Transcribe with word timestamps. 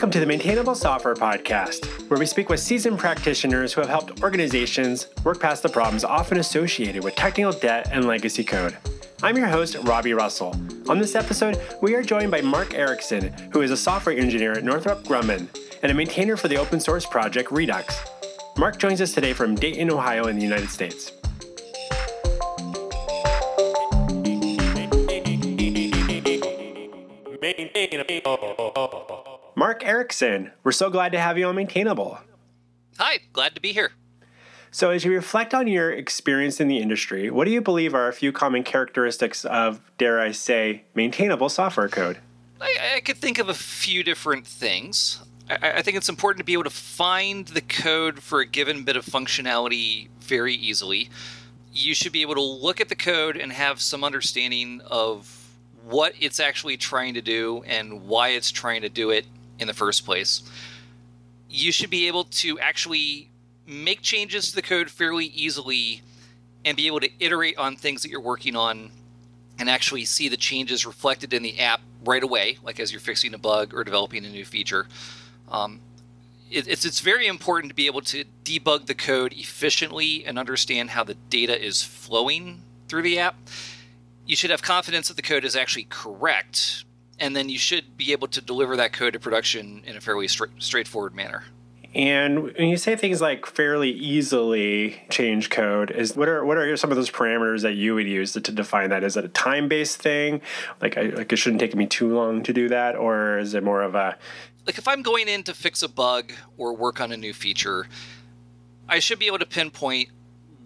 Welcome 0.00 0.12
to 0.12 0.20
the 0.20 0.24
Maintainable 0.24 0.74
Software 0.74 1.12
Podcast, 1.12 2.08
where 2.08 2.18
we 2.18 2.24
speak 2.24 2.48
with 2.48 2.58
seasoned 2.58 2.98
practitioners 2.98 3.74
who 3.74 3.82
have 3.82 3.90
helped 3.90 4.22
organizations 4.22 5.08
work 5.24 5.38
past 5.38 5.62
the 5.62 5.68
problems 5.68 6.04
often 6.04 6.38
associated 6.38 7.04
with 7.04 7.16
technical 7.16 7.52
debt 7.52 7.90
and 7.92 8.06
legacy 8.06 8.42
code. 8.42 8.78
I'm 9.22 9.36
your 9.36 9.48
host, 9.48 9.76
Robby 9.82 10.14
Russell. 10.14 10.58
On 10.88 10.98
this 10.98 11.14
episode, 11.14 11.60
we 11.82 11.94
are 11.94 12.02
joined 12.02 12.30
by 12.30 12.40
Mark 12.40 12.72
Erikson, 12.72 13.30
who 13.52 13.60
is 13.60 13.70
a 13.70 13.76
software 13.76 14.16
engineer 14.16 14.52
at 14.52 14.64
Northrop 14.64 15.04
Grumman 15.04 15.48
and 15.82 15.92
a 15.92 15.94
maintainer 15.94 16.38
for 16.38 16.48
the 16.48 16.56
open 16.56 16.80
source 16.80 17.04
project 17.04 17.52
Redux. 17.52 18.00
Mark 18.56 18.78
joins 18.78 19.02
us 19.02 19.12
today 19.12 19.34
from 19.34 19.54
Dayton, 19.54 19.90
Ohio, 19.90 20.28
in 20.28 20.36
the 20.36 20.42
United 20.42 20.70
States. 20.70 21.12
Mark 29.80 29.88
Erikson, 29.88 30.52
we're 30.62 30.72
so 30.72 30.90
glad 30.90 31.10
to 31.12 31.18
have 31.18 31.38
you 31.38 31.46
on 31.46 31.54
Maintainable. 31.54 32.18
Hi, 32.98 33.20
glad 33.32 33.54
to 33.54 33.62
be 33.62 33.72
here. 33.72 33.92
So, 34.70 34.90
as 34.90 35.06
you 35.06 35.12
reflect 35.12 35.54
on 35.54 35.66
your 35.68 35.90
experience 35.90 36.60
in 36.60 36.68
the 36.68 36.76
industry, 36.76 37.30
what 37.30 37.46
do 37.46 37.50
you 37.50 37.62
believe 37.62 37.94
are 37.94 38.06
a 38.06 38.12
few 38.12 38.30
common 38.30 38.62
characteristics 38.62 39.46
of, 39.46 39.80
dare 39.96 40.20
I 40.20 40.32
say, 40.32 40.84
maintainable 40.94 41.48
software 41.48 41.88
code? 41.88 42.18
I, 42.60 42.96
I 42.96 43.00
could 43.00 43.16
think 43.16 43.38
of 43.38 43.48
a 43.48 43.54
few 43.54 44.04
different 44.04 44.46
things. 44.46 45.22
I, 45.48 45.76
I 45.76 45.82
think 45.82 45.96
it's 45.96 46.10
important 46.10 46.40
to 46.40 46.44
be 46.44 46.52
able 46.52 46.64
to 46.64 46.70
find 46.70 47.48
the 47.48 47.62
code 47.62 48.22
for 48.22 48.40
a 48.40 48.46
given 48.46 48.84
bit 48.84 48.96
of 48.96 49.06
functionality 49.06 50.10
very 50.20 50.54
easily. 50.54 51.08
You 51.72 51.94
should 51.94 52.12
be 52.12 52.20
able 52.20 52.34
to 52.34 52.42
look 52.42 52.82
at 52.82 52.90
the 52.90 52.96
code 52.96 53.38
and 53.38 53.50
have 53.50 53.80
some 53.80 54.04
understanding 54.04 54.82
of 54.84 55.54
what 55.84 56.12
it's 56.20 56.38
actually 56.38 56.76
trying 56.76 57.14
to 57.14 57.22
do 57.22 57.62
and 57.66 58.02
why 58.02 58.28
it's 58.30 58.50
trying 58.50 58.82
to 58.82 58.90
do 58.90 59.08
it 59.08 59.24
in 59.60 59.66
the 59.66 59.74
first 59.74 60.04
place. 60.04 60.42
You 61.48 61.70
should 61.70 61.90
be 61.90 62.08
able 62.08 62.24
to 62.24 62.58
actually 62.58 63.30
make 63.66 64.02
changes 64.02 64.48
to 64.50 64.56
the 64.56 64.62
code 64.62 64.90
fairly 64.90 65.26
easily 65.26 66.02
and 66.64 66.76
be 66.76 66.86
able 66.86 67.00
to 67.00 67.10
iterate 67.20 67.56
on 67.56 67.76
things 67.76 68.02
that 68.02 68.10
you're 68.10 68.20
working 68.20 68.56
on 68.56 68.90
and 69.58 69.68
actually 69.68 70.04
see 70.04 70.28
the 70.28 70.36
changes 70.36 70.86
reflected 70.86 71.32
in 71.32 71.42
the 71.42 71.58
app 71.60 71.80
right 72.04 72.22
away, 72.22 72.58
like 72.62 72.80
as 72.80 72.92
you're 72.92 73.00
fixing 73.00 73.34
a 73.34 73.38
bug 73.38 73.74
or 73.74 73.84
developing 73.84 74.24
a 74.24 74.28
new 74.28 74.44
feature. 74.44 74.86
Um, 75.50 75.80
it, 76.50 76.66
it's 76.66 76.84
it's 76.84 77.00
very 77.00 77.26
important 77.26 77.70
to 77.70 77.74
be 77.74 77.86
able 77.86 78.00
to 78.02 78.24
debug 78.44 78.86
the 78.86 78.94
code 78.94 79.32
efficiently 79.32 80.24
and 80.24 80.38
understand 80.38 80.90
how 80.90 81.04
the 81.04 81.14
data 81.14 81.62
is 81.62 81.82
flowing 81.82 82.62
through 82.88 83.02
the 83.02 83.18
app. 83.18 83.36
You 84.26 84.36
should 84.36 84.50
have 84.50 84.62
confidence 84.62 85.08
that 85.08 85.16
the 85.16 85.22
code 85.22 85.44
is 85.44 85.54
actually 85.54 85.86
correct 85.90 86.84
and 87.20 87.36
then 87.36 87.48
you 87.48 87.58
should 87.58 87.96
be 87.96 88.12
able 88.12 88.28
to 88.28 88.40
deliver 88.40 88.76
that 88.76 88.92
code 88.92 89.12
to 89.12 89.20
production 89.20 89.82
in 89.86 89.96
a 89.96 90.00
fairly 90.00 90.26
straight, 90.26 90.50
straightforward 90.58 91.14
manner. 91.14 91.44
And 91.92 92.44
when 92.54 92.68
you 92.68 92.76
say 92.76 92.94
things 92.94 93.20
like 93.20 93.46
fairly 93.46 93.90
easily 93.90 95.02
change 95.10 95.50
code, 95.50 95.90
is 95.90 96.16
what 96.16 96.28
are 96.28 96.44
what 96.44 96.56
are 96.56 96.76
some 96.76 96.90
of 96.90 96.96
those 96.96 97.10
parameters 97.10 97.62
that 97.62 97.72
you 97.72 97.96
would 97.96 98.06
use 98.06 98.32
to, 98.34 98.40
to 98.40 98.52
define 98.52 98.90
that? 98.90 99.02
Is 99.02 99.16
it 99.16 99.24
a 99.24 99.28
time 99.28 99.66
based 99.68 100.00
thing? 100.00 100.40
Like, 100.80 100.96
I, 100.96 101.02
like 101.02 101.32
it 101.32 101.36
shouldn't 101.36 101.60
take 101.60 101.74
me 101.74 101.86
too 101.86 102.14
long 102.14 102.44
to 102.44 102.52
do 102.52 102.68
that, 102.68 102.94
or 102.94 103.38
is 103.38 103.54
it 103.54 103.64
more 103.64 103.82
of 103.82 103.96
a 103.96 104.16
like 104.66 104.78
if 104.78 104.86
I'm 104.86 105.02
going 105.02 105.26
in 105.26 105.42
to 105.44 105.54
fix 105.54 105.82
a 105.82 105.88
bug 105.88 106.32
or 106.56 106.76
work 106.76 107.00
on 107.00 107.10
a 107.10 107.16
new 107.16 107.32
feature, 107.32 107.88
I 108.88 109.00
should 109.00 109.18
be 109.18 109.26
able 109.26 109.40
to 109.40 109.46
pinpoint 109.46 110.10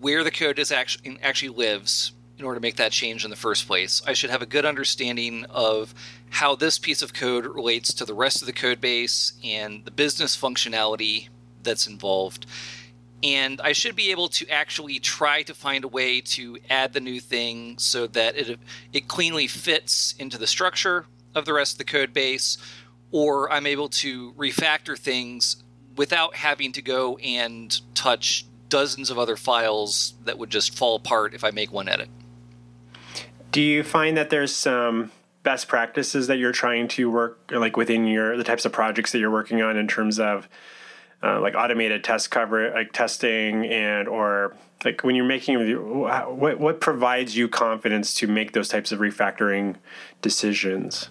where 0.00 0.24
the 0.24 0.30
code 0.30 0.58
is 0.58 0.70
actually 0.70 1.18
actually 1.22 1.50
lives 1.50 2.12
in 2.38 2.44
order 2.44 2.56
to 2.56 2.62
make 2.62 2.76
that 2.76 2.92
change 2.92 3.24
in 3.24 3.30
the 3.30 3.36
first 3.36 3.66
place. 3.66 4.02
I 4.06 4.12
should 4.12 4.30
have 4.30 4.42
a 4.42 4.46
good 4.46 4.66
understanding 4.66 5.46
of 5.48 5.94
how 6.34 6.56
this 6.56 6.80
piece 6.80 7.00
of 7.00 7.14
code 7.14 7.46
relates 7.46 7.94
to 7.94 8.04
the 8.04 8.12
rest 8.12 8.42
of 8.42 8.46
the 8.46 8.52
code 8.52 8.80
base 8.80 9.34
and 9.44 9.84
the 9.84 9.90
business 9.92 10.36
functionality 10.36 11.28
that's 11.62 11.86
involved. 11.86 12.44
And 13.22 13.60
I 13.60 13.70
should 13.70 13.94
be 13.94 14.10
able 14.10 14.26
to 14.30 14.48
actually 14.48 14.98
try 14.98 15.44
to 15.44 15.54
find 15.54 15.84
a 15.84 15.88
way 15.88 16.20
to 16.20 16.58
add 16.68 16.92
the 16.92 16.98
new 16.98 17.20
thing 17.20 17.78
so 17.78 18.08
that 18.08 18.36
it, 18.36 18.58
it 18.92 19.06
cleanly 19.06 19.46
fits 19.46 20.16
into 20.18 20.36
the 20.36 20.48
structure 20.48 21.06
of 21.36 21.44
the 21.44 21.52
rest 21.52 21.74
of 21.74 21.78
the 21.78 21.84
code 21.84 22.12
base, 22.12 22.58
or 23.12 23.50
I'm 23.52 23.68
able 23.68 23.88
to 23.90 24.32
refactor 24.32 24.98
things 24.98 25.62
without 25.96 26.34
having 26.34 26.72
to 26.72 26.82
go 26.82 27.16
and 27.18 27.80
touch 27.94 28.44
dozens 28.68 29.08
of 29.08 29.20
other 29.20 29.36
files 29.36 30.14
that 30.24 30.36
would 30.36 30.50
just 30.50 30.76
fall 30.76 30.96
apart 30.96 31.32
if 31.32 31.44
I 31.44 31.52
make 31.52 31.72
one 31.72 31.88
edit. 31.88 32.08
Do 33.52 33.62
you 33.62 33.84
find 33.84 34.16
that 34.16 34.30
there's 34.30 34.52
some 34.52 35.12
best 35.44 35.68
practices 35.68 36.26
that 36.26 36.38
you're 36.38 36.52
trying 36.52 36.88
to 36.88 37.10
work 37.10 37.38
like 37.52 37.76
within 37.76 38.06
your 38.06 38.36
the 38.36 38.42
types 38.42 38.64
of 38.64 38.72
projects 38.72 39.12
that 39.12 39.20
you're 39.20 39.30
working 39.30 39.62
on 39.62 39.76
in 39.76 39.86
terms 39.86 40.18
of 40.18 40.48
uh, 41.22 41.40
like 41.40 41.54
automated 41.54 42.02
test 42.02 42.30
cover 42.30 42.72
like 42.72 42.92
testing 42.92 43.64
and 43.66 44.08
or 44.08 44.56
like 44.84 45.04
when 45.04 45.14
you're 45.14 45.24
making 45.24 45.56
what 46.00 46.58
what 46.58 46.80
provides 46.80 47.36
you 47.36 47.48
confidence 47.48 48.14
to 48.14 48.26
make 48.26 48.52
those 48.52 48.68
types 48.68 48.90
of 48.90 48.98
refactoring 48.98 49.76
decisions 50.20 51.10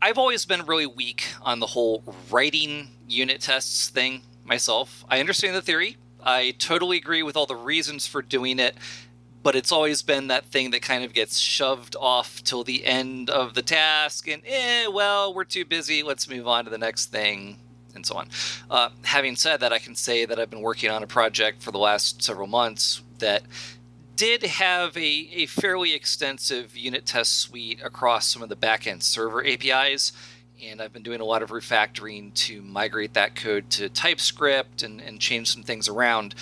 I've 0.00 0.18
always 0.18 0.44
been 0.44 0.66
really 0.66 0.86
weak 0.86 1.26
on 1.42 1.58
the 1.58 1.66
whole 1.66 2.04
writing 2.30 2.90
unit 3.08 3.40
tests 3.40 3.88
thing 3.88 4.22
myself. 4.44 5.04
I 5.08 5.20
understand 5.20 5.56
the 5.56 5.62
theory. 5.62 5.96
I 6.22 6.54
totally 6.58 6.98
agree 6.98 7.22
with 7.22 7.36
all 7.36 7.46
the 7.46 7.56
reasons 7.56 8.06
for 8.06 8.20
doing 8.20 8.58
it 8.58 8.76
but 9.46 9.54
it's 9.54 9.70
always 9.70 10.02
been 10.02 10.26
that 10.26 10.44
thing 10.46 10.72
that 10.72 10.82
kind 10.82 11.04
of 11.04 11.14
gets 11.14 11.38
shoved 11.38 11.94
off 12.00 12.42
till 12.42 12.64
the 12.64 12.84
end 12.84 13.30
of 13.30 13.54
the 13.54 13.62
task 13.62 14.26
and 14.26 14.42
eh 14.44 14.88
well 14.88 15.32
we're 15.32 15.44
too 15.44 15.64
busy 15.64 16.02
let's 16.02 16.28
move 16.28 16.48
on 16.48 16.64
to 16.64 16.70
the 16.70 16.76
next 16.76 17.12
thing 17.12 17.56
and 17.94 18.04
so 18.04 18.16
on 18.16 18.28
uh, 18.72 18.88
having 19.04 19.36
said 19.36 19.60
that 19.60 19.72
i 19.72 19.78
can 19.78 19.94
say 19.94 20.24
that 20.24 20.40
i've 20.40 20.50
been 20.50 20.62
working 20.62 20.90
on 20.90 21.00
a 21.00 21.06
project 21.06 21.62
for 21.62 21.70
the 21.70 21.78
last 21.78 22.24
several 22.24 22.48
months 22.48 23.02
that 23.20 23.44
did 24.16 24.42
have 24.42 24.96
a, 24.96 25.28
a 25.32 25.46
fairly 25.46 25.94
extensive 25.94 26.76
unit 26.76 27.06
test 27.06 27.38
suite 27.38 27.80
across 27.84 28.26
some 28.26 28.42
of 28.42 28.48
the 28.48 28.56
backend 28.56 29.00
server 29.00 29.46
apis 29.46 30.10
and 30.64 30.80
I've 30.80 30.92
been 30.92 31.02
doing 31.02 31.20
a 31.20 31.24
lot 31.24 31.42
of 31.42 31.50
refactoring 31.50 32.32
to 32.32 32.62
migrate 32.62 33.12
that 33.12 33.36
code 33.36 33.68
to 33.72 33.90
TypeScript 33.90 34.82
and, 34.82 35.02
and 35.02 35.20
change 35.20 35.52
some 35.52 35.62
things 35.62 35.86
around. 35.86 36.34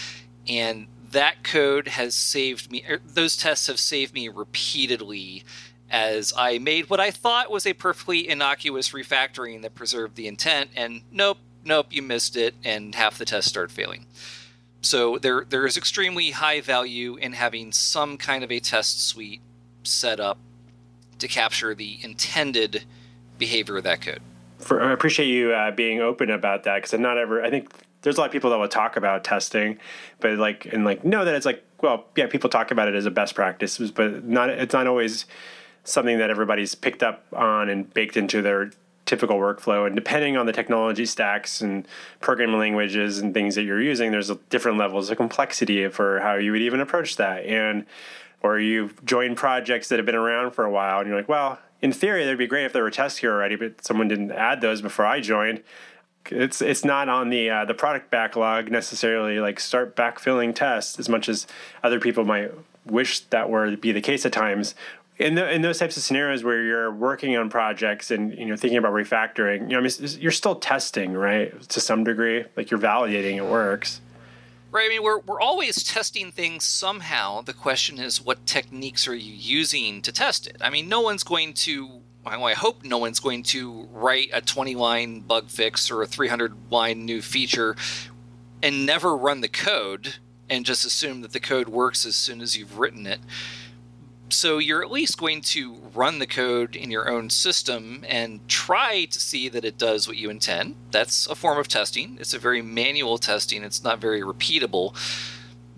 And 0.46 0.86
that 1.14 1.42
code 1.42 1.88
has 1.88 2.14
saved 2.14 2.70
me, 2.70 2.84
er, 2.88 3.00
those 3.04 3.36
tests 3.36 3.66
have 3.68 3.78
saved 3.78 4.14
me 4.14 4.28
repeatedly 4.28 5.44
as 5.90 6.32
I 6.36 6.58
made 6.58 6.90
what 6.90 7.00
I 7.00 7.10
thought 7.10 7.50
was 7.50 7.66
a 7.66 7.72
perfectly 7.72 8.28
innocuous 8.28 8.90
refactoring 8.90 9.62
that 9.62 9.74
preserved 9.74 10.16
the 10.16 10.26
intent, 10.26 10.70
and 10.74 11.02
nope, 11.12 11.38
nope, 11.64 11.86
you 11.90 12.02
missed 12.02 12.36
it, 12.36 12.54
and 12.64 12.94
half 12.94 13.16
the 13.16 13.24
tests 13.24 13.48
start 13.48 13.70
failing. 13.70 14.06
So 14.80 15.18
there, 15.18 15.46
there 15.48 15.66
is 15.66 15.76
extremely 15.76 16.32
high 16.32 16.60
value 16.60 17.16
in 17.16 17.32
having 17.32 17.72
some 17.72 18.16
kind 18.16 18.42
of 18.42 18.50
a 18.50 18.60
test 18.60 19.06
suite 19.06 19.40
set 19.84 20.18
up 20.18 20.38
to 21.20 21.28
capture 21.28 21.74
the 21.74 21.98
intended 22.02 22.84
behavior 23.38 23.76
of 23.76 23.84
that 23.84 24.00
code. 24.00 24.20
For, 24.58 24.82
I 24.82 24.92
appreciate 24.92 25.26
you 25.26 25.52
uh, 25.52 25.70
being 25.70 26.00
open 26.00 26.30
about 26.30 26.64
that 26.64 26.76
because 26.76 26.98
not 26.98 27.18
ever. 27.18 27.42
I 27.42 27.50
think 27.50 27.70
there's 28.04 28.18
a 28.18 28.20
lot 28.20 28.26
of 28.26 28.32
people 28.32 28.50
that 28.50 28.58
will 28.58 28.68
talk 28.68 28.96
about 28.96 29.24
testing, 29.24 29.78
but 30.20 30.38
like 30.38 30.66
and 30.66 30.84
like 30.84 31.04
know 31.04 31.24
that 31.24 31.34
it's 31.34 31.46
like 31.46 31.64
well, 31.82 32.06
yeah, 32.16 32.26
people 32.26 32.48
talk 32.48 32.70
about 32.70 32.86
it 32.86 32.94
as 32.94 33.06
a 33.06 33.10
best 33.10 33.34
practice, 33.34 33.78
but 33.90 34.24
not 34.24 34.50
it's 34.50 34.74
not 34.74 34.86
always 34.86 35.26
something 35.82 36.18
that 36.18 36.30
everybody's 36.30 36.74
picked 36.74 37.02
up 37.02 37.26
on 37.32 37.68
and 37.68 37.92
baked 37.92 38.16
into 38.16 38.40
their 38.40 38.70
typical 39.06 39.36
workflow. 39.36 39.86
And 39.86 39.94
depending 39.94 40.36
on 40.36 40.46
the 40.46 40.52
technology 40.52 41.04
stacks 41.04 41.60
and 41.60 41.86
programming 42.20 42.58
languages 42.58 43.18
and 43.18 43.34
things 43.34 43.54
that 43.54 43.64
you're 43.64 43.82
using, 43.82 44.10
there's 44.10 44.30
different 44.48 44.78
levels 44.78 45.10
of 45.10 45.16
complexity 45.16 45.86
for 45.88 46.20
how 46.20 46.34
you 46.34 46.52
would 46.52 46.62
even 46.62 46.80
approach 46.80 47.16
that. 47.16 47.44
And 47.44 47.86
or 48.42 48.58
you've 48.58 49.02
joined 49.04 49.38
projects 49.38 49.88
that 49.88 49.98
have 49.98 50.04
been 50.04 50.14
around 50.14 50.52
for 50.52 50.64
a 50.66 50.70
while, 50.70 51.00
and 51.00 51.08
you're 51.08 51.16
like, 51.16 51.30
well, 51.30 51.58
in 51.80 51.92
theory, 51.92 52.24
that'd 52.24 52.38
be 52.38 52.46
great 52.46 52.66
if 52.66 52.74
there 52.74 52.82
were 52.82 52.90
tests 52.90 53.18
here 53.18 53.32
already, 53.32 53.56
but 53.56 53.82
someone 53.84 54.08
didn't 54.08 54.32
add 54.32 54.60
those 54.60 54.82
before 54.82 55.06
I 55.06 55.20
joined 55.20 55.62
it's 56.30 56.62
it's 56.62 56.84
not 56.84 57.08
on 57.08 57.30
the 57.30 57.50
uh, 57.50 57.64
the 57.64 57.74
product 57.74 58.10
backlog 58.10 58.70
necessarily 58.70 59.38
like 59.38 59.60
start 59.60 59.96
backfilling 59.96 60.54
tests 60.54 60.98
as 60.98 61.08
much 61.08 61.28
as 61.28 61.46
other 61.82 62.00
people 62.00 62.24
might 62.24 62.52
wish 62.86 63.20
that 63.20 63.50
were 63.50 63.76
be 63.76 63.92
the 63.92 64.00
case 64.00 64.24
at 64.26 64.32
times. 64.32 64.74
In, 65.16 65.36
the, 65.36 65.48
in 65.48 65.62
those 65.62 65.78
types 65.78 65.96
of 65.96 66.02
scenarios 66.02 66.42
where 66.42 66.60
you're 66.60 66.90
working 66.90 67.36
on 67.36 67.48
projects 67.48 68.10
and 68.10 68.36
you 68.36 68.46
know 68.46 68.56
thinking 68.56 68.78
about 68.78 68.92
refactoring 68.92 69.60
you 69.60 69.68
know 69.68 69.78
I 69.78 69.82
mean, 69.82 70.20
you're 70.20 70.32
still 70.32 70.56
testing 70.56 71.12
right 71.12 71.60
to 71.68 71.80
some 71.80 72.02
degree 72.02 72.44
like 72.56 72.70
you're 72.70 72.80
validating 72.80 73.36
it 73.36 73.44
works. 73.44 74.00
Right 74.72 74.86
i 74.86 74.88
mean 74.88 75.04
we're, 75.04 75.20
we're 75.20 75.40
always 75.40 75.84
testing 75.84 76.32
things 76.32 76.64
somehow. 76.64 77.42
The 77.42 77.52
question 77.52 78.00
is 78.00 78.20
what 78.20 78.44
techniques 78.44 79.06
are 79.06 79.14
you 79.14 79.32
using 79.32 80.02
to 80.02 80.10
test 80.10 80.48
it? 80.48 80.56
I 80.60 80.70
mean 80.70 80.88
no 80.88 81.00
one's 81.00 81.22
going 81.22 81.54
to 81.54 82.02
I 82.26 82.54
hope 82.54 82.84
no 82.84 82.98
one's 82.98 83.20
going 83.20 83.42
to 83.44 83.88
write 83.92 84.30
a 84.32 84.40
20 84.40 84.74
line 84.74 85.20
bug 85.20 85.48
fix 85.48 85.90
or 85.90 86.02
a 86.02 86.06
300 86.06 86.70
line 86.70 87.04
new 87.04 87.20
feature 87.20 87.76
and 88.62 88.86
never 88.86 89.16
run 89.16 89.40
the 89.40 89.48
code 89.48 90.16
and 90.48 90.64
just 90.64 90.84
assume 90.84 91.20
that 91.22 91.32
the 91.32 91.40
code 91.40 91.68
works 91.68 92.06
as 92.06 92.16
soon 92.16 92.40
as 92.40 92.56
you've 92.56 92.78
written 92.78 93.06
it. 93.06 93.20
So 94.30 94.58
you're 94.58 94.82
at 94.82 94.90
least 94.90 95.18
going 95.18 95.42
to 95.42 95.74
run 95.94 96.18
the 96.18 96.26
code 96.26 96.74
in 96.74 96.90
your 96.90 97.10
own 97.10 97.30
system 97.30 98.04
and 98.08 98.46
try 98.48 99.04
to 99.04 99.20
see 99.20 99.48
that 99.48 99.64
it 99.64 99.78
does 99.78 100.08
what 100.08 100.16
you 100.16 100.30
intend. 100.30 100.76
That's 100.90 101.26
a 101.26 101.34
form 101.34 101.58
of 101.58 101.68
testing. 101.68 102.16
It's 102.18 102.34
a 102.34 102.38
very 102.38 102.62
manual 102.62 103.18
testing. 103.18 103.62
It's 103.62 103.84
not 103.84 104.00
very 104.00 104.22
repeatable. 104.22 104.94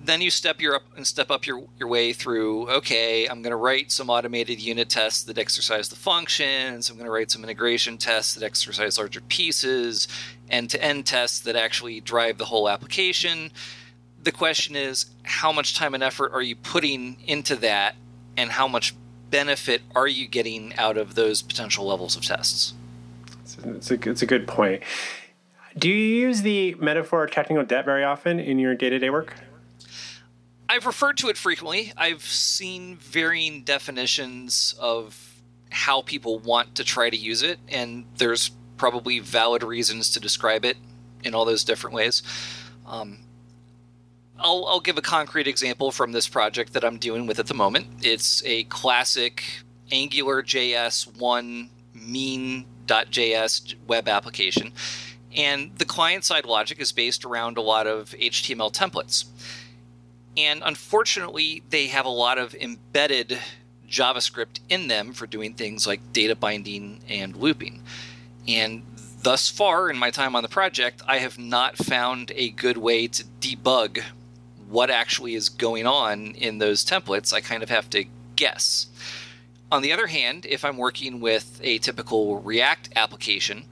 Then 0.07 0.21
you 0.21 0.31
step 0.31 0.61
your 0.61 0.77
up 0.77 0.85
and 0.97 1.05
step 1.05 1.33
up 1.33 1.47
your, 1.47 1.65
your 1.81 1.89
way 1.89 2.13
through, 2.13 2.71
okay, 2.71 3.27
I'm 3.27 3.43
going 3.43 3.51
to 3.51 3.57
write 3.57 3.91
some 3.91 4.09
automated 4.09 4.61
unit 4.61 4.89
tests 4.89 5.25
that 5.25 5.37
exercise 5.37 5.89
the 5.89 5.97
functions. 5.97 6.89
I'm 6.89 6.97
going 6.97 7.07
to 7.07 7.11
write 7.11 7.33
some 7.33 7.43
integration 7.43 7.99
tests 7.99 8.35
that 8.35 8.45
exercise 8.45 8.99
larger 8.99 9.21
pieces, 9.23 10.07
end 10.49 10.71
to 10.71 10.83
end 10.83 11.07
tests 11.07 11.41
that 11.41 11.57
actually 11.57 12.01
drive 12.01 12.39
the 12.39 12.45
whole 12.45 12.69
application. 12.69 13.51
The 14.23 14.31
question 14.31 14.77
is, 14.77 15.07
how 15.25 15.51
much 15.51 15.75
time 15.77 15.93
and 15.93 16.05
effort 16.05 16.31
are 16.33 16.43
you 16.43 16.55
putting 16.55 17.17
into 17.27 17.57
that 17.57 17.97
and 18.37 18.51
how 18.51 18.69
much 18.69 18.95
benefit 19.31 19.83
are 19.97 20.07
you 20.07 20.29
getting 20.29 20.73
out 20.77 20.97
of 20.97 21.17
those 21.17 21.43
potential 21.43 21.85
levels 21.85 22.15
of 22.15 22.25
tests? 22.25 22.75
It's 23.43 23.91
a, 23.91 24.09
it's 24.09 24.23
a 24.23 24.27
good 24.27 24.47
point. 24.47 24.85
Do 25.77 25.89
you 25.89 25.97
use 25.97 26.43
the 26.43 26.75
metaphor 26.77 27.27
technical 27.27 27.65
debt 27.65 27.85
very 27.85 28.05
often 28.05 28.39
in 28.39 28.61
your 28.61 28.77
day 28.77 28.89
to 28.89 29.01
day 29.01 29.11
work? 29.11 29.35
I've 30.69 30.87
referred 30.87 31.17
to 31.19 31.29
it 31.29 31.37
frequently. 31.37 31.93
I've 31.97 32.23
seen 32.23 32.97
varying 32.97 33.63
definitions 33.63 34.75
of 34.81 35.43
how 35.71 36.03
people 36.03 36.39
want 36.39 36.75
to 36.77 36.85
try 36.85 37.11
to 37.11 37.17
use 37.17 37.43
it, 37.43 37.59
and 37.69 38.07
there's 38.17 38.51
probably 38.77 39.19
valid 39.19 39.63
reasons 39.63 40.11
to 40.13 40.21
describe 40.21 40.65
it 40.65 40.77
in 41.25 41.35
all 41.35 41.45
those 41.45 41.65
different 41.65 41.95
ways. 41.95 42.23
Um, 42.87 43.19
I'll, 44.39 44.67
I'll 44.67 44.81
give 44.81 44.99
a 44.99 45.03
concrete 45.03 45.47
example 45.47 45.91
from 45.91 46.13
this 46.13 46.29
project 46.29 46.73
that 46.75 46.85
I'm 46.85 46.99
doing 46.99 47.27
with 47.27 47.39
at 47.39 47.47
the 47.47 47.55
moment. 47.55 47.87
It's 48.03 48.43
a 48.45 48.65
classic 48.65 49.43
Angular 49.91 50.43
JS 50.43 51.17
1 51.17 51.71
mean.js 51.95 53.75
web 53.87 54.09
application. 54.09 54.73
And 55.35 55.77
the 55.79 55.85
client 55.85 56.25
side 56.25 56.45
logic 56.45 56.81
is 56.81 56.93
based 56.93 57.25
around 57.25 57.59
a 57.59 57.63
lot 57.63 57.87
of 57.87 58.11
HTML 58.11 58.73
templates. 58.73 59.27
And 60.37 60.63
unfortunately, 60.65 61.63
they 61.71 61.87
have 61.87 62.05
a 62.05 62.11
lot 62.11 62.39
of 62.39 62.55
embedded 62.55 63.39
JavaScript 63.89 64.61
in 64.69 64.89
them 64.89 65.13
for 65.13 65.27
doing 65.27 65.55
things 65.55 65.87
like 65.87 66.13
data 66.13 66.35
binding 66.37 67.01
and 67.09 67.37
looping. 67.37 67.83
And 68.47 68.83
thus 69.23 69.49
far 69.49 69.89
in 69.91 69.97
my 69.97 70.11
time 70.11 70.37
on 70.37 70.43
the 70.43 70.49
project, 70.49 71.03
I 71.07 71.19
have 71.19 71.39
not 71.39 71.77
found 71.77 72.33
a 72.35 72.51
good 72.51 72.77
way 72.77 73.09
to 73.09 73.25
debug 73.41 74.03
what 74.69 74.91
actually 74.91 75.35
is 75.35 75.49
going 75.49 75.87
on 75.87 76.33
in 76.35 76.59
those 76.59 76.85
templates. 76.85 77.33
I 77.33 77.41
kind 77.41 77.63
of 77.63 77.71
have 77.71 77.89
to 77.91 78.05
guess. 78.35 78.89
On 79.73 79.83
the 79.83 79.93
other 79.93 80.07
hand, 80.07 80.47
if 80.47 80.65
I'm 80.65 80.77
working 80.77 81.21
with 81.21 81.61
a 81.63 81.79
typical 81.79 82.41
React 82.41 82.91
application, 82.95 83.65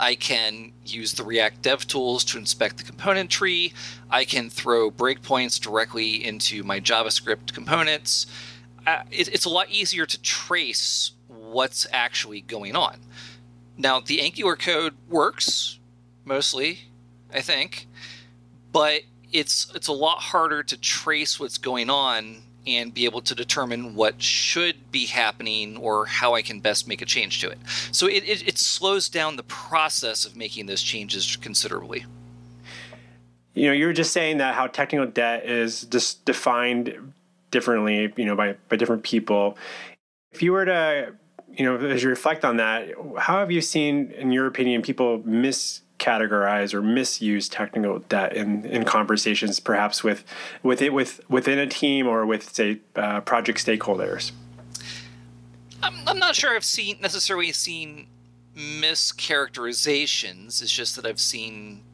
I 0.00 0.14
can 0.14 0.72
use 0.84 1.12
the 1.12 1.24
React 1.24 1.62
Dev 1.62 1.86
Tools 1.86 2.24
to 2.24 2.38
inspect 2.38 2.78
the 2.78 2.84
component 2.84 3.30
tree. 3.30 3.72
I 4.10 4.24
can 4.24 4.48
throw 4.48 4.90
breakpoints 4.90 5.60
directly 5.60 6.24
into 6.24 6.62
my 6.62 6.80
JavaScript 6.80 7.52
components. 7.52 8.26
Uh, 8.86 9.02
it, 9.10 9.28
it's 9.28 9.44
a 9.44 9.50
lot 9.50 9.70
easier 9.70 10.06
to 10.06 10.20
trace 10.22 11.12
what's 11.26 11.86
actually 11.92 12.40
going 12.42 12.76
on. 12.76 13.00
Now, 13.76 14.00
the 14.00 14.20
Angular 14.20 14.56
code 14.56 14.94
works 15.08 15.78
mostly, 16.24 16.80
I 17.32 17.40
think, 17.40 17.86
but 18.72 19.02
it's 19.32 19.70
it's 19.74 19.88
a 19.88 19.92
lot 19.92 20.18
harder 20.18 20.62
to 20.62 20.76
trace 20.76 21.38
what's 21.38 21.58
going 21.58 21.90
on 21.90 22.42
and 22.76 22.92
be 22.92 23.04
able 23.04 23.20
to 23.22 23.34
determine 23.34 23.94
what 23.94 24.22
should 24.22 24.90
be 24.92 25.06
happening 25.06 25.76
or 25.76 26.06
how 26.06 26.34
I 26.34 26.42
can 26.42 26.60
best 26.60 26.86
make 26.86 27.02
a 27.02 27.06
change 27.06 27.40
to 27.40 27.50
it. 27.50 27.58
So 27.92 28.06
it, 28.06 28.24
it, 28.28 28.46
it 28.46 28.58
slows 28.58 29.08
down 29.08 29.36
the 29.36 29.42
process 29.42 30.24
of 30.24 30.36
making 30.36 30.66
those 30.66 30.82
changes 30.82 31.36
considerably. 31.36 32.04
You 33.54 33.66
know, 33.66 33.72
you 33.72 33.86
were 33.86 33.92
just 33.92 34.12
saying 34.12 34.38
that 34.38 34.54
how 34.54 34.66
technical 34.66 35.06
debt 35.06 35.46
is 35.46 35.82
just 35.82 36.24
defined 36.24 37.12
differently, 37.50 38.12
you 38.16 38.24
know, 38.24 38.36
by, 38.36 38.56
by 38.68 38.76
different 38.76 39.02
people. 39.02 39.56
If 40.32 40.42
you 40.42 40.52
were 40.52 40.64
to, 40.64 41.14
you 41.52 41.64
know, 41.64 41.76
as 41.76 42.02
you 42.02 42.08
reflect 42.08 42.44
on 42.44 42.58
that, 42.58 42.90
how 43.16 43.38
have 43.40 43.50
you 43.50 43.60
seen, 43.60 44.12
in 44.12 44.30
your 44.30 44.46
opinion, 44.46 44.82
people 44.82 45.22
miss 45.24 45.80
categorize 45.98 46.74
or 46.74 46.82
misuse 46.82 47.48
technical 47.48 48.00
debt 48.00 48.34
in, 48.34 48.64
in 48.64 48.84
conversations, 48.84 49.60
perhaps 49.60 50.02
with 50.04 50.24
with 50.62 50.82
it 50.82 50.92
with 50.92 51.20
within 51.28 51.58
a 51.58 51.66
team 51.66 52.06
or 52.06 52.24
with 52.24 52.54
say 52.54 52.78
uh, 52.96 53.20
project 53.20 53.64
stakeholders. 53.64 54.32
I'm, 55.82 55.94
I'm 56.06 56.18
not 56.18 56.34
sure 56.34 56.54
I've 56.54 56.64
seen 56.64 56.98
necessarily 57.00 57.52
seen 57.52 58.08
mischaracterizations. 58.56 60.62
It's 60.62 60.72
just 60.72 60.96
that 60.96 61.06
I've 61.06 61.20
seen 61.20 61.84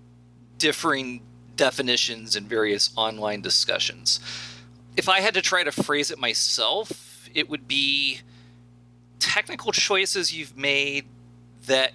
differing 0.59 1.23
definitions 1.57 2.37
in 2.37 2.45
various 2.45 2.91
online 2.97 3.43
discussions. 3.43 4.21
If 4.97 5.09
I 5.09 5.21
had 5.21 5.35
to 5.35 5.43
try 5.43 5.65
to 5.65 5.73
phrase 5.73 6.11
it 6.11 6.19
myself, 6.19 7.29
it 7.35 7.51
would 7.51 7.69
be 7.69 8.21
technical 9.19 9.73
choices 9.73 10.33
you've 10.33 10.57
made 10.57 11.05
that 11.67 11.93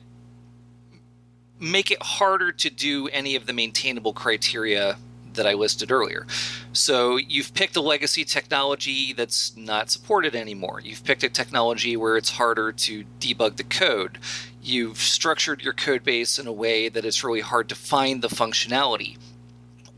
make 1.60 1.92
it 1.92 2.02
harder 2.02 2.52
to 2.52 2.70
do 2.70 3.08
any 3.10 3.36
of 3.36 3.46
the 3.46 3.54
maintainable 3.54 4.14
criteria 4.14 4.98
that 5.34 5.46
I 5.46 5.54
listed 5.54 5.92
earlier. 5.92 6.26
So 6.74 7.18
you've 7.18 7.54
picked 7.54 7.76
a 7.76 7.82
legacy 7.82 8.24
technology 8.24 9.14
that's 9.14 9.56
not 9.56 9.90
supported 9.90 10.36
anymore. 10.36 10.82
You've 10.84 11.04
picked 11.04 11.24
a 11.24 11.30
technology 11.30 11.96
where 11.96 12.18
it's 12.18 12.32
harder 12.32 12.72
to 12.72 13.06
debug 13.20 13.58
the 13.58 13.64
code. 13.64 14.18
You've 14.62 14.98
structured 14.98 15.62
your 15.62 15.74
code 15.74 16.04
base 16.04 16.40
in 16.40 16.48
a 16.48 16.52
way 16.52 16.90
that 16.90 17.06
it's 17.06 17.24
really 17.24 17.42
hard 17.42 17.70
to 17.70 17.76
find 17.76 18.22
the 18.22 18.28
functionality. 18.28 19.18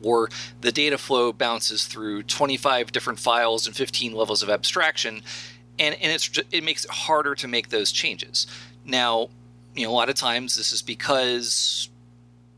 Or 0.04 0.30
the 0.62 0.72
data 0.72 0.98
flow 0.98 1.32
bounces 1.32 1.86
through 1.86 2.24
25 2.24 2.92
different 2.92 3.20
files 3.20 3.68
and 3.68 3.76
15 3.76 4.14
levels 4.14 4.42
of 4.42 4.50
abstraction, 4.50 5.22
and, 5.78 5.96
and 5.96 6.12
it's, 6.12 6.30
it 6.52 6.64
makes 6.64 6.86
it 6.86 6.92
harder 6.92 7.36
to 7.36 7.48
make 7.48 7.70
those 7.70 7.92
changes. 7.92 8.48
Now, 8.86 9.30
you 9.76 9.86
know, 9.86 9.92
a 9.92 9.94
lot 9.94 10.10
of 10.10 10.16
times 10.16 10.56
this 10.56 10.72
is 10.72 10.82
because, 10.82 11.90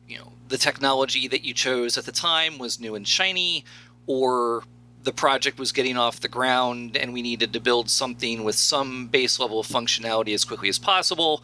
you 0.07 0.17
know, 0.17 0.31
the 0.47 0.57
technology 0.57 1.27
that 1.27 1.43
you 1.43 1.53
chose 1.53 1.97
at 1.97 2.05
the 2.05 2.11
time 2.11 2.57
was 2.57 2.79
new 2.79 2.95
and 2.95 3.07
shiny, 3.07 3.65
or 4.07 4.63
the 5.03 5.13
project 5.13 5.59
was 5.59 5.71
getting 5.71 5.97
off 5.97 6.21
the 6.21 6.27
ground 6.27 6.95
and 6.95 7.13
we 7.13 7.21
needed 7.21 7.53
to 7.53 7.59
build 7.59 7.89
something 7.89 8.43
with 8.43 8.55
some 8.55 9.07
base 9.07 9.39
level 9.39 9.59
of 9.59 9.67
functionality 9.67 10.33
as 10.33 10.45
quickly 10.45 10.69
as 10.69 10.79
possible. 10.79 11.43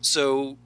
So 0.00 0.56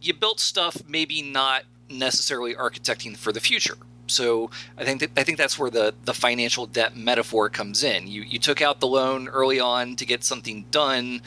you 0.00 0.14
built 0.14 0.40
stuff 0.40 0.76
maybe 0.86 1.20
not 1.20 1.64
necessarily 1.90 2.54
architecting 2.54 3.16
for 3.16 3.32
the 3.32 3.40
future. 3.40 3.76
So 4.06 4.50
I 4.76 4.84
think 4.84 5.00
that, 5.00 5.10
I 5.16 5.24
think 5.24 5.38
that's 5.38 5.58
where 5.58 5.70
the, 5.70 5.94
the 6.04 6.14
financial 6.14 6.66
debt 6.66 6.96
metaphor 6.96 7.48
comes 7.48 7.82
in. 7.82 8.06
You 8.06 8.22
you 8.22 8.38
took 8.38 8.60
out 8.60 8.80
the 8.80 8.86
loan 8.86 9.28
early 9.28 9.58
on 9.58 9.96
to 9.96 10.04
get 10.04 10.22
something 10.22 10.66
done, 10.70 11.22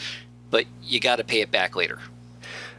but 0.50 0.66
you 0.84 1.00
got 1.00 1.18
to 1.18 1.24
pay 1.24 1.42
it 1.42 1.52
back 1.52 1.76
later. 1.76 2.00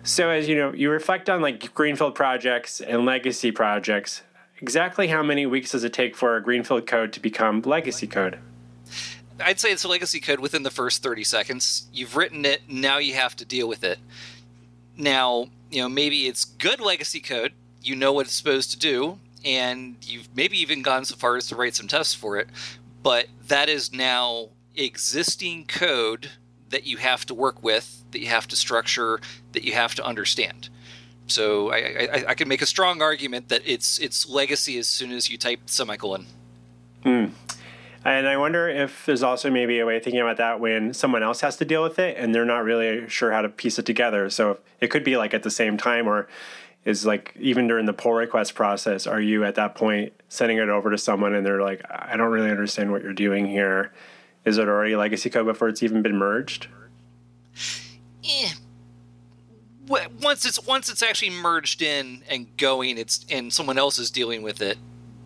So 0.09 0.31
as 0.31 0.49
you 0.49 0.57
know, 0.57 0.73
you 0.73 0.91
reflect 0.91 1.29
on 1.29 1.43
like 1.43 1.75
greenfield 1.75 2.15
projects 2.15 2.81
and 2.81 3.05
legacy 3.05 3.53
projects. 3.53 4.23
Exactly 4.59 5.09
how 5.09 5.23
many 5.23 5.45
weeks 5.45 5.73
does 5.73 5.85
it 5.85 5.93
take 5.93 6.17
for 6.17 6.35
a 6.35 6.43
greenfield 6.43 6.87
code 6.87 7.13
to 7.13 7.21
become 7.21 7.61
legacy 7.61 8.07
code? 8.07 8.39
I'd 9.39 9.61
say 9.61 9.71
it's 9.71 9.85
a 9.85 9.89
legacy 9.89 10.19
code 10.19 10.41
within 10.41 10.63
the 10.63 10.71
first 10.71 11.03
30 11.03 11.25
seconds. 11.25 11.89
You've 11.93 12.17
written 12.17 12.47
it, 12.47 12.63
now 12.71 12.97
you 12.97 13.13
have 13.15 13.37
to 13.37 13.45
deal 13.45 13.69
with 13.69 13.85
it. 13.85 13.99
Now, 14.97 15.49
you 15.71 15.83
know, 15.83 15.91
maybe 15.91 16.27
it's 16.27 16.47
good 16.47 16.81
legacy 16.81 17.21
code, 17.21 17.53
you 17.83 17.95
know 17.95 18.15
what 18.15 18.27
it's 18.27 18.35
supposed 18.35 18.71
to 18.71 18.79
do, 18.79 19.19
and 19.45 19.97
you've 20.01 20.35
maybe 20.35 20.59
even 20.59 20.81
gone 20.81 21.05
so 21.05 21.17
far 21.17 21.37
as 21.37 21.49
to 21.49 21.55
write 21.55 21.75
some 21.75 21.87
tests 21.87 22.15
for 22.15 22.39
it, 22.39 22.49
but 23.03 23.27
that 23.47 23.69
is 23.69 23.93
now 23.93 24.49
existing 24.75 25.67
code 25.67 26.31
that 26.71 26.87
you 26.87 26.97
have 26.99 27.25
to 27.27 27.35
work 27.35 27.63
with, 27.63 28.05
that 28.11 28.21
you 28.21 28.27
have 28.27 28.47
to 28.49 28.57
structure, 28.57 29.21
that 29.53 29.65
you 29.65 29.73
have 29.73 29.95
to 29.97 30.05
understand. 30.05 30.69
So 31.27 31.71
I, 31.71 31.77
I, 31.77 32.25
I 32.29 32.35
can 32.35 32.49
make 32.49 32.63
a 32.63 32.67
strong 32.67 33.03
argument 33.03 33.49
that 33.49 33.63
it's 33.67 33.99
it's 33.99 34.29
legacy 34.29 34.79
as 34.79 34.89
soon 34.89 35.13
as 35.13 35.31
you 35.31 35.37
type 35.37 35.61
semicolon. 35.67 36.27
Hmm. 37.03 37.27
And 38.05 38.27
I 38.29 38.37
wonder 38.37 38.69
if 38.69 39.05
there's 39.05 39.23
also 39.23 39.51
maybe 39.51 39.81
a 39.81 39.87
way 39.87 39.97
of 39.97 40.03
thinking 40.03 40.21
about 40.21 40.39
that 40.39 40.61
when 40.61 40.95
someone 40.95 41.23
else 41.23 41.41
has 41.43 41.57
to 41.57 41.65
deal 41.65 41.83
with 41.83 41.99
it 41.99 42.17
and 42.17 42.35
they're 42.35 42.45
not 42.45 42.65
really 42.65 43.09
sure 43.09 43.33
how 43.33 43.43
to 43.43 43.49
piece 43.49 43.79
it 43.79 43.85
together. 43.85 44.31
So 44.31 44.61
it 44.81 44.89
could 44.89 45.05
be 45.05 45.17
like 45.17 45.35
at 45.35 45.43
the 45.43 45.51
same 45.51 45.77
time, 45.77 46.09
or 46.09 46.29
is 46.85 47.05
like 47.05 47.35
even 47.39 47.67
during 47.67 47.87
the 47.87 47.93
pull 47.93 48.15
request 48.15 48.55
process, 48.55 49.07
are 49.07 49.21
you 49.21 49.45
at 49.45 49.57
that 49.57 49.75
point 49.75 50.13
sending 50.29 50.59
it 50.59 50.69
over 50.69 50.91
to 50.91 50.97
someone 50.97 51.35
and 51.35 51.45
they're 51.45 51.61
like, 51.61 51.83
I 51.91 52.17
don't 52.17 52.31
really 52.31 52.51
understand 52.51 52.93
what 52.93 53.03
you're 53.03 53.13
doing 53.13 53.47
here? 53.47 53.93
Is 54.45 54.59
it 54.59 54.69
already 54.69 54.97
legacy 54.97 55.31
code 55.31 55.47
before 55.47 55.69
it's 55.69 55.83
even 55.83 56.03
been 56.03 56.17
merged? 56.17 56.69
Eh. 58.25 58.51
Once 60.21 60.45
it's 60.45 60.65
once 60.67 60.91
it's 60.91 61.03
actually 61.03 61.31
merged 61.31 61.81
in 61.81 62.23
and 62.29 62.47
going, 62.57 62.99
it's 62.99 63.25
and 63.31 63.53
someone 63.53 63.79
else 63.79 63.99
is 63.99 64.11
dealing 64.11 64.43
with 64.43 64.61
it, 64.61 64.77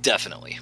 definitely. 0.02 0.58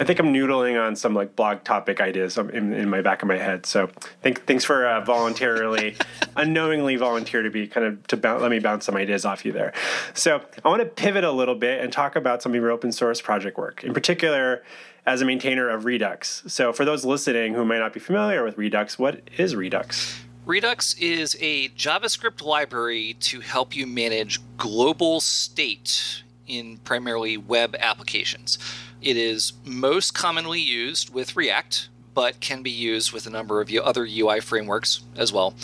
I 0.00 0.04
think 0.04 0.20
I'm 0.20 0.32
noodling 0.32 0.80
on 0.80 0.94
some 0.94 1.14
like 1.14 1.34
blog 1.34 1.64
topic 1.64 2.00
ideas 2.00 2.38
in, 2.38 2.72
in 2.72 2.88
my 2.88 3.00
back 3.00 3.22
of 3.22 3.28
my 3.28 3.36
head. 3.36 3.66
So 3.66 3.90
thank, 4.22 4.46
thanks 4.46 4.64
for 4.64 4.86
uh, 4.86 5.04
voluntarily, 5.04 5.96
unknowingly 6.36 6.94
volunteer 6.94 7.42
to 7.42 7.50
be 7.50 7.66
kind 7.66 7.84
of 7.84 8.06
to 8.06 8.16
bounce, 8.16 8.40
let 8.40 8.50
me 8.50 8.60
bounce 8.60 8.84
some 8.84 8.96
ideas 8.96 9.24
off 9.24 9.44
you 9.44 9.52
there. 9.52 9.72
So 10.14 10.40
I 10.64 10.68
want 10.68 10.82
to 10.82 10.86
pivot 10.86 11.24
a 11.24 11.32
little 11.32 11.56
bit 11.56 11.82
and 11.82 11.92
talk 11.92 12.14
about 12.14 12.42
some 12.42 12.52
of 12.52 12.56
your 12.56 12.70
open 12.70 12.92
source 12.92 13.20
project 13.20 13.58
work, 13.58 13.82
in 13.82 13.92
particular 13.92 14.62
as 15.04 15.20
a 15.20 15.24
maintainer 15.24 15.68
of 15.68 15.84
Redux. 15.84 16.44
So 16.46 16.72
for 16.72 16.84
those 16.84 17.04
listening 17.04 17.54
who 17.54 17.64
might 17.64 17.78
not 17.78 17.92
be 17.92 18.00
familiar 18.00 18.44
with 18.44 18.56
Redux, 18.56 18.98
what 18.98 19.22
is 19.36 19.56
Redux? 19.56 20.20
Redux 20.46 20.94
is 20.94 21.36
a 21.40 21.70
JavaScript 21.70 22.42
library 22.42 23.16
to 23.20 23.40
help 23.40 23.74
you 23.74 23.86
manage 23.86 24.40
global 24.56 25.20
state 25.20 26.22
in 26.46 26.78
primarily 26.78 27.36
web 27.36 27.76
applications. 27.78 28.58
It 29.00 29.16
is 29.16 29.52
most 29.64 30.14
commonly 30.14 30.60
used 30.60 31.12
with 31.12 31.36
React, 31.36 31.88
but 32.14 32.40
can 32.40 32.62
be 32.62 32.70
used 32.70 33.12
with 33.12 33.26
a 33.26 33.30
number 33.30 33.60
of 33.60 33.70
other 33.72 34.04
UI 34.04 34.40
frameworks 34.40 35.02
as 35.16 35.32
well. 35.32 35.54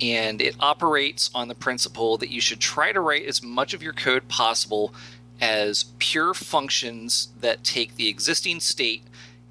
And 0.00 0.42
it 0.42 0.56
operates 0.58 1.30
on 1.34 1.48
the 1.48 1.54
principle 1.54 2.16
that 2.16 2.30
you 2.30 2.40
should 2.40 2.60
try 2.60 2.92
to 2.92 3.00
write 3.00 3.24
as 3.24 3.42
much 3.42 3.72
of 3.72 3.82
your 3.82 3.92
code 3.92 4.26
possible 4.28 4.92
as 5.40 5.84
pure 5.98 6.34
functions 6.34 7.28
that 7.40 7.62
take 7.62 7.96
the 7.96 8.08
existing 8.08 8.60
state 8.60 9.04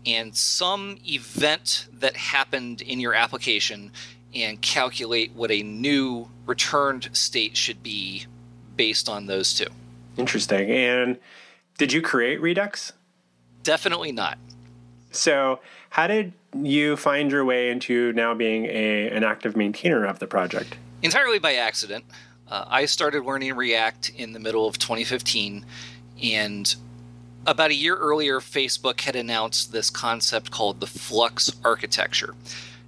and 0.06 0.36
some 0.36 0.98
event 1.06 1.88
that 1.94 2.18
happened 2.18 2.82
in 2.82 3.00
your 3.00 3.14
application 3.14 3.92
and 4.34 4.62
calculate 4.62 5.32
what 5.34 5.52
a 5.52 5.62
new 5.64 6.28
returned 6.46 7.10
state 7.14 7.56
should 7.56 7.84
be 7.84 8.26
based 8.76 9.08
on 9.08 9.28
those 9.28 9.54
two. 9.54 9.68
Interesting. 10.18 10.70
And 10.72 11.20
did 11.78 11.94
you 11.94 12.02
create 12.02 12.42
Redux? 12.42 12.94
Definitely 13.64 14.12
not. 14.12 14.38
So, 15.12 15.60
how 15.90 16.08
did 16.08 16.34
you 16.56 16.96
find 16.96 17.32
your 17.32 17.44
way 17.44 17.70
into 17.70 18.14
now 18.14 18.34
being 18.34 18.66
a, 18.66 19.10
an 19.10 19.24
active 19.24 19.58
maintainer 19.58 20.06
of 20.06 20.20
the 20.20 20.28
project? 20.28 20.78
Entirely 21.02 21.40
by 21.40 21.56
accident. 21.56 22.06
Uh, 22.48 22.66
I 22.68 22.86
started 22.86 23.24
learning 23.24 23.56
React 23.56 24.12
in 24.18 24.34
the 24.34 24.40
middle 24.40 24.68
of 24.68 24.78
2015, 24.78 25.66
and 26.24 26.76
about 27.46 27.72
a 27.72 27.76
year 27.76 27.96
earlier, 27.96 28.40
Facebook 28.40 29.02
had 29.02 29.16
announced 29.16 29.72
this 29.72 29.90
concept 29.90 30.52
called 30.52 30.80
the 30.80 30.88
Flux 30.88 31.52
architecture, 31.64 32.36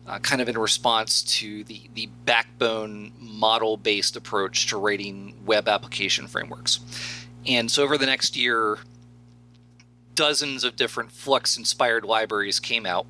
uh, 0.05 0.19
kind 0.19 0.41
of 0.41 0.49
in 0.49 0.57
response 0.57 1.23
to 1.39 1.63
the, 1.63 1.81
the 1.95 2.07
backbone 2.25 3.11
model 3.19 3.77
based 3.77 4.15
approach 4.15 4.67
to 4.67 4.77
writing 4.77 5.33
web 5.45 5.67
application 5.67 6.27
frameworks. 6.27 6.79
And 7.45 7.69
so, 7.71 7.83
over 7.83 7.97
the 7.97 8.05
next 8.05 8.37
year, 8.37 8.77
dozens 10.15 10.63
of 10.63 10.75
different 10.75 11.11
Flux 11.11 11.57
inspired 11.57 12.05
libraries 12.05 12.59
came 12.59 12.85
out. 12.85 13.05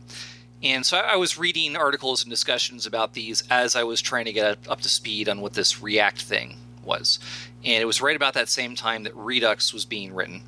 And 0.61 0.85
so 0.85 0.97
I 0.97 1.17
was 1.17 1.37
reading 1.37 1.75
articles 1.75 2.23
and 2.23 2.29
discussions 2.29 2.85
about 2.85 3.13
these 3.13 3.43
as 3.49 3.75
I 3.75 3.83
was 3.83 4.01
trying 4.01 4.25
to 4.25 4.33
get 4.33 4.57
up 4.69 4.81
to 4.81 4.89
speed 4.89 5.27
on 5.27 5.41
what 5.41 5.53
this 5.53 5.81
React 5.81 6.21
thing 6.21 6.57
was. 6.85 7.19
And 7.65 7.81
it 7.81 7.85
was 7.85 8.01
right 8.01 8.15
about 8.15 8.33
that 8.35 8.47
same 8.47 8.75
time 8.75 9.03
that 9.03 9.15
Redux 9.15 9.73
was 9.73 9.83
being 9.83 10.13
written. 10.13 10.43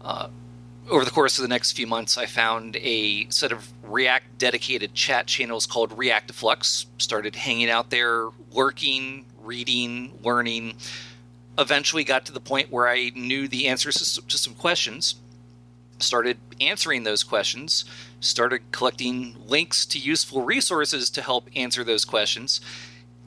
Uh, 0.00 0.28
over 0.88 1.04
the 1.04 1.10
course 1.12 1.38
of 1.38 1.42
the 1.42 1.48
next 1.48 1.72
few 1.72 1.86
months, 1.86 2.18
I 2.18 2.26
found 2.26 2.76
a 2.76 3.28
set 3.30 3.52
of 3.52 3.72
React 3.84 4.38
dedicated 4.38 4.92
chat 4.94 5.28
channels 5.28 5.66
called 5.66 5.96
Reactiflux. 5.96 6.86
Started 6.98 7.36
hanging 7.36 7.70
out 7.70 7.90
there, 7.90 8.30
lurking, 8.50 9.26
reading, 9.40 10.18
learning. 10.24 10.74
Eventually 11.58 12.02
got 12.02 12.26
to 12.26 12.32
the 12.32 12.40
point 12.40 12.72
where 12.72 12.88
I 12.88 13.12
knew 13.14 13.46
the 13.46 13.68
answers 13.68 14.18
to 14.26 14.38
some 14.38 14.54
questions 14.54 15.14
started 16.02 16.38
answering 16.60 17.04
those 17.04 17.22
questions, 17.22 17.84
started 18.20 18.62
collecting 18.72 19.36
links 19.46 19.86
to 19.86 19.98
useful 19.98 20.42
resources 20.42 21.10
to 21.10 21.22
help 21.22 21.48
answer 21.54 21.84
those 21.84 22.04
questions. 22.04 22.60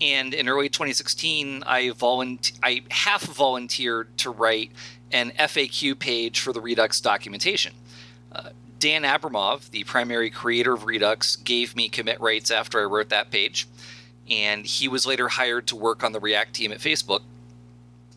And 0.02 0.34
in 0.34 0.50
early 0.50 0.70
2016, 0.70 1.64
I 1.66 1.92
volunteer, 1.92 2.58
I 2.64 2.84
half 2.90 3.24
volunteered 3.24 4.18
to 4.20 4.32
write 4.32 4.72
an 5.12 5.32
FAQ 5.38 5.98
page 6.00 6.40
for 6.40 6.52
the 6.52 6.62
Redux 6.62 7.00
documentation. 7.00 7.74
Uh, 8.32 8.50
Dan 8.80 9.04
Abramov, 9.04 9.70
the 9.70 9.84
primary 9.86 10.30
creator 10.30 10.74
of 10.74 10.86
Redux, 10.86 11.36
gave 11.38 11.76
me 11.76 11.88
commit 11.88 12.20
rights 12.20 12.52
after 12.52 12.82
I 12.82 12.84
wrote 12.84 13.10
that 13.10 13.32
page, 13.32 13.68
and 14.30 14.66
he 14.66 14.88
was 14.88 15.06
later 15.06 15.30
hired 15.30 15.68
to 15.68 15.76
work 15.76 16.04
on 16.04 16.12
the 16.12 16.20
React 16.20 16.54
team 16.54 16.72
at 16.72 16.80
Facebook. 16.80 17.22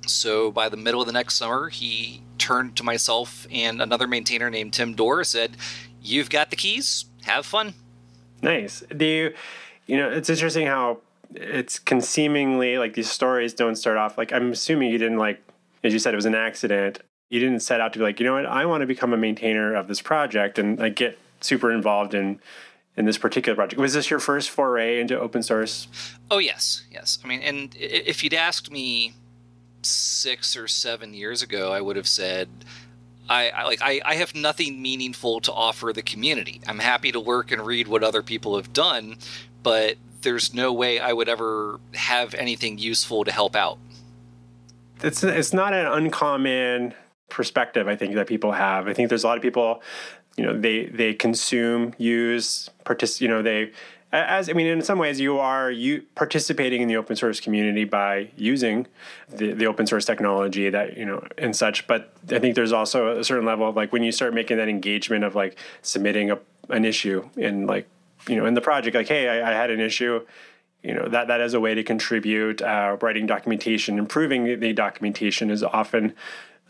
So 0.09 0.51
by 0.51 0.69
the 0.69 0.77
middle 0.77 1.01
of 1.01 1.07
the 1.07 1.13
next 1.13 1.37
summer, 1.37 1.69
he 1.69 2.23
turned 2.39 2.77
to 2.77 2.83
myself 2.83 3.47
and 3.51 3.81
another 3.81 4.07
maintainer 4.07 4.51
named 4.51 4.73
Tim 4.73 4.95
Dorr, 4.95 5.25
said, 5.25 5.57
You've 6.01 6.31
got 6.31 6.51
the 6.51 6.57
keys, 6.57 7.07
have 7.25 7.47
fun. 7.47 7.75
Nice. 8.43 8.85
Do 8.97 9.05
you, 9.05 9.35
you 9.87 9.97
know, 9.97 10.11
it's 10.11 10.31
interesting 10.31 10.67
how 10.67 10.99
it's 11.35 11.79
can 11.79 12.01
seemingly 12.01 12.79
like 12.79 12.95
these 12.95 13.11
stories 13.11 13.53
don't 13.53 13.77
start 13.77 13.97
off 13.97 14.17
like 14.17 14.33
I'm 14.33 14.53
assuming 14.53 14.91
you 14.91 14.99
didn't 14.99 15.19
like, 15.19 15.43
as 15.83 15.93
you 15.93 15.99
said, 15.99 16.15
it 16.15 16.17
was 16.17 16.27
an 16.27 16.35
accident. 16.35 17.01
You 17.29 17.41
didn't 17.41 17.61
set 17.61 17.81
out 17.81 17.93
to 17.95 17.99
be 17.99 18.05
like, 18.05 18.21
you 18.21 18.27
know 18.27 18.35
what, 18.35 18.47
I 18.47 18.67
want 18.67 18.83
to 18.83 18.87
become 18.87 19.13
a 19.13 19.17
maintainer 19.17 19.75
of 19.75 19.89
this 19.89 20.01
project 20.01 20.59
and 20.59 20.79
like 20.79 20.95
get 20.95 21.19
super 21.41 21.73
involved 21.73 22.15
in 22.15 22.41
in 22.97 23.05
this 23.05 23.19
particular 23.19 23.55
project. 23.55 23.81
Was 23.81 23.93
this 23.93 24.09
your 24.09 24.21
first 24.21 24.51
foray 24.51 25.01
into 25.01 25.19
open 25.19 25.43
source? 25.43 25.89
Oh 26.31 26.39
yes, 26.39 26.85
yes. 26.91 27.19
I 27.25 27.29
mean, 27.29 27.43
and 27.43 27.75
if 27.79 28.25
you'd 28.25 28.35
asked 28.35 28.71
me 28.71 29.15
six 29.87 30.57
or 30.57 30.69
seven 30.69 31.15
years 31.15 31.43
ago, 31.43 31.73
I 31.73 31.81
would 31.81 31.97
have 31.97 32.09
said, 32.09 32.49
I, 33.29 33.49
I, 33.51 33.65
like 33.65 33.81
I, 33.83 34.01
I 34.05 34.15
have 34.17 34.35
nothing 34.35 34.81
meaningful 34.81 35.41
to 35.41 35.53
offer 35.53 35.93
the 35.93 36.03
community. 36.03 36.61
I'm 36.67 36.79
happy 36.79 37.13
to 37.13 37.21
work 37.21 37.51
and 37.51 37.65
read 37.65 37.89
what 37.89 38.03
other 38.03 38.23
people 38.23 38.57
have 38.57 38.73
done, 38.73 39.17
but 39.63 39.97
there's 40.23 40.55
no 40.55 40.73
way 40.73 40.99
I 40.99 41.13
would 41.13 41.29
ever 41.29 41.81
have 41.95 42.35
anything 42.35 42.79
useful 42.79 43.25
to 43.25 43.33
help 43.33 43.57
out. 43.57 43.79
It's 45.03 45.23
it's 45.23 45.53
not 45.53 45.73
an 45.73 45.87
uncommon 45.87 46.95
perspective 47.29 47.89
I 47.89 47.97
think 47.97 48.15
that 48.15 48.27
people 48.27 48.53
have. 48.53 48.89
I 48.89 48.95
think 48.95 49.09
there's 49.09 49.25
a 49.25 49.27
lot 49.27 49.37
of 49.37 49.43
people, 49.43 49.83
you 50.37 50.45
know, 50.45 50.59
they 50.59 50.87
they 50.87 51.13
consume, 51.15 51.95
use, 51.99 52.71
participate, 52.87 53.21
you 53.21 53.29
know, 53.29 53.43
they 53.43 53.73
as 54.13 54.49
I 54.49 54.53
mean, 54.53 54.67
in 54.67 54.83
some 54.83 54.99
ways, 54.99 55.21
you 55.21 55.39
are 55.39 55.71
you 55.71 56.03
participating 56.15 56.81
in 56.81 56.89
the 56.89 56.97
open 56.97 57.17
source 57.17 57.41
community 57.41 57.85
by 57.85 58.31
using 58.37 58.87
the, 59.29 59.53
the 59.53 59.67
open 59.67 59.87
source 59.87 60.05
technology 60.05 60.71
that 60.71 60.97
you 60.97 61.05
know 61.05 61.27
and 61.37 61.55
such. 61.55 61.87
But 61.87 62.13
I 62.31 62.39
think 62.39 62.55
there's 62.55 62.73
also 62.73 63.19
a 63.19 63.25
certain 63.25 63.45
level 63.45 63.69
of 63.69 63.77
like 63.77 63.93
when 63.93 64.03
you 64.03 64.13
start 64.13 64.33
making 64.33 64.59
that 64.59 64.69
engagement 64.69 65.25
of 65.25 65.35
like 65.35 65.59
submitting 65.83 66.31
a, 66.31 66.39
an 66.69 66.85
issue 66.85 67.29
in 67.37 67.67
like 67.67 67.89
you 68.29 68.37
know 68.37 68.47
in 68.47 68.55
the 68.55 68.61
project, 68.61 68.95
like 68.95 69.09
hey, 69.09 69.29
I, 69.29 69.51
I 69.51 69.55
had 69.55 69.71
an 69.71 69.81
issue. 69.81 70.25
You 70.83 70.95
know 70.95 71.09
that 71.09 71.27
that 71.27 71.41
is 71.41 71.55
a 71.55 71.61
way 71.61 71.75
to 71.75 71.83
contribute. 71.83 72.63
Uh, 72.63 72.97
writing 73.01 73.27
documentation, 73.27 73.99
improving 73.99 74.61
the 74.61 74.73
documentation 74.73 75.51
is 75.51 75.65
often 75.65 76.15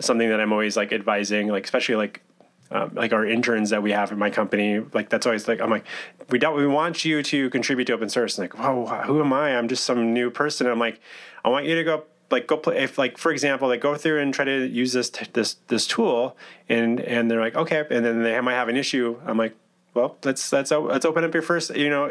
something 0.00 0.28
that 0.28 0.40
I'm 0.40 0.52
always 0.52 0.76
like 0.76 0.92
advising, 0.92 1.48
like 1.48 1.64
especially 1.64 1.96
like 1.96 2.22
um, 2.70 2.92
like 2.94 3.12
our 3.12 3.24
interns 3.24 3.70
that 3.70 3.82
we 3.82 3.92
have 3.92 4.12
in 4.12 4.18
my 4.18 4.30
company, 4.30 4.80
like 4.92 5.08
that's 5.08 5.26
always 5.26 5.48
like 5.48 5.60
I'm 5.60 5.70
like, 5.70 5.86
we 6.30 6.38
don't 6.38 6.56
we 6.56 6.66
want 6.66 7.04
you 7.04 7.22
to 7.22 7.50
contribute 7.50 7.86
to 7.86 7.92
open 7.92 8.08
source. 8.08 8.38
And 8.38 8.44
like, 8.50 8.58
whoa, 8.58 8.86
who 9.02 9.20
am 9.20 9.32
I? 9.32 9.56
I'm 9.56 9.68
just 9.68 9.84
some 9.84 10.12
new 10.12 10.30
person. 10.30 10.66
And 10.66 10.72
I'm 10.72 10.80
like, 10.80 11.00
I 11.44 11.48
want 11.48 11.66
you 11.66 11.74
to 11.76 11.84
go 11.84 12.04
like 12.30 12.46
go 12.46 12.56
play 12.56 12.78
if 12.78 12.98
like 12.98 13.18
for 13.18 13.30
example 13.30 13.68
like 13.68 13.80
go 13.80 13.94
through 13.94 14.20
and 14.20 14.34
try 14.34 14.44
to 14.44 14.66
use 14.66 14.92
this 14.92 15.10
t- 15.10 15.26
this 15.32 15.54
this 15.68 15.86
tool 15.86 16.36
and 16.68 17.00
and 17.00 17.30
they're 17.30 17.40
like 17.40 17.54
okay 17.54 17.84
and 17.90 18.04
then 18.04 18.22
they 18.22 18.40
might 18.40 18.54
have 18.54 18.68
an 18.68 18.76
issue 18.76 19.16
i'm 19.26 19.38
like 19.38 19.54
well 19.94 20.16
let's 20.24 20.52
let's 20.52 20.70
let's 20.70 21.04
open 21.04 21.24
up 21.24 21.32
your 21.32 21.42
first 21.42 21.74
you 21.76 21.88
know 21.88 22.10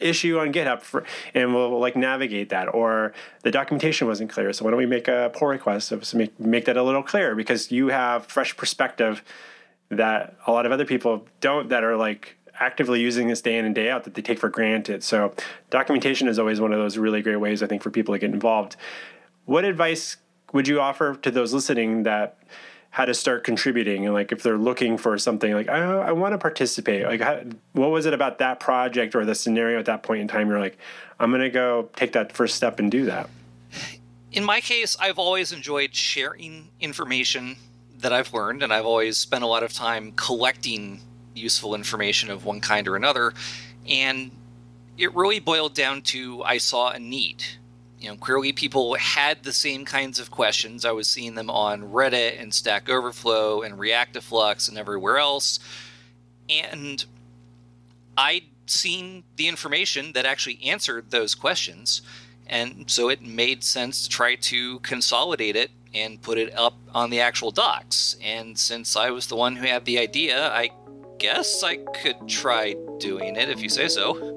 issue 0.00 0.38
on 0.38 0.52
github 0.52 0.82
for, 0.82 1.04
and 1.34 1.54
we'll, 1.54 1.78
like 1.78 1.96
navigate 1.96 2.48
that 2.48 2.66
or 2.74 3.12
the 3.42 3.50
documentation 3.50 4.06
wasn't 4.06 4.28
clear 4.28 4.52
so 4.52 4.64
why 4.64 4.70
don't 4.70 4.78
we 4.78 4.86
make 4.86 5.08
a 5.08 5.30
pull 5.34 5.48
request 5.48 5.88
so 5.88 6.18
make 6.18 6.38
make 6.40 6.64
that 6.64 6.76
a 6.76 6.82
little 6.82 7.02
clearer 7.02 7.34
because 7.34 7.70
you 7.70 7.88
have 7.88 8.26
fresh 8.26 8.56
perspective 8.56 9.22
that 9.90 10.36
a 10.46 10.52
lot 10.52 10.66
of 10.66 10.72
other 10.72 10.84
people 10.84 11.26
don't 11.40 11.68
that 11.68 11.84
are 11.84 11.96
like 11.96 12.36
actively 12.60 13.00
using 13.00 13.28
this 13.28 13.40
day 13.40 13.58
in 13.58 13.64
and 13.64 13.74
day 13.74 13.90
out 13.90 14.04
that 14.04 14.14
they 14.14 14.22
take 14.22 14.38
for 14.38 14.48
granted. 14.48 15.02
So 15.02 15.34
documentation 15.70 16.28
is 16.28 16.38
always 16.38 16.60
one 16.60 16.72
of 16.72 16.78
those 16.78 16.96
really 16.96 17.22
great 17.22 17.36
ways 17.36 17.62
I 17.62 17.66
think 17.66 17.82
for 17.82 17.90
people 17.90 18.14
to 18.14 18.18
get 18.18 18.30
involved. 18.30 18.76
What 19.44 19.64
advice 19.64 20.16
would 20.52 20.68
you 20.68 20.80
offer 20.80 21.16
to 21.16 21.30
those 21.30 21.52
listening 21.52 22.04
that 22.04 22.38
how 22.90 23.04
to 23.04 23.12
start 23.12 23.42
contributing 23.42 24.04
and 24.04 24.14
like 24.14 24.30
if 24.30 24.44
they're 24.44 24.56
looking 24.56 24.96
for 24.96 25.18
something 25.18 25.52
like 25.52 25.68
I, 25.68 25.80
I 25.80 26.12
want 26.12 26.32
to 26.32 26.38
participate 26.38 27.04
like 27.04 27.20
how, 27.20 27.42
what 27.72 27.90
was 27.90 28.06
it 28.06 28.14
about 28.14 28.38
that 28.38 28.60
project 28.60 29.16
or 29.16 29.24
the 29.24 29.34
scenario 29.34 29.80
at 29.80 29.86
that 29.86 30.04
point 30.04 30.20
in 30.20 30.28
time 30.28 30.48
you're 30.48 30.60
like 30.60 30.78
I'm 31.18 31.30
going 31.30 31.42
to 31.42 31.50
go 31.50 31.90
take 31.96 32.12
that 32.12 32.32
first 32.32 32.54
step 32.54 32.78
and 32.78 32.90
do 32.90 33.04
that. 33.06 33.28
In 34.32 34.44
my 34.44 34.60
case, 34.60 34.96
I've 34.98 35.18
always 35.18 35.52
enjoyed 35.52 35.94
sharing 35.94 36.70
information 36.80 37.56
that 38.04 38.12
I've 38.12 38.34
learned, 38.34 38.62
and 38.62 38.70
I've 38.70 38.84
always 38.84 39.16
spent 39.16 39.44
a 39.44 39.46
lot 39.46 39.62
of 39.62 39.72
time 39.72 40.12
collecting 40.12 41.00
useful 41.34 41.74
information 41.74 42.30
of 42.30 42.44
one 42.44 42.60
kind 42.60 42.86
or 42.86 42.96
another. 42.96 43.32
And 43.88 44.30
it 44.98 45.14
really 45.14 45.40
boiled 45.40 45.74
down 45.74 46.02
to 46.02 46.42
I 46.42 46.58
saw 46.58 46.90
a 46.90 46.98
need. 46.98 47.42
You 47.98 48.10
know, 48.10 48.16
clearly 48.16 48.52
people 48.52 48.94
had 48.96 49.42
the 49.42 49.54
same 49.54 49.86
kinds 49.86 50.20
of 50.20 50.30
questions. 50.30 50.84
I 50.84 50.92
was 50.92 51.08
seeing 51.08 51.34
them 51.34 51.48
on 51.48 51.92
Reddit 51.92 52.38
and 52.38 52.52
Stack 52.52 52.90
Overflow 52.90 53.62
and 53.62 53.78
Reactiflux 53.78 54.68
and 54.68 54.76
everywhere 54.76 55.16
else. 55.16 55.58
And 56.50 57.02
I'd 58.18 58.44
seen 58.66 59.24
the 59.36 59.48
information 59.48 60.12
that 60.12 60.26
actually 60.26 60.62
answered 60.62 61.10
those 61.10 61.34
questions. 61.34 62.02
And 62.46 62.84
so 62.90 63.08
it 63.08 63.22
made 63.22 63.64
sense 63.64 64.02
to 64.02 64.10
try 64.10 64.34
to 64.34 64.80
consolidate 64.80 65.56
it 65.56 65.70
and 65.94 66.20
put 66.20 66.38
it 66.38 66.56
up 66.56 66.74
on 66.92 67.10
the 67.10 67.20
actual 67.20 67.50
docs. 67.50 68.16
And 68.22 68.58
since 68.58 68.96
I 68.96 69.10
was 69.10 69.26
the 69.28 69.36
one 69.36 69.56
who 69.56 69.66
had 69.66 69.84
the 69.84 69.98
idea, 69.98 70.50
I 70.52 70.70
guess 71.18 71.62
I 71.62 71.76
could 71.76 72.28
try 72.28 72.74
doing 72.98 73.36
it 73.36 73.48
if 73.48 73.62
you 73.62 73.68
say 73.68 73.88
so. 73.88 74.34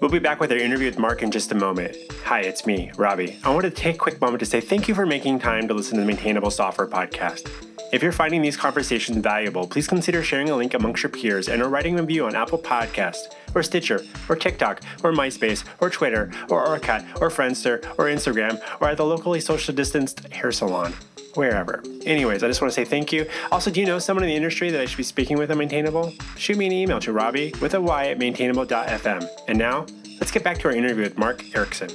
We'll 0.00 0.10
be 0.10 0.20
back 0.20 0.40
with 0.40 0.52
our 0.52 0.58
interview 0.58 0.86
with 0.86 0.98
Mark 0.98 1.22
in 1.22 1.30
just 1.30 1.50
a 1.50 1.54
moment. 1.54 1.96
Hi, 2.24 2.40
it's 2.40 2.66
me, 2.66 2.90
Robby. 2.96 3.36
I 3.42 3.50
want 3.50 3.64
to 3.64 3.70
take 3.70 3.96
a 3.96 3.98
quick 3.98 4.20
moment 4.20 4.40
to 4.40 4.46
say 4.46 4.60
thank 4.60 4.86
you 4.86 4.94
for 4.94 5.04
making 5.04 5.38
time 5.38 5.66
to 5.68 5.74
listen 5.74 5.96
to 5.96 6.00
the 6.00 6.06
Maintainable 6.06 6.50
Software 6.50 6.86
Podcast. 6.86 7.50
If 7.92 8.02
you're 8.02 8.12
finding 8.12 8.42
these 8.42 8.56
conversations 8.56 9.18
valuable, 9.18 9.66
please 9.66 9.88
consider 9.88 10.22
sharing 10.22 10.50
a 10.50 10.56
link 10.56 10.74
amongst 10.74 11.02
your 11.02 11.10
peers 11.10 11.48
and 11.48 11.62
or 11.62 11.68
writing 11.68 11.98
a 11.98 12.02
review 12.02 12.26
on 12.26 12.36
Apple 12.36 12.58
Podcast, 12.58 13.34
or 13.58 13.62
Stitcher, 13.62 14.04
or 14.28 14.36
TikTok, 14.36 14.80
or 15.02 15.12
MySpace, 15.12 15.64
or 15.80 15.90
Twitter, 15.90 16.30
or 16.48 16.66
Orkut, 16.66 17.20
or 17.20 17.28
Friendster, 17.28 17.84
or 17.98 18.06
Instagram, 18.06 18.60
or 18.80 18.88
at 18.88 18.96
the 18.96 19.04
locally 19.04 19.40
social 19.40 19.74
distanced 19.74 20.32
hair 20.32 20.52
salon 20.52 20.94
wherever. 21.34 21.82
Anyways, 22.04 22.42
I 22.42 22.48
just 22.48 22.60
want 22.60 22.72
to 22.72 22.74
say 22.74 22.84
thank 22.84 23.12
you. 23.12 23.26
Also, 23.52 23.70
do 23.70 23.80
you 23.80 23.86
know 23.86 23.98
someone 23.98 24.24
in 24.24 24.28
the 24.30 24.36
industry 24.36 24.70
that 24.70 24.80
I 24.80 24.86
should 24.86 24.96
be 24.96 25.02
speaking 25.02 25.38
with 25.38 25.50
on 25.50 25.58
Maintainable? 25.58 26.12
Shoot 26.36 26.56
me 26.56 26.66
an 26.66 26.72
email 26.72 27.00
to 27.00 27.12
Robby 27.12 27.54
with 27.60 27.74
a 27.74 27.80
Y 27.80 28.08
at 28.08 28.18
maintainable.fm. 28.18 29.28
And 29.46 29.58
now, 29.58 29.86
let's 30.18 30.30
get 30.30 30.42
back 30.42 30.58
to 30.58 30.68
our 30.68 30.74
interview 30.74 31.04
with 31.04 31.16
Mark 31.16 31.44
Erikson. 31.54 31.90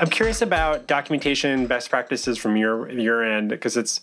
I'm 0.00 0.10
curious 0.10 0.42
about 0.42 0.86
documentation 0.86 1.66
best 1.66 1.90
practices 1.90 2.38
from 2.38 2.56
your 2.56 2.90
your 2.90 3.24
end 3.24 3.48
because 3.48 3.76
it's 3.76 4.00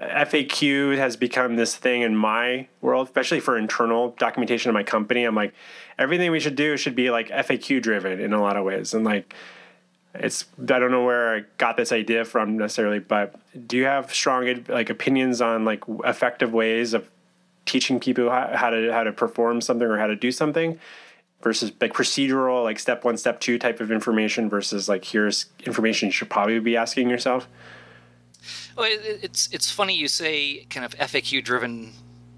FAQ 0.00 0.96
has 0.96 1.16
become 1.16 1.56
this 1.56 1.76
thing 1.76 2.02
in 2.02 2.16
my 2.16 2.68
world, 2.80 3.06
especially 3.08 3.40
for 3.40 3.56
internal 3.56 4.14
documentation 4.18 4.68
of 4.68 4.74
my 4.74 4.82
company. 4.82 5.24
I'm 5.24 5.34
like, 5.34 5.54
everything 5.98 6.30
we 6.30 6.40
should 6.40 6.56
do 6.56 6.76
should 6.76 6.94
be 6.94 7.10
like 7.10 7.28
FAQ 7.28 7.82
driven 7.82 8.20
in 8.20 8.32
a 8.32 8.40
lot 8.40 8.56
of 8.56 8.64
ways. 8.64 8.94
And 8.94 9.04
like, 9.04 9.34
it's 10.14 10.44
I 10.60 10.78
don't 10.78 10.90
know 10.90 11.04
where 11.04 11.36
I 11.36 11.44
got 11.58 11.76
this 11.76 11.90
idea 11.90 12.24
from 12.24 12.58
necessarily, 12.58 13.00
but 13.00 13.34
do 13.66 13.76
you 13.76 13.84
have 13.84 14.14
strong 14.14 14.64
like 14.68 14.90
opinions 14.90 15.40
on 15.40 15.64
like 15.64 15.82
effective 16.04 16.52
ways 16.52 16.94
of 16.94 17.08
teaching 17.64 17.98
people 17.98 18.28
how, 18.30 18.50
how 18.54 18.70
to 18.70 18.92
how 18.92 19.02
to 19.04 19.12
perform 19.12 19.60
something 19.60 19.86
or 19.86 19.98
how 19.98 20.06
to 20.06 20.16
do 20.16 20.30
something? 20.30 20.78
Versus 21.42 21.72
like 21.80 21.92
procedural 21.92 22.62
like 22.62 22.78
step 22.78 23.04
one 23.04 23.16
step 23.16 23.40
two 23.40 23.58
type 23.58 23.80
of 23.80 23.90
information 23.90 24.48
versus 24.48 24.88
like 24.88 25.04
here's 25.04 25.46
information 25.64 26.08
you 26.08 26.12
should 26.12 26.30
probably 26.30 26.58
be 26.60 26.76
asking 26.76 27.10
yourself 27.10 27.48
well, 28.76 28.88
it's 28.90 29.48
it's 29.52 29.70
funny 29.70 29.94
you 29.94 30.08
say 30.08 30.66
kind 30.70 30.84
of 30.84 30.96
FAQ 30.96 31.44
driven 31.44 31.92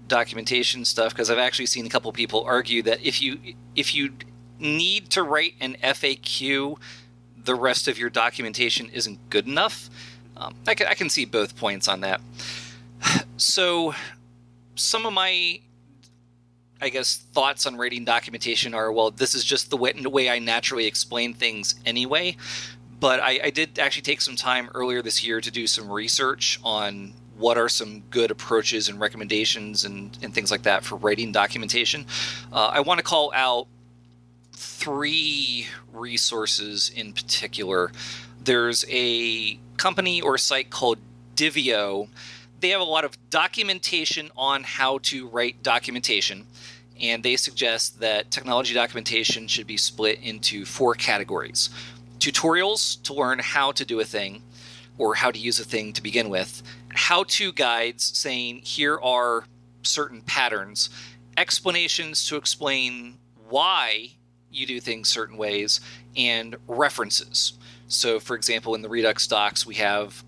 documentation 0.07 0.85
stuff 0.85 1.13
because 1.13 1.29
I've 1.29 1.39
actually 1.39 1.65
seen 1.65 1.85
a 1.85 1.89
couple 1.89 2.11
people 2.11 2.43
argue 2.43 2.81
that 2.83 3.01
if 3.01 3.21
you 3.21 3.39
if 3.75 3.95
you 3.95 4.13
need 4.59 5.09
to 5.11 5.23
write 5.23 5.53
an 5.59 5.77
FAQ, 5.81 6.77
the 7.43 7.55
rest 7.55 7.87
of 7.87 7.97
your 7.97 8.09
documentation 8.09 8.89
isn't 8.89 9.29
good 9.29 9.47
enough. 9.47 9.89
Um, 10.37 10.55
I, 10.67 10.75
can, 10.75 10.87
I 10.87 10.93
can 10.95 11.09
see 11.09 11.25
both 11.25 11.55
points 11.55 11.87
on 11.87 12.01
that. 12.01 12.21
So, 13.37 13.93
some 14.75 15.05
of 15.05 15.11
my 15.11 15.59
I 16.81 16.89
guess 16.89 17.25
thoughts 17.33 17.65
on 17.65 17.77
writing 17.77 18.05
documentation 18.05 18.73
are 18.73 18.91
well, 18.91 19.11
this 19.11 19.33
is 19.33 19.43
just 19.43 19.69
the 19.69 19.77
way, 19.77 20.29
I 20.29 20.39
naturally 20.39 20.85
explain 20.85 21.33
things 21.33 21.75
anyway. 21.85 22.37
But 22.99 23.19
I, 23.19 23.39
I 23.45 23.49
did 23.49 23.77
actually 23.79 24.03
take 24.03 24.21
some 24.21 24.35
time 24.35 24.69
earlier 24.73 25.01
this 25.01 25.25
year 25.25 25.41
to 25.41 25.51
do 25.51 25.67
some 25.67 25.89
research 25.89 26.59
on 26.63 27.13
what 27.37 27.57
are 27.57 27.67
some 27.69 28.01
good 28.09 28.31
approaches 28.31 28.87
and 28.87 28.99
recommendations 28.99 29.83
and, 29.83 30.17
and 30.21 30.33
things 30.33 30.51
like 30.51 30.63
that 30.63 30.83
for 30.83 30.95
writing 30.95 31.31
documentation. 31.31 32.05
Uh, 32.51 32.67
I 32.67 32.79
want 32.79 32.99
to 32.99 33.03
call 33.03 33.31
out 33.35 33.67
three 34.53 35.67
resources 35.93 36.89
in 36.89 37.11
particular. 37.13 37.91
There's 38.41 38.85
a 38.89 39.59
company 39.77 40.21
or 40.21 40.37
site 40.37 40.69
called 40.69 40.99
Divio. 41.35 42.07
They 42.61 42.69
have 42.69 42.81
a 42.81 42.85
lot 42.85 43.03
of 43.03 43.17
documentation 43.29 44.29
on 44.37 44.63
how 44.63 44.99
to 44.99 45.27
write 45.27 45.61
documentation, 45.61 46.47
and 47.01 47.23
they 47.23 47.35
suggest 47.35 47.99
that 47.99 48.31
technology 48.31 48.73
documentation 48.73 49.47
should 49.47 49.67
be 49.67 49.77
split 49.77 50.19
into 50.21 50.65
four 50.65 50.93
categories 50.93 51.69
tutorials 52.19 53.01
to 53.03 53.13
learn 53.13 53.39
how 53.39 53.71
to 53.71 53.85
do 53.85 53.99
a 53.99 54.05
thing 54.05 54.41
or 54.97 55.15
how 55.15 55.29
to 55.29 55.37
use 55.37 55.59
a 55.59 55.63
thing 55.63 55.93
to 55.93 56.01
begin 56.01 56.29
with, 56.29 56.63
how 56.89 57.23
to 57.25 57.51
guides 57.51 58.17
saying 58.17 58.61
here 58.63 58.99
are 59.01 59.45
certain 59.83 60.21
patterns, 60.21 60.89
explanations 61.37 62.27
to 62.27 62.37
explain 62.37 63.17
why 63.49 64.09
you 64.49 64.65
do 64.65 64.79
things 64.79 65.09
certain 65.09 65.37
ways, 65.37 65.81
and 66.15 66.55
references. 66.67 67.53
So, 67.87 68.19
for 68.19 68.35
example, 68.35 68.73
in 68.73 68.81
the 68.81 68.89
Redux 68.89 69.27
docs, 69.27 69.65
we 69.65 69.75
have 69.75 70.23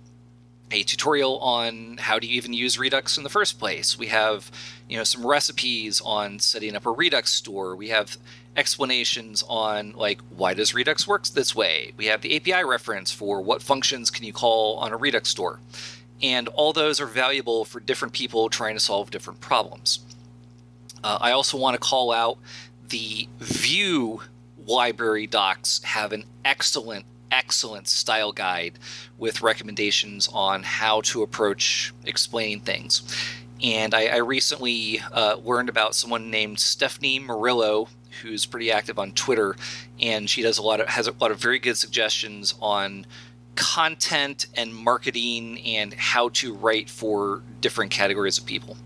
a 0.72 0.84
tutorial 0.84 1.40
on 1.40 1.98
how 1.98 2.20
to 2.20 2.28
even 2.28 2.54
use 2.54 2.78
Redux 2.78 3.18
in 3.18 3.24
the 3.24 3.30
first 3.30 3.60
place. 3.60 3.98
We 3.98 4.08
have, 4.08 4.52
you 4.90 4.98
know, 4.98 5.04
some 5.04 5.26
recipes 5.26 6.02
on 6.04 6.40
setting 6.40 6.76
up 6.76 6.86
a 6.86 6.92
Redux 6.92 7.32
store. 7.32 7.76
We 7.76 7.90
have 7.90 8.18
explanations 8.56 9.44
on 9.48 9.94
like 9.94 10.20
why 10.30 10.54
does 10.54 10.74
Redux 10.74 11.08
works 11.08 11.30
this 11.30 11.56
way. 11.56 11.94
We 11.96 12.08
have 12.08 12.22
the 12.22 12.36
API 12.36 12.66
reference 12.66 13.12
for 13.12 13.40
what 13.42 13.62
functions 13.62 14.10
can 14.10 14.26
you 14.26 14.34
call 14.34 14.78
on 14.78 14.92
a 14.92 14.98
Redux 14.98 15.30
store. 15.30 15.60
And 16.22 16.48
all 16.50 16.74
those 16.74 17.00
are 17.00 17.06
valuable 17.06 17.64
for 17.64 17.80
different 17.80 18.14
people 18.14 18.50
trying 18.50 18.76
to 18.76 18.80
solve 18.80 19.12
different 19.12 19.40
problems. 19.40 20.00
Uh, 21.04 21.20
I 21.22 21.32
also 21.32 21.58
want 21.58 21.76
to 21.76 21.80
call 21.80 22.12
out 22.12 22.40
the 22.90 23.28
Vue 23.40 24.22
library 24.66 25.28
docs 25.28 25.82
have 25.84 26.12
an 26.12 26.26
excellent 26.44 27.06
excellent 27.32 27.88
style 27.88 28.32
guide 28.32 28.80
with 29.18 29.42
recommendations 29.42 30.30
on 30.34 30.64
how 30.64 31.02
to 31.02 31.24
approach 31.24 31.94
explaining 32.06 32.62
things. 32.62 33.02
And 33.64 33.94
I, 33.94 34.08
I 34.08 34.18
recently 34.18 35.02
uh, 35.12 35.38
learned 35.44 35.70
about 35.70 35.96
someone 35.96 36.30
named 36.30 36.60
Stephanie 36.60 37.20
Morillo, 37.20 37.90
who's 38.22 38.46
pretty 38.46 38.72
active 38.72 39.00
on 39.00 39.12
Twitter, 39.14 39.56
and 40.00 40.30
she 40.30 40.42
does 40.42 40.58
a 40.58 40.62
lot 40.62 40.80
of 40.80 40.88
has 40.88 41.08
a 41.08 41.12
lot 41.20 41.32
of 41.32 41.40
very 41.40 41.60
good 41.60 41.78
suggestions 41.78 42.54
on 42.62 43.06
content 43.56 44.46
and 44.54 44.74
marketing 44.74 45.60
and 45.66 45.94
how 45.96 46.30
to 46.30 46.54
write 46.54 46.90
for 46.90 47.42
different 47.60 47.92
categories 47.92 48.38
of 48.38 48.46
people. 48.46 48.78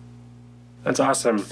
That's 0.84 1.00
awesome. 1.00 1.46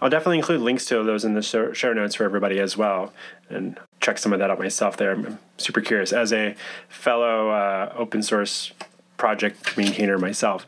I'll 0.00 0.08
definitely 0.08 0.38
include 0.38 0.60
links 0.60 0.86
to 0.86 1.02
those 1.02 1.24
in 1.24 1.34
the 1.34 1.42
show 1.42 1.92
notes 1.92 2.14
for 2.14 2.24
everybody 2.24 2.58
as 2.60 2.76
well, 2.76 3.12
and 3.48 3.78
check 4.00 4.18
some 4.18 4.32
of 4.32 4.38
that 4.38 4.50
out 4.50 4.58
myself. 4.58 4.96
There, 4.96 5.12
I'm 5.12 5.38
super 5.58 5.80
curious 5.80 6.12
as 6.12 6.32
a 6.32 6.54
fellow 6.88 7.50
uh, 7.50 7.92
open 7.96 8.22
source 8.22 8.72
project 9.16 9.76
maintainer 9.76 10.18
myself. 10.18 10.66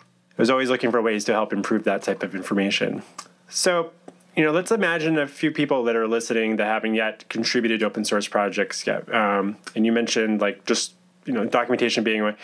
I 0.00 0.42
was 0.42 0.50
always 0.50 0.68
looking 0.68 0.90
for 0.90 1.00
ways 1.00 1.24
to 1.24 1.32
help 1.32 1.52
improve 1.52 1.84
that 1.84 2.02
type 2.02 2.22
of 2.22 2.34
information. 2.34 3.02
So, 3.48 3.92
you 4.36 4.42
know, 4.42 4.50
let's 4.50 4.72
imagine 4.72 5.16
a 5.16 5.28
few 5.28 5.52
people 5.52 5.84
that 5.84 5.94
are 5.94 6.08
listening 6.08 6.56
that 6.56 6.66
haven't 6.66 6.94
yet 6.94 7.28
contributed 7.28 7.80
to 7.80 7.86
open 7.86 8.04
source 8.04 8.26
projects 8.26 8.84
yet. 8.84 9.12
Um, 9.14 9.56
and 9.76 9.86
you 9.86 9.92
mentioned 9.92 10.40
like 10.40 10.64
just 10.64 10.94
you 11.24 11.32
know 11.32 11.44
documentation 11.44 12.04
being 12.04 12.22
one 12.22 12.36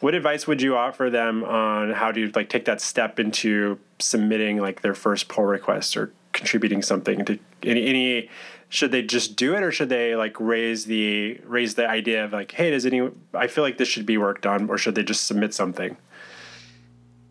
what 0.00 0.14
advice 0.14 0.46
would 0.46 0.62
you 0.62 0.76
offer 0.76 1.10
them 1.10 1.44
on 1.44 1.92
how 1.92 2.10
to 2.10 2.30
like 2.34 2.48
take 2.48 2.64
that 2.64 2.80
step 2.80 3.20
into 3.20 3.78
submitting 3.98 4.58
like 4.58 4.80
their 4.80 4.94
first 4.94 5.28
pull 5.28 5.44
request 5.44 5.96
or 5.96 6.12
contributing 6.32 6.82
something 6.82 7.24
to 7.24 7.38
any, 7.62 7.86
any 7.86 8.30
should 8.68 8.92
they 8.92 9.02
just 9.02 9.36
do 9.36 9.54
it 9.54 9.62
or 9.62 9.72
should 9.72 9.88
they 9.88 10.14
like 10.14 10.38
raise 10.38 10.84
the 10.84 11.40
raise 11.44 11.74
the 11.74 11.88
idea 11.88 12.24
of 12.24 12.32
like 12.32 12.52
hey 12.52 12.70
does 12.70 12.86
any 12.86 13.08
i 13.34 13.46
feel 13.46 13.64
like 13.64 13.78
this 13.78 13.88
should 13.88 14.06
be 14.06 14.16
worked 14.16 14.46
on 14.46 14.68
or 14.70 14.78
should 14.78 14.94
they 14.94 15.02
just 15.02 15.26
submit 15.26 15.52
something 15.52 15.96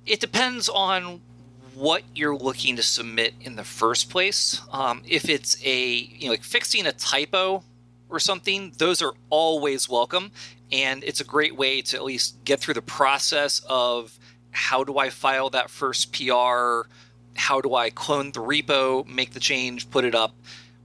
it 0.06 0.20
depends 0.20 0.68
on 0.70 1.22
what 1.76 2.04
you're 2.14 2.36
looking 2.36 2.76
to 2.76 2.84
submit 2.84 3.34
in 3.40 3.56
the 3.56 3.64
first 3.64 4.10
place 4.10 4.62
um, 4.72 5.02
if 5.08 5.30
it's 5.30 5.64
a 5.64 5.88
you 5.88 6.26
know 6.26 6.32
like 6.32 6.44
fixing 6.44 6.86
a 6.86 6.92
typo 6.92 7.64
or 8.10 8.20
something 8.20 8.74
those 8.78 9.02
are 9.02 9.14
always 9.30 9.88
welcome 9.88 10.32
and 10.72 11.04
it's 11.04 11.22
a 11.22 11.24
great 11.24 11.56
way 11.56 11.82
to 11.82 11.96
at 11.96 12.04
least 12.04 12.44
get 12.44 12.60
through 12.60 12.74
the 12.74 12.82
process 12.82 13.62
of 13.70 14.20
how 14.52 14.84
do 14.84 14.98
I 14.98 15.10
file 15.10 15.50
that 15.52 15.70
first 15.70 16.14
PR? 16.14 16.82
How 17.36 17.62
do 17.62 17.76
I 17.76 17.90
clone 17.90 18.32
the 18.32 18.42
repo, 18.42 19.06
make 19.08 19.32
the 19.32 19.40
change, 19.40 19.90
put 19.90 20.06
it 20.06 20.16
up? 20.16 20.36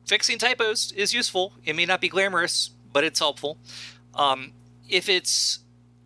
Fixing 0.06 0.38
typos 0.38 0.92
is 0.92 1.14
useful. 1.14 1.52
It 1.64 1.74
may 1.74 1.86
not 1.86 2.00
be 2.00 2.08
glamorous, 2.08 2.70
but 2.92 3.04
it's 3.04 3.18
helpful. 3.18 3.58
Um, 4.14 4.52
if 4.88 5.08
it's 5.08 5.60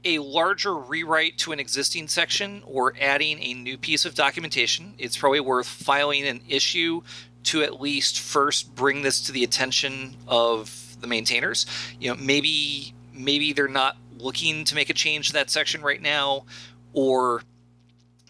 a 0.05 0.21
larger 0.21 0.77
rewrite 0.77 1.37
to 1.39 1.53
an 1.53 1.59
existing 1.59 2.09
section 2.09 2.63
or 2.65 2.95
adding 3.01 3.43
a 3.43 3.55
new 3.55 3.77
piece 3.77 4.05
of 4.05 4.15
documentation, 4.15 4.95
it's 4.99 5.17
probably 5.17 5.41
worth 5.41 5.67
filing 5.67 6.27
an 6.27 6.41
issue 6.49 7.03
to 7.45 7.63
at 7.63 7.81
least 7.81 8.21
first 8.21 8.75
bring 8.75 9.03
this 9.03 9.21
to 9.23 9.33
the 9.33 9.43
attention 9.43 10.17
of 10.27 10.97
the 11.01 11.07
maintainers. 11.07 11.67
You 12.01 12.11
know, 12.11 12.17
maybe 12.17 12.95
maybe 13.13 13.53
they're 13.53 13.69
not 13.69 13.97
looking 14.19 14.65
to 14.65 14.75
make 14.75 14.91
a 14.91 14.95
change 14.95 15.29
to 15.29 15.33
that 15.35 15.51
section 15.51 15.83
right 15.83 16.01
now, 16.01 16.45
or 16.93 17.43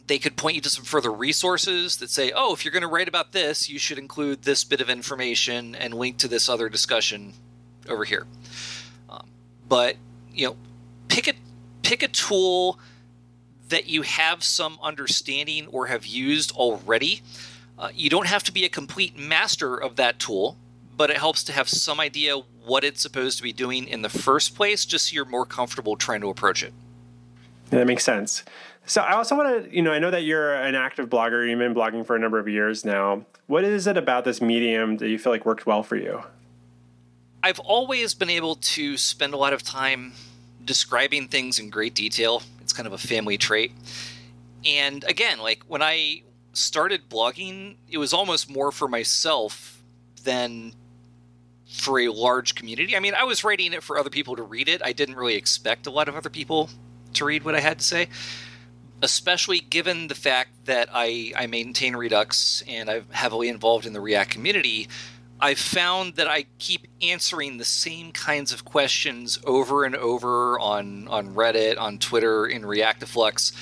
they 0.08 0.18
could 0.18 0.36
point 0.36 0.56
you 0.56 0.60
to 0.62 0.70
some 0.70 0.84
further 0.84 1.12
resources 1.12 1.98
that 1.98 2.10
say, 2.10 2.32
oh, 2.34 2.54
if 2.54 2.64
you're 2.64 2.72
going 2.72 2.82
to 2.82 2.88
write 2.88 3.08
about 3.08 3.32
this, 3.32 3.68
you 3.68 3.78
should 3.78 3.98
include 3.98 4.42
this 4.42 4.64
bit 4.64 4.80
of 4.80 4.90
information 4.90 5.74
and 5.74 5.94
link 5.94 6.16
to 6.18 6.28
this 6.28 6.48
other 6.48 6.68
discussion 6.68 7.34
over 7.88 8.04
here. 8.04 8.26
Um, 9.08 9.28
but 9.68 9.96
you 10.32 10.46
know, 10.46 10.56
pick 11.08 11.28
a 11.28 11.34
pick 11.82 12.02
a 12.02 12.08
tool 12.08 12.78
that 13.68 13.86
you 13.86 14.02
have 14.02 14.42
some 14.42 14.78
understanding 14.82 15.66
or 15.68 15.86
have 15.86 16.06
used 16.06 16.52
already. 16.52 17.22
Uh, 17.78 17.90
you 17.94 18.08
don't 18.08 18.26
have 18.26 18.42
to 18.44 18.52
be 18.52 18.64
a 18.64 18.68
complete 18.68 19.16
master 19.18 19.76
of 19.76 19.96
that 19.96 20.18
tool, 20.18 20.56
but 20.96 21.10
it 21.10 21.18
helps 21.18 21.44
to 21.44 21.52
have 21.52 21.68
some 21.68 22.00
idea 22.00 22.36
what 22.64 22.82
it's 22.82 23.00
supposed 23.00 23.36
to 23.36 23.42
be 23.42 23.52
doing 23.52 23.86
in 23.86 24.02
the 24.02 24.08
first 24.08 24.54
place, 24.54 24.86
just 24.86 25.10
so 25.10 25.14
you're 25.14 25.24
more 25.26 25.44
comfortable 25.44 25.96
trying 25.96 26.20
to 26.22 26.28
approach 26.28 26.62
it. 26.62 26.72
Yeah, 27.70 27.80
that 27.80 27.86
makes 27.86 28.04
sense. 28.04 28.42
So 28.88 29.02
I 29.02 29.12
also 29.12 29.36
want 29.36 29.64
to, 29.64 29.76
you 29.76 29.82
know, 29.82 29.92
I 29.92 29.98
know 29.98 30.10
that 30.10 30.24
you're 30.24 30.54
an 30.54 30.74
active 30.74 31.10
blogger. 31.10 31.48
You've 31.48 31.58
been 31.58 31.74
blogging 31.74 32.06
for 32.06 32.16
a 32.16 32.18
number 32.18 32.38
of 32.38 32.48
years 32.48 32.86
now. 32.86 33.26
What 33.46 33.62
is 33.62 33.86
it 33.86 33.98
about 33.98 34.24
this 34.24 34.40
medium 34.40 34.96
that 34.96 35.08
you 35.10 35.18
feel 35.18 35.30
like 35.30 35.44
worked 35.44 35.66
well 35.66 35.82
for 35.82 35.96
you? 35.96 36.22
I've 37.42 37.58
always 37.60 38.14
been 38.14 38.30
able 38.30 38.56
to 38.56 38.96
spend 38.96 39.34
a 39.34 39.36
lot 39.36 39.52
of 39.52 39.62
time 39.62 40.14
describing 40.64 41.28
things 41.28 41.58
in 41.58 41.68
great 41.68 41.94
detail. 41.94 42.42
It's 42.62 42.72
kind 42.72 42.86
of 42.86 42.94
a 42.94 42.98
family 42.98 43.36
trait. 43.36 43.72
And 44.64 45.04
again, 45.04 45.38
like 45.38 45.64
when 45.68 45.82
I 45.82 46.22
started 46.54 47.10
blogging, 47.10 47.76
it 47.90 47.98
was 47.98 48.14
almost 48.14 48.50
more 48.50 48.72
for 48.72 48.88
myself 48.88 49.82
than 50.24 50.72
for 51.70 52.00
a 52.00 52.08
large 52.08 52.54
community. 52.54 52.96
I 52.96 53.00
mean, 53.00 53.12
I 53.14 53.24
was 53.24 53.44
writing 53.44 53.74
it 53.74 53.82
for 53.82 53.98
other 53.98 54.10
people 54.10 54.34
to 54.36 54.42
read 54.42 54.66
it. 54.66 54.80
I 54.82 54.92
didn't 54.92 55.16
really 55.16 55.34
expect 55.34 55.86
a 55.86 55.90
lot 55.90 56.08
of 56.08 56.16
other 56.16 56.30
people 56.30 56.70
to 57.12 57.26
read 57.26 57.44
what 57.44 57.54
I 57.54 57.60
had 57.60 57.80
to 57.80 57.84
say 57.84 58.08
especially 59.02 59.60
given 59.60 60.08
the 60.08 60.14
fact 60.14 60.66
that 60.66 60.88
I, 60.92 61.32
I 61.36 61.46
maintain 61.46 61.96
Redux 61.96 62.62
and 62.66 62.90
I'm 62.90 63.06
heavily 63.10 63.48
involved 63.48 63.86
in 63.86 63.92
the 63.92 64.00
React 64.00 64.30
community, 64.30 64.88
I've 65.40 65.58
found 65.58 66.14
that 66.14 66.26
I 66.26 66.46
keep 66.58 66.88
answering 67.00 67.58
the 67.58 67.64
same 67.64 68.10
kinds 68.10 68.52
of 68.52 68.64
questions 68.64 69.38
over 69.46 69.84
and 69.84 69.94
over 69.94 70.58
on, 70.58 71.06
on 71.08 71.34
Reddit, 71.34 71.78
on 71.78 71.98
Twitter, 71.98 72.46
in 72.46 72.62
Reactiflux. 72.62 73.52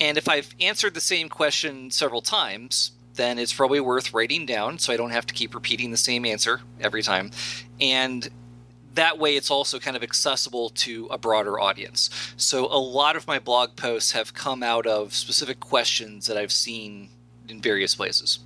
And 0.00 0.18
if 0.18 0.28
I've 0.28 0.54
answered 0.60 0.94
the 0.94 1.00
same 1.00 1.28
question 1.28 1.90
several 1.90 2.20
times, 2.20 2.92
then 3.14 3.38
it's 3.38 3.52
probably 3.52 3.80
worth 3.80 4.12
writing 4.12 4.46
down 4.46 4.78
so 4.78 4.92
I 4.92 4.96
don't 4.96 5.10
have 5.10 5.26
to 5.26 5.34
keep 5.34 5.54
repeating 5.54 5.90
the 5.90 5.96
same 5.96 6.24
answer 6.24 6.62
every 6.80 7.02
time. 7.02 7.30
And 7.80 8.28
that 8.94 9.18
way 9.18 9.36
it's 9.36 9.50
also 9.50 9.78
kind 9.78 9.96
of 9.96 10.02
accessible 10.02 10.70
to 10.70 11.06
a 11.10 11.18
broader 11.18 11.60
audience. 11.60 12.10
So 12.36 12.66
a 12.66 12.78
lot 12.78 13.16
of 13.16 13.26
my 13.26 13.38
blog 13.38 13.76
posts 13.76 14.12
have 14.12 14.34
come 14.34 14.62
out 14.62 14.86
of 14.86 15.14
specific 15.14 15.60
questions 15.60 16.26
that 16.26 16.36
I've 16.36 16.52
seen 16.52 17.10
in 17.48 17.60
various 17.60 17.94
places. 17.94 18.40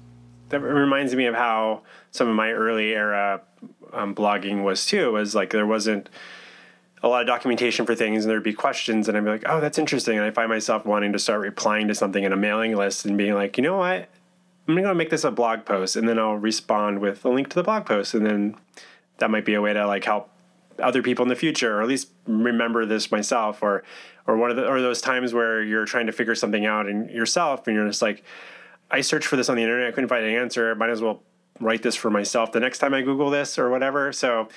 That 0.51 0.61
reminds 0.61 1.15
me 1.15 1.27
of 1.27 1.35
how 1.35 1.83
some 2.11 2.29
of 2.29 2.37
my 2.37 2.53
early 2.53 2.93
era 2.93 3.41
um, 3.93 4.15
blogging 4.15 4.63
was 4.63 4.87
too. 4.87 5.13
Was 5.13 5.35
like 5.35 5.51
there 5.51 5.67
wasn't 5.67 6.09
a 7.03 7.09
lot 7.09 7.23
of 7.23 7.27
documentation 7.27 7.87
for 7.87 7.95
things, 7.95 8.25
and 8.25 8.31
there'd 8.31 8.43
be 8.43 8.53
questions, 8.53 9.09
and 9.09 9.17
I'd 9.17 9.25
be 9.25 9.31
like, 9.31 9.45
"Oh, 9.47 9.61
that's 9.61 9.79
interesting," 9.79 10.19
and 10.19 10.27
I 10.27 10.31
find 10.31 10.49
myself 10.49 10.85
wanting 10.85 11.13
to 11.13 11.19
start 11.19 11.41
replying 11.41 11.89
to 11.89 11.95
something 11.95 12.23
in 12.23 12.33
a 12.33 12.37
mailing 12.37 12.77
list 12.77 13.05
and 13.05 13.17
being 13.17 13.35
like, 13.35 13.57
"You 13.57 13.63
know 13.63 13.79
what? 13.79 14.09
I'm 14.69 14.75
going 14.75 14.85
to 14.85 14.95
make 14.95 15.11
this 15.11 15.25
a 15.25 15.31
blog 15.31 15.65
post, 15.65 15.97
and 15.97 16.09
then 16.09 16.19
I'll 16.19 16.37
respond 16.37 17.01
with 17.01 17.25
a 17.25 17.29
link 17.29 17.49
to 17.51 17.55
the 17.55 17.63
blog 17.63 17.87
post, 17.87 18.15
and 18.15 18.27
then." 18.27 18.57
that 19.19 19.31
might 19.31 19.45
be 19.45 19.55
a 19.55 19.61
way 19.61 19.73
to 19.73 19.87
like 19.87 20.05
help 20.05 20.31
other 20.79 21.03
people 21.03 21.23
in 21.23 21.29
the 21.29 21.37
future, 21.37 21.79
or 21.79 21.83
at 21.83 21.89
least 21.89 22.11
remember 22.27 22.87
this 22.87 23.11
myself, 23.11 23.63
or 23.63 23.85
or 24.27 24.37
one 24.37 24.51
of 24.51 24.57
the 24.57 24.67
or 24.67 24.81
those 24.81 25.01
times 25.01 25.33
where 25.33 25.63
you're 25.63 25.85
trying 25.85 26.07
to 26.07 26.13
figure 26.13 26.35
something 26.35 26.67
out 26.67 26.87
and 26.87 27.11
yourself, 27.11 27.67
and 27.67 27.77
you're 27.77 27.87
just 27.87 28.03
like, 28.03 28.25
I 28.91 29.01
searched 29.01 29.27
for 29.27 29.37
this 29.37 29.49
on 29.49 29.57
the 29.57 29.63
internet, 29.63 29.89
I 29.89 29.93
couldn't 29.93 30.09
find 30.09 30.25
an 30.25 30.35
answer. 30.35 30.75
Might 30.75 30.91
as 30.91 31.03
well 31.03 31.23
write 31.61 31.83
this 31.83 31.95
for 31.95 32.11
myself 32.11 32.53
the 32.53 32.61
next 32.61 32.79
time 32.79 32.95
I 32.95 33.03
Google 33.03 33.31
this 33.31 33.59
or 33.59 33.71
whatever. 33.71 34.13
So 34.13 34.49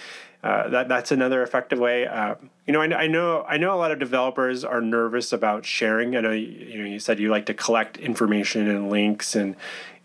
uh, 0.44 0.70
that 0.70 0.88
that's 0.88 1.12
another 1.12 1.42
effective 1.44 1.80
way. 1.80 2.08
Uh, 2.08 2.36
you 2.66 2.74
know, 2.74 2.82
I, 2.82 3.04
I, 3.04 3.08
know 3.08 3.44
I 3.48 3.58
know 3.58 3.74
a 3.74 3.78
lot 3.78 3.92
of 3.92 4.00
developers 4.00 4.64
are 4.64 4.82
nervous 4.82 5.34
about 5.34 5.66
sharing. 5.66 6.16
I 6.16 6.22
know 6.22 6.32
you, 6.32 6.48
you 6.48 6.80
know 6.80 6.88
you 6.88 7.00
said 7.00 7.20
you 7.20 7.30
like 7.30 7.48
to 7.48 7.54
collect 7.54 7.98
information 7.98 8.70
and 8.70 8.90
links 8.90 9.36
and 9.36 9.56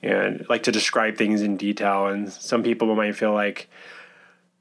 and 0.02 0.44
like 0.48 0.64
to 0.64 0.72
describe 0.72 1.16
things 1.16 1.42
in 1.42 1.56
detail, 1.56 2.06
and 2.06 2.32
some 2.32 2.62
people 2.62 2.94
might 2.94 3.14
feel 3.14 3.32
like 3.32 3.68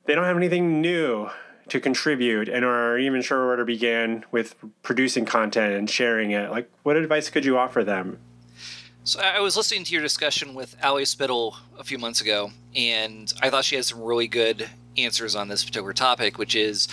they 0.05 0.15
don't 0.15 0.25
have 0.25 0.37
anything 0.37 0.81
new 0.81 1.29
to 1.69 1.79
contribute 1.79 2.49
and 2.49 2.65
are 2.65 2.97
even 2.97 3.21
sure 3.21 3.47
where 3.47 3.55
to 3.55 3.65
begin 3.65 4.25
with 4.31 4.55
producing 4.81 5.25
content 5.25 5.73
and 5.73 5.89
sharing 5.89 6.31
it. 6.31 6.51
Like, 6.51 6.69
what 6.83 6.97
advice 6.97 7.29
could 7.29 7.45
you 7.45 7.57
offer 7.57 7.83
them? 7.83 8.19
So 9.03 9.19
I 9.19 9.39
was 9.39 9.57
listening 9.57 9.83
to 9.85 9.93
your 9.93 10.01
discussion 10.01 10.53
with 10.53 10.75
Ali 10.83 11.03
Spittel 11.03 11.55
a 11.79 11.83
few 11.83 11.97
months 11.97 12.21
ago, 12.21 12.51
and 12.75 13.33
I 13.41 13.49
thought 13.49 13.65
she 13.65 13.75
had 13.75 13.85
some 13.85 14.01
really 14.01 14.27
good 14.27 14.69
answers 14.97 15.35
on 15.35 15.47
this 15.47 15.63
particular 15.63 15.93
topic, 15.93 16.37
which 16.37 16.55
is 16.55 16.87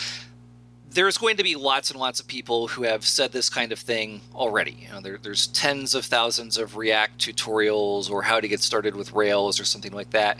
there's 0.90 1.18
going 1.18 1.36
to 1.36 1.42
be 1.42 1.54
lots 1.54 1.90
and 1.90 2.00
lots 2.00 2.18
of 2.18 2.26
people 2.26 2.68
who 2.68 2.84
have 2.84 3.04
said 3.04 3.32
this 3.32 3.50
kind 3.50 3.72
of 3.72 3.78
thing 3.78 4.22
already. 4.34 4.78
You 4.82 4.92
know, 4.92 5.00
there, 5.00 5.18
there's 5.22 5.48
tens 5.48 5.94
of 5.94 6.04
thousands 6.06 6.56
of 6.56 6.76
React 6.76 7.18
tutorials 7.18 8.10
or 8.10 8.22
how 8.22 8.40
to 8.40 8.48
get 8.48 8.60
started 8.60 8.96
with 8.96 9.12
Rails 9.12 9.60
or 9.60 9.64
something 9.64 9.92
like 9.92 10.10
that. 10.10 10.38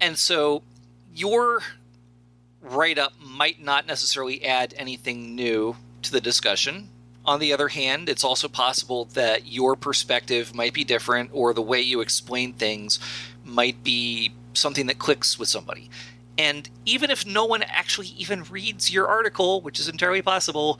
And 0.00 0.16
so 0.16 0.62
your 1.16 1.62
write 2.60 2.98
up 2.98 3.12
might 3.20 3.60
not 3.60 3.86
necessarily 3.86 4.44
add 4.44 4.74
anything 4.76 5.34
new 5.34 5.76
to 6.02 6.12
the 6.12 6.20
discussion. 6.20 6.88
On 7.24 7.40
the 7.40 7.52
other 7.52 7.68
hand, 7.68 8.08
it's 8.08 8.22
also 8.22 8.48
possible 8.48 9.06
that 9.14 9.46
your 9.46 9.74
perspective 9.76 10.54
might 10.54 10.74
be 10.74 10.84
different 10.84 11.30
or 11.32 11.52
the 11.54 11.62
way 11.62 11.80
you 11.80 12.00
explain 12.00 12.52
things 12.52 13.00
might 13.44 13.82
be 13.82 14.32
something 14.52 14.86
that 14.86 14.98
clicks 14.98 15.38
with 15.38 15.48
somebody. 15.48 15.90
And 16.38 16.68
even 16.84 17.10
if 17.10 17.26
no 17.26 17.46
one 17.46 17.62
actually 17.62 18.08
even 18.08 18.44
reads 18.44 18.92
your 18.92 19.08
article, 19.08 19.62
which 19.62 19.80
is 19.80 19.88
entirely 19.88 20.22
possible, 20.22 20.78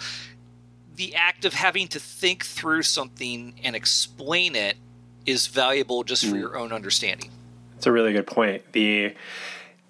the 0.94 1.14
act 1.14 1.44
of 1.44 1.54
having 1.54 1.88
to 1.88 1.98
think 1.98 2.44
through 2.44 2.82
something 2.82 3.54
and 3.64 3.74
explain 3.74 4.54
it 4.54 4.76
is 5.24 5.46
valuable 5.46 6.04
just 6.04 6.24
for 6.26 6.36
mm. 6.36 6.40
your 6.40 6.56
own 6.56 6.72
understanding. 6.72 7.30
It's 7.76 7.86
a 7.86 7.92
really 7.92 8.12
good 8.12 8.26
point. 8.26 8.62
The 8.72 9.14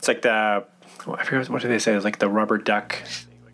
it's 0.07 0.09
like 0.09 0.23
the 0.23 0.65
I 1.13 1.25
forget 1.25 1.49
what 1.49 1.63
do 1.63 1.69
they 1.69 1.79
say? 1.79 1.95
It's 1.95 2.05
like 2.05 2.19
the 2.19 2.29
rubber 2.29 2.59
duck. 2.59 3.03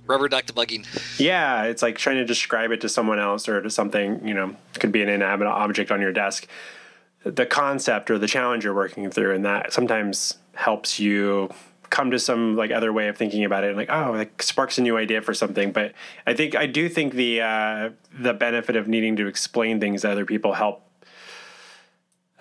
Rubber 0.06 0.28
duck 0.28 0.44
debugging. 0.44 0.86
Yeah, 1.18 1.64
it's 1.64 1.82
like 1.82 1.96
trying 1.96 2.16
to 2.16 2.24
describe 2.24 2.72
it 2.72 2.80
to 2.82 2.88
someone 2.88 3.18
else 3.18 3.48
or 3.48 3.62
to 3.62 3.70
something. 3.70 4.26
You 4.26 4.34
know, 4.34 4.56
could 4.74 4.92
be 4.92 5.02
an 5.02 5.08
inanimate 5.08 5.48
object 5.48 5.90
on 5.90 6.00
your 6.00 6.12
desk. 6.12 6.46
The 7.24 7.46
concept 7.46 8.10
or 8.10 8.18
the 8.18 8.26
challenge 8.26 8.64
you're 8.64 8.74
working 8.74 9.10
through, 9.10 9.34
and 9.34 9.44
that 9.44 9.72
sometimes 9.72 10.38
helps 10.54 10.98
you 10.98 11.50
come 11.88 12.10
to 12.10 12.18
some 12.18 12.56
like 12.56 12.70
other 12.70 12.92
way 12.92 13.08
of 13.08 13.16
thinking 13.16 13.44
about 13.44 13.64
it 13.64 13.68
and 13.68 13.76
like 13.76 13.90
oh 13.90 14.12
like 14.12 14.42
sparks 14.42 14.78
a 14.78 14.82
new 14.82 14.96
idea 14.96 15.20
for 15.20 15.34
something 15.34 15.72
but 15.72 15.92
i 16.26 16.32
think 16.32 16.56
i 16.56 16.64
do 16.64 16.88
think 16.88 17.12
the 17.12 17.38
uh 17.38 17.90
the 18.18 18.32
benefit 18.32 18.76
of 18.76 18.88
needing 18.88 19.14
to 19.14 19.26
explain 19.26 19.78
things 19.78 20.00
to 20.00 20.10
other 20.10 20.24
people 20.24 20.54
help 20.54 20.82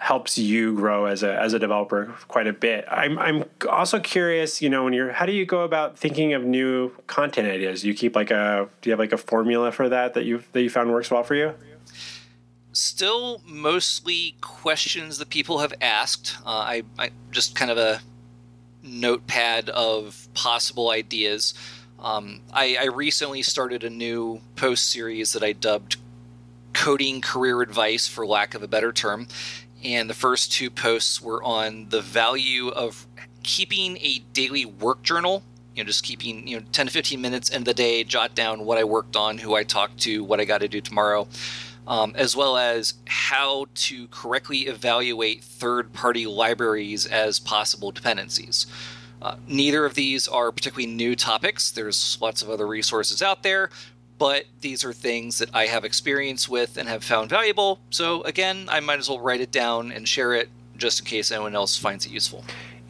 helps 0.02 0.36
you 0.36 0.74
grow 0.74 1.06
as 1.06 1.22
a 1.22 1.40
as 1.40 1.54
a 1.54 1.60
developer 1.60 2.12
quite 2.28 2.48
a 2.48 2.54
bit. 2.54 2.84
I'm 2.90 3.20
I'm 3.20 3.46
also 3.70 4.00
curious, 4.00 4.60
you 4.60 4.68
know, 4.68 4.84
when 4.84 4.94
you're 4.94 5.12
how 5.12 5.28
do 5.28 5.32
you 5.32 5.46
go 5.46 5.62
about 5.62 5.96
thinking 5.96 6.34
of 6.34 6.44
new 6.44 6.90
content 7.06 7.48
ideas? 7.48 7.84
Do 7.84 7.88
you 7.88 7.94
keep 7.94 8.16
like 8.16 8.32
a 8.32 8.68
do 8.82 8.90
you 8.90 8.94
have 8.94 9.00
like 9.00 9.14
a 9.14 9.18
formula 9.18 9.72
for 9.72 9.88
that 9.90 10.16
that 10.16 10.26
you 10.26 10.44
that 10.54 10.64
you 10.64 10.72
found 10.72 10.92
works 10.92 11.12
well 11.12 11.22
for 11.22 11.36
you? 11.36 11.54
Still 12.74 13.44
mostly 13.46 14.36
questions 14.42 15.20
that 15.20 15.30
people 15.30 15.60
have 15.60 15.74
asked. 15.82 16.36
Uh, 16.48 16.50
I, 16.50 16.84
I 16.98 17.12
just 17.30 17.54
kind 17.54 17.70
of 17.70 17.78
a 17.78 18.02
notepad 18.82 19.70
of 19.70 20.28
possible 20.34 20.90
ideas. 20.90 21.54
Um, 22.00 22.42
I, 22.52 22.78
I 22.80 22.86
recently 22.86 23.44
started 23.44 23.84
a 23.84 23.90
new 23.90 24.42
post 24.56 24.92
series 24.92 25.34
that 25.34 25.44
I 25.44 25.52
dubbed 25.52 25.98
coding 26.74 27.20
career 27.20 27.62
advice 27.62 28.08
for 28.08 28.26
lack 28.26 28.56
of 28.56 28.64
a 28.64 28.68
better 28.68 28.94
term 28.94 29.28
and 29.84 30.10
the 30.10 30.14
first 30.14 30.52
two 30.52 30.70
posts 30.70 31.22
were 31.22 31.44
on 31.44 31.88
the 31.90 32.02
value 32.02 32.70
of 32.70 33.08
keeping 33.44 33.98
a 33.98 34.20
daily 34.34 34.66
work 34.66 35.02
journal 35.02 35.44
you 35.76 35.84
know 35.84 35.88
just 35.88 36.04
keeping 36.04 36.48
you 36.48 36.60
know 36.60 36.66
10 36.72 36.88
to 36.88 36.92
15 36.92 37.20
minutes 37.20 37.50
in 37.50 37.64
the 37.64 37.74
day 37.74 38.04
jot 38.04 38.36
down 38.36 38.66
what 38.66 38.78
i 38.78 38.84
worked 38.84 39.16
on 39.16 39.38
who 39.38 39.56
i 39.56 39.64
talked 39.64 39.98
to 40.00 40.24
what 40.24 40.40
i 40.40 40.46
got 40.46 40.60
to 40.60 40.68
do 40.68 40.82
tomorrow 40.82 41.28
um, 41.88 42.14
as 42.16 42.36
well 42.36 42.58
as 42.58 42.94
how 43.08 43.66
to 43.74 44.08
correctly 44.08 44.60
evaluate 44.60 45.44
third 45.44 45.92
party 45.94 46.26
libraries 46.26 47.06
as 47.06 47.40
possible 47.40 47.92
dependencies. 47.92 48.68
Uh, 49.22 49.36
neither 49.48 49.86
of 49.86 49.94
these 49.94 50.28
are 50.28 50.52
particularly 50.52 50.92
new 50.92 51.16
topics. 51.16 51.72
There's 51.72 52.18
lots 52.22 52.42
of 52.42 52.50
other 52.50 52.66
resources 52.66 53.22
out 53.22 53.44
there 53.44 53.70
but 54.22 54.46
these 54.60 54.86
are 54.86 54.94
things 54.94 55.40
that 55.40 55.50
I 55.52 55.66
have 55.66 55.84
experience 55.84 56.48
with 56.48 56.78
and 56.78 56.88
have 56.88 57.04
found 57.04 57.32
valuable. 57.32 57.80
So 57.90 58.22
again, 58.22 58.68
I 58.70 58.80
might 58.80 59.00
as 59.00 59.10
well 59.10 59.20
write 59.20 59.42
it 59.42 59.50
down 59.50 59.92
and 59.92 60.08
share 60.08 60.36
it 60.36 60.48
just 60.78 61.00
in 61.00 61.08
case 61.08 61.32
anyone 61.32 61.56
else 61.56 61.76
finds 61.76 62.06
it 62.06 62.12
useful. 62.12 62.46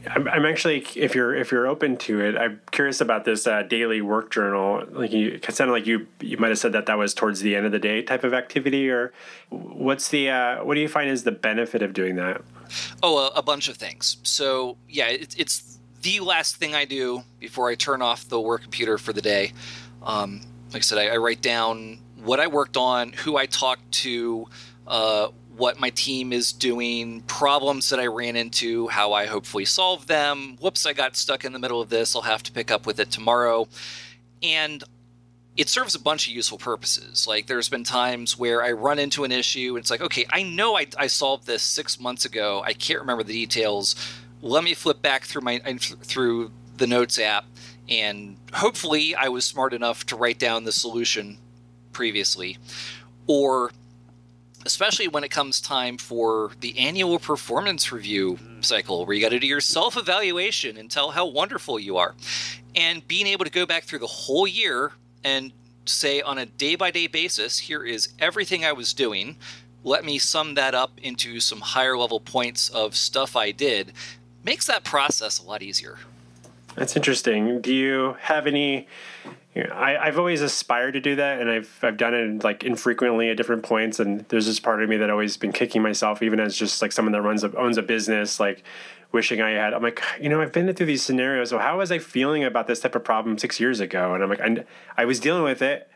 I'm, 0.09 0.27
I'm 0.27 0.45
actually, 0.45 0.85
if 0.93 1.15
you're 1.15 1.33
if 1.33 1.49
you're 1.49 1.67
open 1.67 1.95
to 1.99 2.19
it, 2.19 2.35
I'm 2.35 2.59
curious 2.71 2.99
about 2.99 3.23
this 3.23 3.47
uh, 3.47 3.63
daily 3.63 4.01
work 4.01 4.29
journal. 4.29 4.83
Like 4.91 5.13
you, 5.13 5.39
it 5.41 5.55
sounded 5.55 5.71
like 5.71 5.87
you 5.87 6.05
you 6.19 6.37
might 6.37 6.49
have 6.49 6.59
said 6.59 6.73
that 6.73 6.87
that 6.87 6.97
was 6.97 7.13
towards 7.13 7.39
the 7.39 7.55
end 7.55 7.65
of 7.65 7.71
the 7.71 7.79
day 7.79 8.01
type 8.01 8.25
of 8.25 8.33
activity, 8.33 8.89
or 8.89 9.13
what's 9.47 10.09
the 10.09 10.29
uh, 10.29 10.65
what 10.65 10.75
do 10.75 10.81
you 10.81 10.89
find 10.89 11.09
is 11.09 11.23
the 11.23 11.31
benefit 11.31 11.81
of 11.81 11.93
doing 11.93 12.17
that? 12.17 12.41
Oh, 13.01 13.19
a, 13.19 13.27
a 13.37 13.41
bunch 13.41 13.69
of 13.69 13.77
things. 13.77 14.17
So 14.23 14.75
yeah, 14.89 15.07
it, 15.07 15.33
it's 15.39 15.79
the 16.01 16.19
last 16.19 16.57
thing 16.57 16.75
I 16.75 16.83
do 16.83 17.23
before 17.39 17.69
I 17.69 17.75
turn 17.75 18.01
off 18.01 18.27
the 18.27 18.41
work 18.41 18.63
computer 18.63 18.97
for 18.97 19.13
the 19.13 19.21
day. 19.21 19.53
Um, 20.03 20.41
like 20.73 20.81
I 20.81 20.83
said, 20.83 20.97
I, 20.97 21.07
I, 21.13 21.17
write 21.17 21.41
down 21.41 21.99
what 22.23 22.39
I 22.39 22.47
worked 22.47 22.77
on, 22.77 23.11
who 23.11 23.35
I 23.37 23.45
talked 23.45 23.91
to, 23.91 24.47
uh, 24.87 25.27
what 25.57 25.79
my 25.79 25.89
team 25.89 26.31
is 26.31 26.53
doing, 26.53 27.21
problems 27.21 27.89
that 27.89 27.99
I 27.99 28.07
ran 28.07 28.35
into, 28.35 28.87
how 28.87 29.13
I 29.13 29.25
hopefully 29.25 29.65
solve 29.65 30.07
them. 30.07 30.57
Whoops, 30.59 30.85
I 30.85 30.93
got 30.93 31.15
stuck 31.15 31.43
in 31.43 31.53
the 31.53 31.59
middle 31.59 31.81
of 31.81 31.89
this. 31.89 32.15
I'll 32.15 32.21
have 32.21 32.43
to 32.43 32.51
pick 32.51 32.71
up 32.71 32.85
with 32.85 32.99
it 32.99 33.11
tomorrow. 33.11 33.67
And 34.41 34.83
it 35.57 35.67
serves 35.67 35.93
a 35.95 35.99
bunch 35.99 36.27
of 36.27 36.33
useful 36.33 36.57
purposes. 36.57 37.27
Like 37.27 37.47
there's 37.47 37.69
been 37.69 37.83
times 37.83 38.37
where 38.37 38.63
I 38.63 38.71
run 38.71 38.97
into 38.97 39.23
an 39.23 39.31
issue 39.31 39.75
and 39.75 39.83
it's 39.83 39.91
like, 39.91 40.01
okay, 40.01 40.25
I 40.31 40.43
know 40.43 40.77
I, 40.77 40.87
I 40.97 41.07
solved 41.07 41.45
this 41.45 41.61
six 41.61 41.99
months 41.99 42.25
ago. 42.25 42.63
I 42.65 42.73
can't 42.73 42.99
remember 42.99 43.23
the 43.23 43.33
details. 43.33 43.95
Let 44.41 44.63
me 44.63 44.73
flip 44.73 45.01
back 45.01 45.25
through 45.25 45.41
my 45.41 45.59
through 45.59 46.51
the 46.77 46.87
notes 46.87 47.19
app 47.19 47.45
and 47.91 48.37
hopefully 48.53 49.13
I 49.13 49.27
was 49.27 49.45
smart 49.45 49.73
enough 49.73 50.05
to 50.07 50.15
write 50.15 50.39
down 50.39 50.63
the 50.63 50.71
solution 50.71 51.37
previously. 51.91 52.57
Or 53.27 53.71
especially 54.65 55.09
when 55.09 55.23
it 55.23 55.29
comes 55.29 55.59
time 55.59 55.97
for 55.97 56.51
the 56.61 56.77
annual 56.79 57.19
performance 57.19 57.91
review 57.91 58.37
mm. 58.37 58.63
cycle 58.63 59.05
where 59.05 59.15
you 59.15 59.21
got 59.21 59.29
to 59.29 59.39
do 59.39 59.47
your 59.47 59.61
self 59.61 59.97
evaluation 59.97 60.77
and 60.77 60.89
tell 60.89 61.11
how 61.11 61.25
wonderful 61.25 61.79
you 61.79 61.97
are. 61.97 62.15
And 62.75 63.05
being 63.07 63.27
able 63.27 63.43
to 63.43 63.51
go 63.51 63.65
back 63.65 63.83
through 63.83 63.99
the 63.99 64.07
whole 64.07 64.47
year 64.47 64.93
and 65.23 65.51
say 65.85 66.21
on 66.21 66.37
a 66.37 66.45
day 66.45 66.75
by 66.75 66.91
day 66.91 67.07
basis, 67.07 67.59
here 67.59 67.83
is 67.83 68.09
everything 68.19 68.63
I 68.63 68.71
was 68.71 68.93
doing. 68.93 69.35
Let 69.83 70.05
me 70.05 70.17
sum 70.17 70.53
that 70.55 70.75
up 70.75 70.91
into 71.01 71.39
some 71.41 71.59
higher 71.59 71.97
level 71.97 72.21
points 72.21 72.69
of 72.69 72.95
stuff 72.95 73.35
I 73.35 73.51
did. 73.51 73.91
Makes 74.43 74.67
that 74.67 74.83
process 74.83 75.39
a 75.39 75.43
lot 75.43 75.61
easier. 75.61 75.97
That's 76.75 76.95
interesting. 76.95 77.61
Do 77.61 77.73
you 77.73 78.15
have 78.21 78.47
any? 78.47 78.87
Know, 79.55 79.63
I, 79.73 80.07
I've 80.07 80.17
always 80.17 80.41
aspired 80.41 80.93
to 80.93 81.01
do 81.01 81.15
that, 81.17 81.41
and 81.41 81.49
I've 81.49 81.79
I've 81.81 81.97
done 81.97 82.13
it 82.13 82.43
like 82.43 82.63
infrequently 82.63 83.29
at 83.29 83.37
different 83.37 83.63
points. 83.63 83.99
And 83.99 84.25
there's 84.29 84.45
this 84.45 84.59
part 84.59 84.81
of 84.81 84.89
me 84.89 84.97
that 84.97 85.09
always 85.09 85.35
been 85.35 85.51
kicking 85.51 85.81
myself, 85.81 86.21
even 86.23 86.39
as 86.39 86.55
just 86.55 86.81
like 86.81 86.91
someone 86.91 87.11
that 87.11 87.21
runs 87.21 87.43
a, 87.43 87.55
owns 87.57 87.77
a 87.77 87.81
business, 87.81 88.39
like 88.39 88.63
wishing 89.11 89.41
I 89.41 89.51
had. 89.51 89.73
I'm 89.73 89.83
like, 89.83 90.01
you 90.21 90.29
know, 90.29 90.41
I've 90.41 90.53
been 90.53 90.73
through 90.73 90.85
these 90.85 91.03
scenarios. 91.03 91.49
So 91.49 91.59
how 91.59 91.79
was 91.79 91.91
I 91.91 91.99
feeling 91.99 92.45
about 92.45 92.67
this 92.67 92.79
type 92.79 92.95
of 92.95 93.03
problem 93.03 93.37
six 93.37 93.59
years 93.59 93.81
ago? 93.81 94.13
And 94.13 94.23
I'm 94.23 94.29
like, 94.29 94.39
I, 94.41 94.63
I 94.97 95.05
was 95.05 95.19
dealing 95.19 95.43
with 95.43 95.61
it. 95.61 95.89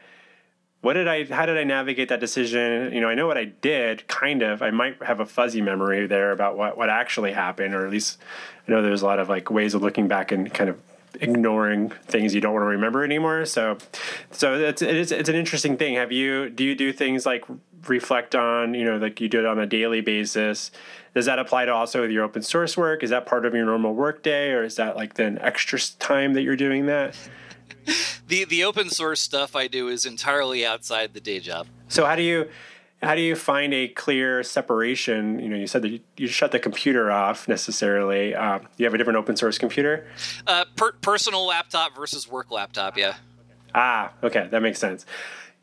What 0.86 0.94
did 0.94 1.08
I? 1.08 1.26
How 1.26 1.48
did 1.48 1.58
I 1.58 1.64
navigate 1.64 2.10
that 2.10 2.20
decision? 2.20 2.94
You 2.94 3.02
know, 3.02 3.10
I 3.10 3.16
know 3.16 3.26
what 3.26 3.40
I 3.40 3.46
did, 3.46 4.08
kind 4.08 4.44
of. 4.44 4.62
I 4.62 4.70
might 4.70 5.02
have 5.02 5.20
a 5.20 5.26
fuzzy 5.26 5.60
memory 5.60 6.06
there 6.06 6.32
about 6.32 6.58
what 6.58 6.78
what 6.78 6.92
actually 6.92 7.32
happened, 7.32 7.74
or 7.74 7.88
at 7.88 7.92
least 7.92 8.20
I 8.68 8.72
know 8.72 8.84
there's 8.84 9.02
a 9.02 9.06
lot 9.08 9.18
of 9.18 9.28
like 9.28 9.50
ways 9.50 9.74
of 9.74 9.82
looking 9.82 10.08
back 10.08 10.32
and 10.32 10.54
kind 10.54 10.70
of 10.70 10.80
ignoring 11.20 11.90
things 11.90 12.36
you 12.36 12.42
don't 12.42 12.54
want 12.54 12.66
to 12.66 12.68
remember 12.68 13.04
anymore. 13.04 13.46
So, 13.46 13.80
so 14.30 14.54
it's 14.54 14.84
it's 14.84 15.12
it's 15.12 15.28
an 15.28 15.34
interesting 15.34 15.76
thing. 15.76 15.96
Have 15.96 16.12
you 16.12 16.52
do 16.52 16.64
you 16.64 16.76
do 16.76 16.94
things 16.94 17.26
like 17.26 17.46
reflect 17.88 18.36
on 18.36 18.76
you 18.76 18.86
know 18.86 18.98
like 18.98 19.20
you 19.20 19.28
do 19.28 19.40
it 19.40 19.48
on 19.48 19.58
a 19.58 19.66
daily 19.66 20.02
basis? 20.02 20.70
Does 21.16 21.26
that 21.26 21.40
apply 21.40 21.66
to 21.66 21.74
also 21.74 22.02
with 22.02 22.12
your 22.12 22.24
open 22.24 22.44
source 22.44 22.78
work? 22.78 23.02
Is 23.02 23.10
that 23.10 23.26
part 23.26 23.48
of 23.48 23.56
your 23.56 23.66
normal 23.66 23.96
work 23.96 24.22
day, 24.22 24.52
or 24.52 24.64
is 24.64 24.76
that 24.76 24.96
like 24.96 25.16
then 25.16 25.40
extra 25.40 25.80
time 25.98 26.36
that 26.36 26.44
you're 26.44 26.56
doing 26.56 26.86
that? 26.86 27.18
the 28.28 28.46
the 28.46 28.64
open 28.64 28.90
source 28.90 29.22
stuff 29.22 29.56
I 29.56 29.68
do 29.68 29.88
is 29.88 30.06
entirely 30.06 30.66
outside 30.66 31.14
the 31.14 31.22
day 31.22 31.40
job. 31.40 31.68
So 31.88 32.06
how 32.06 32.16
do 32.16 32.24
you 32.24 32.50
how 33.04 33.16
do 33.16 33.22
you 33.22 33.36
find 33.36 33.74
a 33.74 33.88
clear 33.90 34.42
separation? 34.44 35.40
You 35.40 35.50
know, 35.50 35.56
you 35.56 35.68
said 35.68 35.82
that 35.84 35.90
you, 35.90 36.00
you 36.18 36.28
shut 36.28 36.52
the 36.52 36.60
computer 36.60 37.12
off 37.12 37.48
necessarily. 37.48 38.34
Uh, 38.34 38.60
you 38.78 38.86
have 38.86 38.94
a 38.94 38.98
different 38.98 39.18
open 39.18 39.36
source 39.36 39.58
computer. 39.58 40.08
Uh, 40.48 40.66
per- 40.76 40.94
personal 40.94 41.46
laptop 41.46 41.96
versus 41.96 42.28
work 42.28 42.52
laptop. 42.52 42.98
Yeah. 42.98 43.16
Ah, 43.74 44.14
okay, 44.24 44.48
that 44.52 44.62
makes 44.62 44.80
sense. 44.80 45.06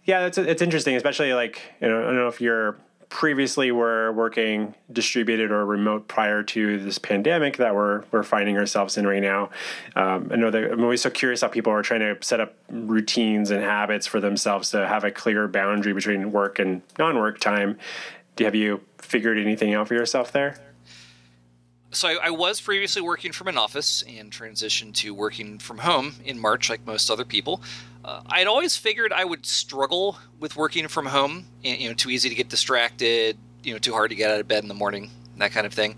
Yeah, 0.04 0.26
it's 0.26 0.38
it's 0.38 0.62
interesting, 0.62 0.96
especially 0.96 1.32
like 1.32 1.60
you 1.80 1.88
know, 1.88 2.02
I 2.02 2.06
don't 2.06 2.16
know 2.16 2.28
if 2.28 2.40
you're 2.40 2.76
previously 3.12 3.70
were 3.70 4.10
working 4.12 4.74
distributed 4.90 5.50
or 5.50 5.66
remote 5.66 6.08
prior 6.08 6.42
to 6.42 6.78
this 6.82 6.96
pandemic 6.96 7.58
that 7.58 7.74
we're 7.74 8.04
we're 8.10 8.22
finding 8.22 8.56
ourselves 8.56 8.96
in 8.96 9.06
right 9.06 9.20
now. 9.20 9.50
Um, 9.94 10.30
I 10.32 10.36
know 10.36 10.50
that 10.50 10.72
I'm 10.72 10.82
always 10.82 11.02
so 11.02 11.10
curious 11.10 11.42
how 11.42 11.48
people 11.48 11.74
are 11.74 11.82
trying 11.82 12.00
to 12.00 12.16
set 12.22 12.40
up 12.40 12.54
routines 12.70 13.50
and 13.50 13.62
habits 13.62 14.06
for 14.06 14.18
themselves 14.18 14.70
to 14.70 14.88
have 14.88 15.04
a 15.04 15.10
clear 15.10 15.46
boundary 15.46 15.92
between 15.92 16.32
work 16.32 16.58
and 16.58 16.80
non-work 16.98 17.38
time. 17.38 17.78
Do 18.36 18.44
have 18.44 18.54
you 18.54 18.80
figured 18.96 19.38
anything 19.38 19.74
out 19.74 19.88
for 19.88 19.94
yourself 19.94 20.32
there? 20.32 20.71
So 21.94 22.08
I, 22.08 22.28
I, 22.28 22.30
was 22.30 22.58
previously 22.58 23.02
working 23.02 23.32
from 23.32 23.48
an 23.48 23.58
office 23.58 24.02
and 24.08 24.32
transitioned 24.32 24.94
to 24.94 25.12
working 25.12 25.58
from 25.58 25.76
home 25.76 26.14
in 26.24 26.38
March, 26.38 26.70
like 26.70 26.86
most 26.86 27.10
other 27.10 27.26
people. 27.26 27.60
Uh, 28.02 28.22
I'd 28.26 28.46
always 28.46 28.76
figured 28.76 29.12
I 29.12 29.26
would 29.26 29.44
struggle 29.44 30.16
with 30.40 30.56
working 30.56 30.88
from 30.88 31.04
home. 31.04 31.44
You 31.62 31.88
know, 31.88 31.94
too 31.94 32.08
easy 32.08 32.30
to 32.30 32.34
get 32.34 32.48
distracted. 32.48 33.36
You 33.62 33.74
know, 33.74 33.78
too 33.78 33.92
hard 33.92 34.08
to 34.08 34.16
get 34.16 34.30
out 34.30 34.40
of 34.40 34.48
bed 34.48 34.62
in 34.62 34.68
the 34.68 34.74
morning. 34.74 35.10
That 35.36 35.52
kind 35.52 35.66
of 35.66 35.74
thing. 35.74 35.96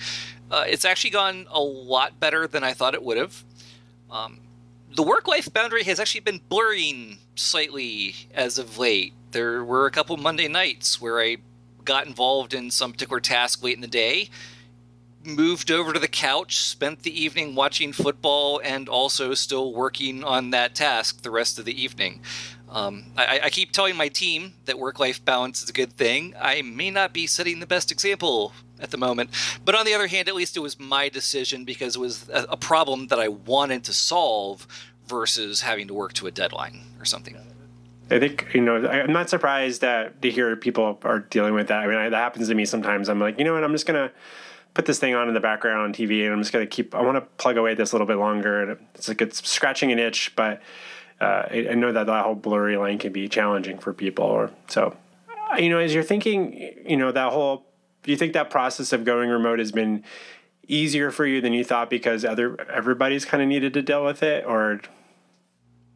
Uh, 0.51 0.65
it's 0.67 0.85
actually 0.85 1.11
gone 1.11 1.47
a 1.49 1.61
lot 1.61 2.19
better 2.19 2.49
than 2.49 2.65
I 2.65 2.73
thought 2.73 2.95
it 2.95 3.03
would 3.03 3.17
have. 3.17 3.45
Um, 4.11 4.41
the 4.97 5.03
work-life 5.05 5.53
boundary 5.53 5.85
has 5.85 6.01
actually 6.01 6.23
been 6.23 6.41
blurring 6.49 7.19
slightly 7.37 8.17
as 8.35 8.59
of 8.59 8.79
late. 8.79 9.13
There 9.31 9.63
were 9.63 9.87
a 9.87 9.93
couple 9.93 10.17
Monday 10.17 10.49
nights 10.49 11.01
where 11.01 11.21
I 11.21 11.37
got 11.85 12.07
involved 12.07 12.53
in 12.53 12.73
some 12.73 12.93
particular 12.93 13.21
task 13.21 13.63
late 13.63 13.77
in 13.77 13.81
the 13.81 13.87
day 13.87 14.31
moved 15.27 15.71
over 15.71 15.93
to 15.93 15.99
the 15.99 16.09
couch, 16.09 16.57
spent 16.57 17.03
the 17.03 17.23
evening 17.23 17.55
watching 17.55 17.93
football, 17.93 18.61
and 18.63 18.89
also 18.89 19.35
still 19.35 19.73
working 19.73 20.25
on 20.25 20.51
that 20.51 20.75
task 20.75 21.23
the 21.23 21.31
rest 21.31 21.59
of 21.59 21.65
the 21.65 21.83
evening. 21.83 22.21
Um, 22.69 23.05
I, 23.17 23.41
I, 23.45 23.51
keep 23.51 23.71
telling 23.71 23.95
my 23.95 24.09
team 24.09 24.55
that 24.65 24.81
work 24.81 24.99
life 24.99 25.25
balance 25.25 25.63
is 25.63 25.71
a 25.71 25.73
good 25.73 25.93
thing. 25.93 26.35
I 26.41 26.61
may 26.63 26.91
not 26.91 27.13
be 27.13 27.29
setting 27.29 27.61
the 27.61 27.67
best 27.67 27.93
example 27.93 28.53
at 28.81 28.91
the 28.91 28.97
moment, 28.97 29.31
but 29.65 29.77
on 29.77 29.87
the 29.87 29.95
other 29.95 30.09
hand, 30.09 30.27
at 30.27 30.35
least 30.35 30.57
it 30.57 30.61
was 30.61 30.81
my 30.81 31.09
decision 31.09 31.65
because 31.65 31.95
it 31.95 32.01
was 32.01 32.29
a, 32.31 32.47
a 32.49 32.57
problem 32.57 33.07
that 33.09 33.21
I 33.21 33.29
wanted 33.29 33.85
to 33.85 33.93
solve 33.93 34.67
versus 35.07 35.61
having 35.61 35.87
to 35.87 35.95
work 35.95 36.15
to 36.15 36.27
a 36.27 36.33
deadline 36.33 36.81
or 36.99 37.05
something. 37.05 37.37
I 38.11 38.19
think 38.19 38.49
you 38.53 38.61
know 38.61 38.87
I'm 38.87 39.13
not 39.13 39.31
surprised 39.31 39.81
that 39.81 40.21
to 40.23 40.31
hear 40.31 40.57
people 40.57 40.99
are 41.05 41.21
dealing 41.21 41.55
with 41.55 41.69
that. 41.69 41.79
I 41.79 41.87
mean, 41.87 41.97
I, 41.97 42.09
that 42.09 42.17
happens 42.17 42.49
to 42.49 42.55
me 42.55 42.65
sometimes. 42.65 43.09
I'm 43.09 43.21
like, 43.21 43.39
you 43.39 43.45
know 43.45 43.55
what, 43.55 43.63
I'm 43.65 43.73
just 43.73 43.87
gonna 43.87 44.11
put 44.75 44.87
this 44.87 44.99
thing 44.99 45.15
on 45.15 45.29
in 45.29 45.35
the 45.35 45.41
background 45.41 45.95
TV, 45.95 46.25
and 46.25 46.33
I'm 46.33 46.41
just 46.41 46.53
gonna 46.53 46.67
keep. 46.67 46.95
I 46.95 47.03
want 47.03 47.17
to 47.17 47.23
plug 47.23 47.57
away 47.57 47.75
this 47.75 47.93
a 47.93 47.95
little 47.95 48.07
bit 48.07 48.19
longer, 48.19 48.63
and 48.63 48.79
it's 48.95 49.09
like 49.09 49.23
it's 49.23 49.49
scratching 49.49 49.93
an 49.93 49.99
itch, 49.99 50.35
but 50.37 50.61
uh, 51.21 51.47
I, 51.51 51.69
I, 51.71 51.75
know 51.75 51.93
that 51.93 52.07
that 52.07 52.25
whole 52.25 52.35
blurry 52.35 52.77
line 52.77 52.99
can 52.99 53.13
be 53.13 53.29
challenging 53.29 53.79
for 53.79 53.93
people. 53.93 54.25
Or 54.25 54.51
so, 54.67 54.97
uh, 55.53 55.57
you 55.57 55.71
know, 55.71 55.79
as 55.79 55.95
you're 55.95 56.03
thinking, 56.03 56.75
you 56.87 56.97
know, 56.97 57.13
that 57.13 57.33
whole. 57.33 57.65
Do 58.03 58.11
you 58.11 58.19
think 58.19 58.35
that 58.35 58.51
process 58.51 58.93
of 58.93 59.05
going 59.05 59.31
remote 59.31 59.61
has 59.61 59.73
been 59.73 60.05
easier 60.69 61.11
for 61.11 61.25
you 61.25 61.41
than 61.41 61.55
you 61.55 61.65
thought 61.65 61.89
because 61.89 62.23
other 62.23 62.61
everybody's 62.71 63.25
kind 63.25 63.43
of 63.43 63.49
needed 63.49 63.73
to 63.75 63.83
deal 63.83 64.05
with 64.05 64.23
it, 64.23 64.45
or? 64.45 64.81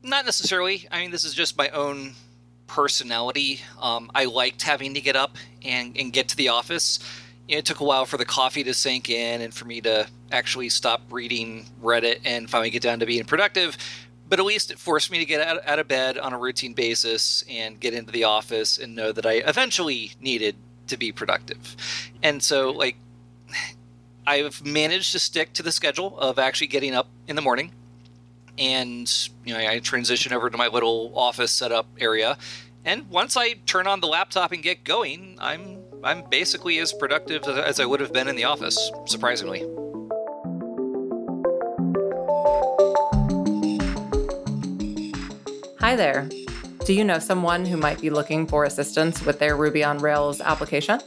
Not 0.02 0.24
necessarily. 0.24 0.88
I 0.90 1.00
mean, 1.00 1.10
this 1.10 1.24
is 1.24 1.34
just 1.34 1.58
my 1.58 1.68
own 1.70 2.14
personality. 2.68 3.60
Um, 3.80 4.10
I 4.14 4.26
liked 4.26 4.62
having 4.62 4.94
to 4.94 5.00
get 5.00 5.16
up 5.16 5.36
and, 5.62 5.96
and 5.98 6.12
get 6.12 6.28
to 6.28 6.36
the 6.36 6.48
office 6.48 7.00
it 7.48 7.64
took 7.64 7.80
a 7.80 7.84
while 7.84 8.04
for 8.04 8.18
the 8.18 8.26
coffee 8.26 8.62
to 8.64 8.74
sink 8.74 9.08
in 9.08 9.40
and 9.40 9.54
for 9.54 9.64
me 9.64 9.80
to 9.80 10.06
actually 10.30 10.68
stop 10.68 11.00
reading 11.10 11.66
Reddit 11.82 12.20
and 12.24 12.48
finally 12.48 12.70
get 12.70 12.82
down 12.82 13.00
to 13.00 13.06
being 13.06 13.24
productive. 13.24 13.76
But 14.28 14.38
at 14.38 14.44
least 14.44 14.70
it 14.70 14.78
forced 14.78 15.10
me 15.10 15.18
to 15.18 15.24
get 15.24 15.40
out, 15.40 15.66
out 15.66 15.78
of 15.78 15.88
bed 15.88 16.18
on 16.18 16.34
a 16.34 16.38
routine 16.38 16.74
basis 16.74 17.42
and 17.48 17.80
get 17.80 17.94
into 17.94 18.12
the 18.12 18.24
office 18.24 18.76
and 18.76 18.94
know 18.94 19.10
that 19.12 19.24
I 19.24 19.34
eventually 19.36 20.12
needed 20.20 20.56
to 20.88 20.98
be 20.98 21.10
productive. 21.10 21.76
And 22.22 22.42
so, 22.42 22.70
like, 22.70 22.96
I've 24.26 24.64
managed 24.64 25.12
to 25.12 25.18
stick 25.18 25.54
to 25.54 25.62
the 25.62 25.72
schedule 25.72 26.18
of 26.18 26.38
actually 26.38 26.66
getting 26.66 26.94
up 26.94 27.08
in 27.26 27.36
the 27.36 27.42
morning. 27.42 27.72
And, 28.58 29.10
you 29.46 29.54
know, 29.54 29.60
I 29.60 29.78
transition 29.78 30.34
over 30.34 30.50
to 30.50 30.58
my 30.58 30.66
little 30.66 31.12
office 31.14 31.50
setup 31.50 31.86
area. 31.98 32.36
And 32.84 33.08
once 33.08 33.36
I 33.36 33.54
turn 33.64 33.86
on 33.86 34.00
the 34.00 34.06
laptop 34.06 34.52
and 34.52 34.62
get 34.62 34.84
going, 34.84 35.38
I'm 35.40 35.77
I'm 36.04 36.22
basically 36.30 36.78
as 36.78 36.92
productive 36.92 37.42
as 37.44 37.80
I 37.80 37.84
would 37.84 37.98
have 37.98 38.12
been 38.12 38.28
in 38.28 38.36
the 38.36 38.44
office, 38.44 38.78
surprisingly. 39.06 39.60
Hi 45.80 45.96
there. 45.96 46.28
Do 46.84 46.94
you 46.94 47.02
know 47.02 47.18
someone 47.18 47.66
who 47.66 47.76
might 47.76 48.00
be 48.00 48.10
looking 48.10 48.46
for 48.46 48.64
assistance 48.64 49.24
with 49.24 49.40
their 49.40 49.56
Ruby 49.56 49.82
on 49.82 49.98
Rails 49.98 50.40
application? 50.40 51.00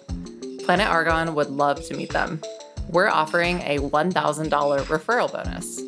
Planet 0.65 0.87
Argon 0.87 1.35
would 1.35 1.49
love 1.49 1.83
to 1.87 1.95
meet 1.95 2.11
them. 2.11 2.41
we're 2.89 3.07
offering 3.07 3.61
a 3.61 3.77
$1,000 3.77 4.49
referral 4.83 5.31
bonus. 5.31 5.81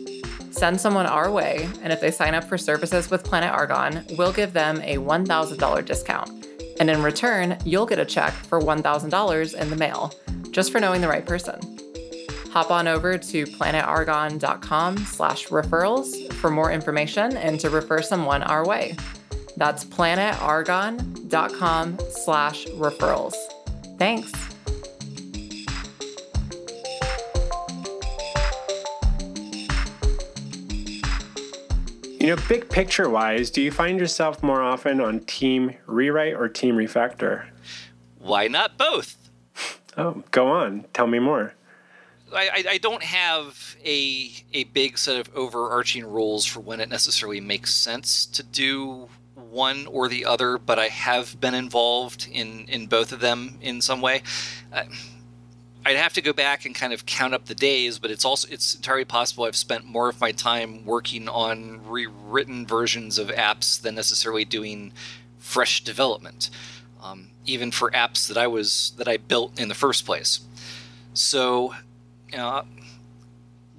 Send 0.52 0.80
someone 0.80 1.06
our 1.06 1.30
way, 1.30 1.68
and 1.82 1.92
if 1.92 2.00
they 2.00 2.12
sign 2.12 2.34
up 2.34 2.46
for 2.46 2.58
services 2.58 3.12
with 3.12 3.26
Planet 3.26 3.52
Argon, 3.52 4.06
we'll 4.18 4.32
give 4.32 4.54
them 4.54 4.80
a 4.84 4.96
$1,000 4.96 5.86
discount. 5.86 6.43
And 6.84 6.90
in 6.90 7.02
return, 7.02 7.58
you'll 7.64 7.86
get 7.86 7.98
a 7.98 8.04
check 8.04 8.34
for 8.34 8.60
$1,000 8.60 9.56
in 9.56 9.70
the 9.70 9.76
mail, 9.78 10.14
just 10.52 10.70
for 10.70 10.82
knowing 10.82 11.00
the 11.00 11.08
right 11.08 11.26
person. 11.26 11.58
Hop 12.52 12.72
on 12.72 12.90
over 12.90 13.18
to 13.18 13.46
planetargon.com 13.46 14.98
slash 14.98 15.48
referrals 15.48 16.34
for 16.34 16.52
more 16.52 16.74
information 16.74 17.38
and 17.38 17.58
to 17.62 17.70
refer 17.70 18.02
someone 18.02 18.44
our 18.44 18.68
way. 18.68 18.98
That's 19.56 19.86
planetargon.com 19.86 22.00
slash 22.10 22.66
referrals. 22.66 23.36
Thanks. 23.98 24.43
You 32.24 32.30
know, 32.30 32.42
big 32.48 32.70
picture 32.70 33.10
wise, 33.10 33.52
do 33.52 33.62
you 33.62 33.70
find 33.70 34.00
yourself 34.00 34.42
more 34.42 34.62
often 34.62 35.02
on 35.02 35.20
team 35.20 35.76
rewrite 35.86 36.36
or 36.36 36.48
team 36.48 36.78
refactor? 36.78 37.50
Why 38.18 38.48
not 38.48 38.78
both? 38.78 39.18
Oh, 39.98 40.24
go 40.32 40.48
on. 40.48 40.86
Tell 40.94 41.06
me 41.06 41.20
more. 41.20 41.54
I, 42.34 42.64
I 42.70 42.78
don't 42.78 43.04
have 43.04 43.76
a 43.84 44.32
a 44.54 44.64
big 44.64 44.98
set 44.98 45.20
of 45.20 45.36
overarching 45.36 46.06
rules 46.06 46.46
for 46.46 46.62
when 46.62 46.80
it 46.80 46.88
necessarily 46.88 47.42
makes 47.42 47.76
sense 47.76 48.26
to 48.28 48.42
do 48.42 49.10
one 49.36 49.86
or 49.88 50.08
the 50.08 50.24
other, 50.24 50.58
but 50.58 50.80
I 50.80 50.88
have 50.88 51.42
been 51.42 51.54
involved 51.54 52.30
in 52.32 52.68
in 52.70 52.88
both 52.88 53.12
of 53.12 53.20
them 53.20 53.58
in 53.62 53.82
some 53.82 54.00
way. 54.00 54.24
Uh, 54.72 54.86
I'd 55.86 55.98
have 55.98 56.14
to 56.14 56.22
go 56.22 56.32
back 56.32 56.66
and 56.66 56.74
kind 56.74 56.94
of 56.94 57.06
count 57.06 57.34
up 57.34 57.46
the 57.46 57.56
days, 57.56 58.00
but 58.00 58.10
it's 58.10 58.24
also 58.24 58.48
it's 58.50 58.74
entirely 58.74 59.06
possible 59.06 59.44
I've 59.44 59.56
spent 59.56 59.86
more 59.86 60.08
of 60.10 60.22
my 60.22 60.32
time 60.32 60.86
working 60.86 61.28
on 61.28 61.82
rewritten 61.86 62.66
versions 62.66 63.18
of 63.18 63.28
apps 63.30 63.82
than 63.82 63.96
necessarily 63.96 64.46
doing 64.46 64.94
fresh 65.40 65.84
development, 65.84 66.50
um, 67.02 67.30
even 67.46 67.70
for 67.70 67.92
apps 67.92 68.28
that 68.30 68.38
I 68.38 68.48
was 68.48 68.94
that 68.98 69.10
I 69.10 69.18
built 69.18 69.60
in 69.60 69.68
the 69.68 69.76
first 69.76 70.06
place. 70.06 70.40
So, 71.14 71.76
know, 72.38 72.64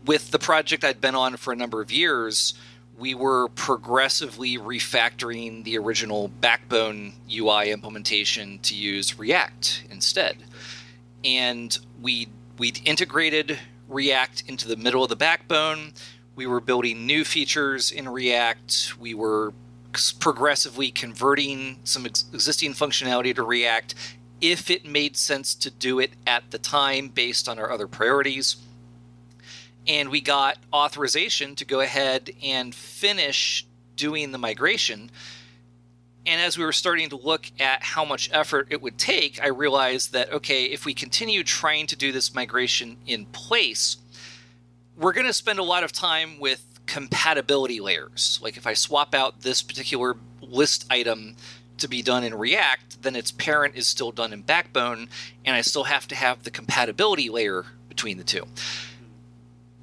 with 0.04 0.30
the 0.30 0.38
project 0.38 0.84
I'd 0.84 1.00
been 1.00 1.14
on 1.14 1.38
for 1.38 1.54
a 1.54 1.56
number 1.56 1.80
of 1.80 1.90
years, 1.90 2.52
we 2.98 3.14
were 3.14 3.48
progressively 3.48 4.58
refactoring 4.58 5.64
the 5.64 5.78
original 5.78 6.28
Backbone 6.28 7.14
UI 7.32 7.70
implementation 7.70 8.58
to 8.60 8.74
use 8.74 9.18
React 9.18 9.84
instead 9.90 10.44
and 11.24 11.76
we 12.00 12.28
we 12.58 12.72
integrated 12.84 13.58
React 13.88 14.44
into 14.48 14.68
the 14.68 14.76
middle 14.76 15.02
of 15.02 15.08
the 15.08 15.16
backbone. 15.16 15.92
We 16.37 16.46
were 16.46 16.60
building 16.60 17.06
new 17.06 17.24
features 17.24 17.90
in 17.90 18.08
React. 18.08 18.98
We 18.98 19.14
were 19.14 19.52
progressively 20.18 20.90
converting 20.90 21.78
some 21.84 22.06
ex- 22.06 22.24
existing 22.32 22.72
functionality 22.72 23.34
to 23.34 23.42
React 23.42 23.94
if 24.40 24.70
it 24.70 24.84
made 24.84 25.16
sense 25.16 25.54
to 25.54 25.70
do 25.70 26.00
it 26.00 26.12
at 26.26 26.50
the 26.50 26.58
time 26.58 27.08
based 27.08 27.48
on 27.48 27.58
our 27.58 27.70
other 27.70 27.87
priorities. 27.87 28.56
And 29.87 30.08
we 30.08 30.20
got 30.20 30.58
authorization 30.72 31.54
to 31.56 31.64
go 31.64 31.80
ahead 31.80 32.30
and 32.42 32.74
finish 32.74 33.66
doing 33.96 34.32
the 34.32 34.38
migration 34.38 35.10
and 36.26 36.40
as 36.40 36.56
we 36.56 36.64
were 36.64 36.72
starting 36.72 37.10
to 37.10 37.16
look 37.16 37.50
at 37.60 37.82
how 37.82 38.04
much 38.04 38.30
effort 38.32 38.68
it 38.70 38.80
would 38.80 38.98
take, 38.98 39.42
I 39.42 39.48
realized 39.48 40.12
that, 40.12 40.32
okay, 40.32 40.64
if 40.64 40.84
we 40.84 40.94
continue 40.94 41.42
trying 41.42 41.87
to 41.88 41.96
do 41.96 42.12
this 42.12 42.34
migration 42.34 42.96
in 43.06 43.26
place, 43.26 43.98
we're 44.96 45.12
going 45.12 45.26
to 45.26 45.32
spend 45.32 45.58
a 45.58 45.64
lot 45.64 45.84
of 45.84 45.92
time 45.92 46.38
with 46.38 46.64
compatibility 46.87 47.80
layers. 47.80 48.38
Like 48.42 48.56
if 48.56 48.66
I 48.66 48.74
swap 48.74 49.14
out 49.14 49.42
this 49.42 49.62
particular 49.62 50.16
list 50.40 50.87
item 50.90 51.37
to 51.78 51.88
be 51.88 52.02
done 52.02 52.24
in 52.24 52.34
React, 52.34 53.02
then 53.02 53.16
its 53.16 53.32
parent 53.32 53.74
is 53.74 53.87
still 53.87 54.12
done 54.12 54.32
in 54.32 54.42
Backbone, 54.42 55.08
and 55.44 55.56
I 55.56 55.60
still 55.60 55.84
have 55.84 56.06
to 56.08 56.14
have 56.14 56.44
the 56.44 56.50
compatibility 56.50 57.28
layer 57.28 57.66
between 57.88 58.16
the 58.16 58.24
two. 58.24 58.46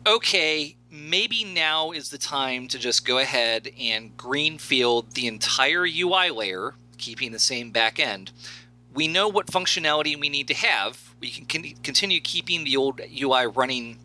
Okay, 0.08 0.78
maybe 0.92 1.46
now 1.46 1.92
is 1.92 2.10
the 2.10 2.18
time 2.18 2.68
to 2.68 2.78
just 2.78 3.06
go 3.06 3.18
ahead 3.18 3.70
and 3.80 4.16
greenfield 4.18 5.14
the 5.14 5.26
entire 5.26 5.86
UI 5.86 6.30
layer, 6.30 6.76
keeping 6.98 7.32
the 7.32 7.40
same 7.40 7.72
back 7.72 7.98
end. 7.98 8.32
We 8.94 9.08
know 9.08 9.30
what 9.30 9.48
functionality 9.48 10.20
we 10.20 10.28
need 10.28 10.50
to 10.50 10.54
have. 10.54 11.16
We 11.22 11.32
can 11.32 11.46
con- 11.46 11.76
continue 11.82 12.20
keeping 12.20 12.66
the 12.66 12.76
old 12.76 13.00
UI 13.00 13.48
running 13.48 14.00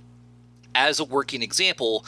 as 0.77 1.01
a 1.01 1.05
working 1.05 1.43
example, 1.43 2.07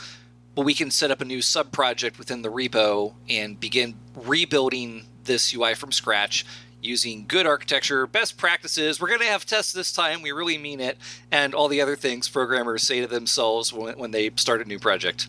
but 0.55 0.65
we 0.65 0.75
can 0.75 0.93
set 0.93 1.11
up 1.11 1.21
a 1.21 1.25
new 1.25 1.43
sub 1.43 1.73
project 1.73 2.17
within 2.17 2.43
the 2.43 2.51
repo 2.51 3.15
and 3.29 3.59
begin 3.59 3.97
rebuilding 4.15 5.07
this 5.25 5.53
UI 5.53 5.75
from 5.75 5.91
scratch 5.91 6.47
using 6.81 7.25
good 7.27 7.47
architecture, 7.47 8.07
best 8.07 8.37
practices. 8.37 9.01
We're 9.01 9.09
going 9.09 9.21
to 9.21 9.27
have 9.27 9.45
tests 9.45 9.73
this 9.73 9.93
time. 9.93 10.23
We 10.23 10.33
really 10.33 10.59
mean 10.59 10.81
it. 10.81 10.97
And 11.31 11.55
all 11.55 11.69
the 11.69 11.81
other 11.81 11.97
things 11.97 12.29
programmers 12.29 12.83
say 12.83 13.01
to 13.01 13.07
themselves 13.07 13.73
when, 13.73 13.99
when 13.99 14.11
they 14.11 14.31
start 14.37 14.61
a 14.61 14.65
new 14.65 14.79
project. 14.79 15.29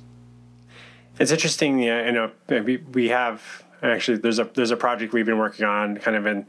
It's 1.19 1.31
interesting. 1.31 1.79
Yeah, 1.79 2.05
you 2.05 2.11
know, 2.11 2.31
we, 2.63 2.77
we 2.77 3.09
have 3.09 3.63
actually 3.81 4.17
there's 4.17 4.39
a 4.39 4.49
there's 4.53 4.71
a 4.71 4.77
project 4.77 5.13
we've 5.13 5.25
been 5.25 5.37
working 5.37 5.65
on, 5.65 5.97
kind 5.97 6.15
of 6.15 6.25
in 6.25 6.45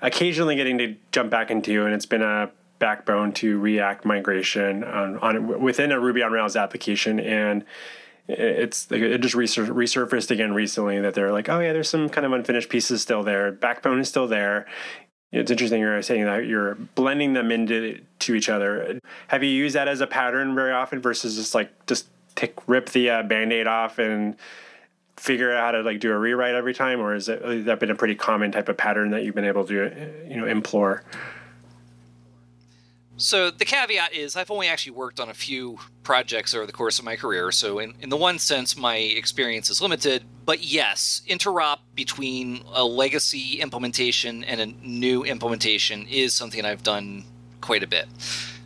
occasionally 0.00 0.56
getting 0.56 0.78
to 0.78 0.96
jump 1.12 1.30
back 1.30 1.50
into, 1.50 1.84
and 1.84 1.94
it's 1.94 2.06
been 2.06 2.22
a 2.22 2.50
backbone 2.78 3.32
to 3.32 3.58
React 3.58 4.04
migration 4.04 4.82
on, 4.84 5.18
on 5.18 5.60
within 5.60 5.92
a 5.92 6.00
Ruby 6.00 6.22
on 6.22 6.32
Rails 6.32 6.56
application, 6.56 7.20
and 7.20 7.64
it's 8.26 8.90
it 8.90 9.18
just 9.20 9.34
resur- 9.34 9.68
resurfaced 9.68 10.30
again 10.30 10.54
recently 10.54 11.00
that 11.00 11.14
they're 11.14 11.32
like, 11.32 11.48
oh 11.48 11.60
yeah, 11.60 11.72
there's 11.72 11.88
some 11.88 12.08
kind 12.08 12.24
of 12.24 12.32
unfinished 12.32 12.68
pieces 12.68 13.02
still 13.02 13.22
there. 13.22 13.52
Backbone 13.52 14.00
is 14.00 14.08
still 14.08 14.26
there. 14.26 14.66
It's 15.30 15.50
interesting 15.50 15.80
you're 15.80 16.00
saying 16.00 16.24
that 16.24 16.46
you're 16.46 16.76
blending 16.94 17.32
them 17.32 17.50
into 17.50 18.00
to 18.20 18.34
each 18.34 18.48
other. 18.48 19.00
Have 19.28 19.42
you 19.42 19.50
used 19.50 19.74
that 19.74 19.88
as 19.88 20.00
a 20.00 20.06
pattern 20.06 20.54
very 20.54 20.72
often 20.72 21.00
versus 21.00 21.36
just 21.36 21.54
like 21.54 21.86
just 21.86 22.06
take 22.34 22.54
rip 22.68 22.90
the 22.90 23.10
uh, 23.10 23.22
band-aid 23.24 23.66
off 23.66 23.98
and 23.98 24.36
figure 25.16 25.52
out 25.52 25.64
how 25.64 25.70
to 25.72 25.82
like 25.82 26.00
do 26.00 26.12
a 26.12 26.18
rewrite 26.18 26.54
every 26.54 26.74
time, 26.74 27.00
or 27.00 27.14
is 27.14 27.28
it 27.28 27.64
that 27.66 27.80
been 27.80 27.90
a 27.90 27.94
pretty 27.94 28.14
common 28.14 28.52
type 28.52 28.68
of 28.68 28.76
pattern 28.76 29.10
that 29.10 29.24
you've 29.24 29.34
been 29.34 29.44
able 29.44 29.64
to 29.66 29.74
you 30.28 30.36
know 30.36 30.46
implore? 30.46 31.02
So 33.16 33.50
the 33.50 33.64
caveat 33.64 34.12
is 34.12 34.34
I've 34.34 34.50
only 34.50 34.66
actually 34.66 34.92
worked 34.92 35.20
on 35.20 35.28
a 35.28 35.34
few 35.34 35.78
projects 36.02 36.52
over 36.52 36.66
the 36.66 36.72
course 36.72 36.98
of 36.98 37.04
my 37.04 37.14
career. 37.14 37.52
So 37.52 37.78
in, 37.78 37.94
in 38.00 38.08
the 38.08 38.16
one 38.16 38.38
sense, 38.38 38.76
my 38.76 38.96
experience 38.96 39.70
is 39.70 39.80
limited. 39.80 40.24
But 40.44 40.64
yes, 40.64 41.22
interop 41.28 41.78
between 41.94 42.64
a 42.72 42.84
legacy 42.84 43.60
implementation 43.60 44.42
and 44.44 44.60
a 44.60 44.66
new 44.66 45.22
implementation 45.22 46.06
is 46.08 46.34
something 46.34 46.64
I've 46.64 46.82
done 46.82 47.24
quite 47.60 47.84
a 47.84 47.86
bit. 47.86 48.08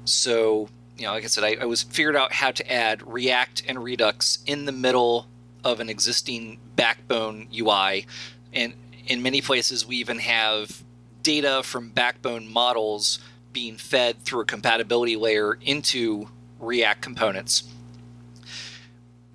So, 0.05 0.69
you 0.97 1.05
know, 1.05 1.13
like 1.13 1.25
I 1.25 1.27
said, 1.27 1.45
I, 1.45 1.57
I 1.61 1.67
was 1.67 1.83
figured 1.83 2.17
out 2.17 2.33
how 2.33 2.51
to 2.51 2.73
add 2.73 3.07
React 3.07 3.65
and 3.69 3.85
Redux 3.85 4.39
in 4.47 4.65
the 4.65 4.73
middle 4.73 5.29
of 5.63 5.79
an 5.81 5.91
existing 5.91 6.59
backbone 6.75 7.49
UI. 7.55 8.07
And 8.55 8.73
in 9.07 9.23
many 9.23 9.43
places, 9.43 9.87
we 9.87 9.97
even 9.97 10.19
have 10.21 10.83
data 11.23 11.63
from 11.63 11.91
backbone 11.91 12.51
models 12.51 13.19
being 13.53 13.77
fed 13.77 14.23
through 14.23 14.41
a 14.41 14.45
compatibility 14.45 15.17
layer 15.17 15.59
into 15.63 16.29
React 16.61 17.03
components. 17.03 17.65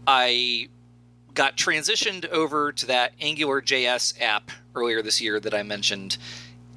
I 0.06 0.70
got 1.34 1.58
transitioned 1.58 2.28
over 2.30 2.72
to 2.72 2.86
that 2.88 3.14
Angular 3.20 3.62
JS 3.62 4.22
app 4.22 4.52
earlier 4.76 5.02
this 5.02 5.22
year 5.22 5.40
that 5.40 5.54
I 5.54 5.64
mentioned. 5.64 6.18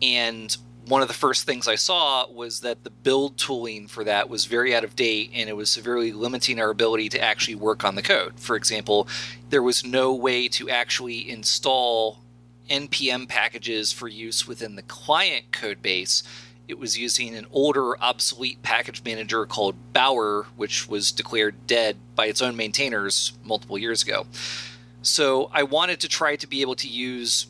And 0.00 0.56
one 0.86 1.02
of 1.02 1.08
the 1.08 1.14
first 1.14 1.44
things 1.44 1.66
I 1.66 1.74
saw 1.74 2.30
was 2.30 2.60
that 2.60 2.84
the 2.84 2.90
build 2.90 3.36
tooling 3.36 3.88
for 3.88 4.04
that 4.04 4.28
was 4.28 4.44
very 4.44 4.74
out 4.74 4.84
of 4.84 4.94
date 4.94 5.30
and 5.34 5.48
it 5.48 5.56
was 5.56 5.68
severely 5.68 6.12
limiting 6.12 6.60
our 6.60 6.70
ability 6.70 7.08
to 7.10 7.20
actually 7.20 7.56
work 7.56 7.84
on 7.84 7.96
the 7.96 8.02
code. 8.02 8.38
For 8.38 8.54
example, 8.54 9.08
there 9.50 9.62
was 9.62 9.84
no 9.84 10.14
way 10.14 10.46
to 10.48 10.70
actually 10.70 11.28
install 11.28 12.22
NPM 12.70 13.28
packages 13.28 13.92
for 13.92 14.06
use 14.06 14.46
within 14.46 14.76
the 14.76 14.82
client 14.82 15.50
code 15.50 15.82
base 15.82 16.22
it 16.68 16.78
was 16.78 16.98
using 16.98 17.34
an 17.34 17.46
older, 17.52 18.00
obsolete 18.02 18.62
package 18.62 19.02
manager 19.04 19.46
called 19.46 19.92
Bower, 19.92 20.46
which 20.56 20.88
was 20.88 21.12
declared 21.12 21.66
dead 21.66 21.96
by 22.14 22.26
its 22.26 22.42
own 22.42 22.56
maintainers 22.56 23.32
multiple 23.44 23.78
years 23.78 24.02
ago. 24.02 24.26
So 25.02 25.50
I 25.52 25.62
wanted 25.62 26.00
to 26.00 26.08
try 26.08 26.36
to 26.36 26.46
be 26.46 26.62
able 26.62 26.74
to 26.76 26.88
use 26.88 27.46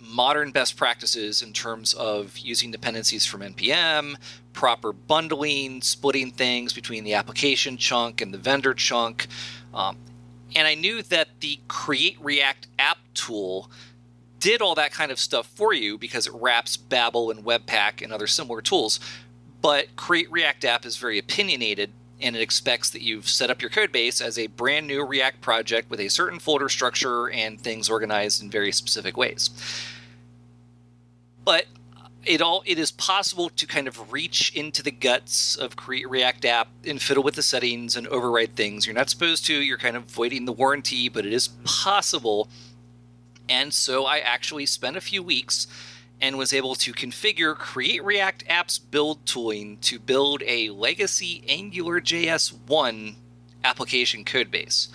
modern 0.00 0.50
best 0.50 0.76
practices 0.76 1.42
in 1.42 1.52
terms 1.52 1.94
of 1.94 2.36
using 2.38 2.70
dependencies 2.70 3.26
from 3.26 3.42
NPM, 3.42 4.16
proper 4.52 4.92
bundling, 4.92 5.82
splitting 5.82 6.30
things 6.30 6.72
between 6.72 7.04
the 7.04 7.14
application 7.14 7.76
chunk 7.76 8.20
and 8.20 8.32
the 8.32 8.38
vendor 8.38 8.74
chunk. 8.74 9.26
Um, 9.74 9.96
and 10.54 10.66
I 10.66 10.74
knew 10.74 11.02
that 11.02 11.28
the 11.40 11.60
Create 11.68 12.16
React 12.20 12.68
app 12.78 12.98
tool 13.14 13.70
did 14.40 14.60
all 14.60 14.74
that 14.74 14.92
kind 14.92 15.10
of 15.10 15.18
stuff 15.18 15.46
for 15.46 15.72
you 15.72 15.98
because 15.98 16.26
it 16.26 16.32
wraps 16.34 16.76
Babel 16.76 17.30
and 17.30 17.44
Webpack 17.44 18.02
and 18.02 18.12
other 18.12 18.26
similar 18.26 18.60
tools. 18.60 19.00
But 19.62 19.96
Create 19.96 20.30
React 20.30 20.64
App 20.64 20.86
is 20.86 20.96
very 20.96 21.18
opinionated 21.18 21.90
and 22.20 22.34
it 22.34 22.40
expects 22.40 22.90
that 22.90 23.02
you've 23.02 23.28
set 23.28 23.50
up 23.50 23.60
your 23.60 23.70
code 23.70 23.92
base 23.92 24.20
as 24.20 24.38
a 24.38 24.46
brand 24.46 24.86
new 24.86 25.04
React 25.04 25.40
project 25.40 25.90
with 25.90 26.00
a 26.00 26.08
certain 26.08 26.38
folder 26.38 26.68
structure 26.68 27.28
and 27.30 27.60
things 27.60 27.90
organized 27.90 28.42
in 28.42 28.50
very 28.50 28.72
specific 28.72 29.16
ways. 29.16 29.50
But 31.44 31.66
it 32.26 32.42
all 32.42 32.62
it 32.66 32.78
is 32.78 32.90
possible 32.90 33.48
to 33.48 33.66
kind 33.66 33.86
of 33.86 34.12
reach 34.12 34.52
into 34.54 34.82
the 34.82 34.90
guts 34.90 35.56
of 35.56 35.76
create 35.76 36.08
react 36.10 36.44
app 36.44 36.68
and 36.84 37.00
fiddle 37.00 37.22
with 37.22 37.36
the 37.36 37.42
settings 37.42 37.96
and 37.96 38.06
override 38.08 38.56
things 38.56 38.84
you're 38.84 38.94
not 38.94 39.08
supposed 39.08 39.46
to 39.46 39.54
you're 39.54 39.78
kind 39.78 39.96
of 39.96 40.04
voiding 40.04 40.44
the 40.44 40.52
warranty 40.52 41.08
but 41.08 41.24
it 41.24 41.32
is 41.32 41.48
possible 41.64 42.48
and 43.48 43.72
so 43.72 44.04
i 44.04 44.18
actually 44.18 44.66
spent 44.66 44.96
a 44.96 45.00
few 45.00 45.22
weeks 45.22 45.66
and 46.20 46.38
was 46.38 46.52
able 46.52 46.74
to 46.74 46.92
configure 46.92 47.56
create 47.56 48.02
react 48.04 48.44
apps 48.46 48.78
build 48.90 49.24
tooling 49.26 49.76
to 49.78 49.98
build 49.98 50.42
a 50.46 50.70
legacy 50.70 51.44
angular 51.48 52.00
js 52.00 52.52
1 52.66 53.16
application 53.64 54.24
code 54.24 54.50
base 54.50 54.88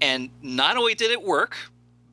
and 0.00 0.30
not 0.42 0.76
only 0.76 0.94
did 0.94 1.10
it 1.10 1.22
work 1.22 1.56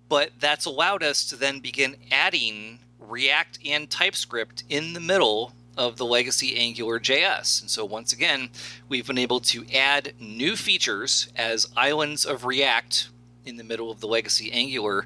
but 0.10 0.32
that's 0.40 0.66
allowed 0.66 1.02
us 1.02 1.26
to 1.26 1.36
then 1.36 1.60
begin 1.60 1.96
adding 2.12 2.80
React 3.00 3.60
and 3.66 3.90
TypeScript 3.90 4.64
in 4.70 4.94
the 4.94 5.00
middle 5.00 5.54
of 5.78 5.98
the 5.98 6.06
legacy 6.06 6.56
Angular 6.58 7.00
JS. 7.00 7.62
And 7.62 7.70
so, 7.70 7.84
once 7.84 8.14
again, 8.14 8.50
we've 8.88 9.08
been 9.08 9.18
able 9.18 9.40
to 9.42 9.66
add 9.74 10.14
new 10.20 10.56
features 10.56 11.30
as 11.36 11.68
islands 11.76 12.26
of 12.26 12.46
React 12.46 13.10
in 13.46 13.58
the 13.58 13.64
middle 13.64 13.92
of 13.92 14.00
the 14.00 14.08
legacy 14.08 14.52
Angular, 14.52 15.06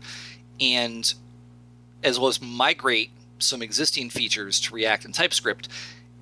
and 0.59 1.13
as 2.03 2.19
well 2.19 2.27
as 2.27 2.41
migrate 2.41 3.11
some 3.39 3.61
existing 3.61 4.09
features 4.09 4.59
to 4.61 4.73
React 4.73 5.05
and 5.05 5.13
TypeScript. 5.13 5.69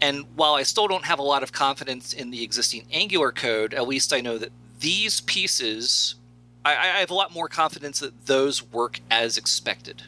And 0.01 0.25
while 0.35 0.55
I 0.55 0.63
still 0.63 0.87
don't 0.87 1.05
have 1.05 1.19
a 1.19 1.23
lot 1.23 1.43
of 1.43 1.51
confidence 1.51 2.13
in 2.13 2.31
the 2.31 2.43
existing 2.43 2.85
Angular 2.91 3.31
code, 3.31 3.73
at 3.73 3.87
least 3.87 4.13
I 4.13 4.21
know 4.21 4.37
that 4.37 4.51
these 4.79 5.21
pieces, 5.21 6.15
I, 6.65 6.71
I 6.71 6.99
have 6.99 7.09
a 7.09 7.13
lot 7.13 7.33
more 7.33 7.47
confidence 7.47 7.99
that 7.99 8.25
those 8.25 8.61
work 8.61 8.99
as 9.09 9.37
expected. 9.37 10.03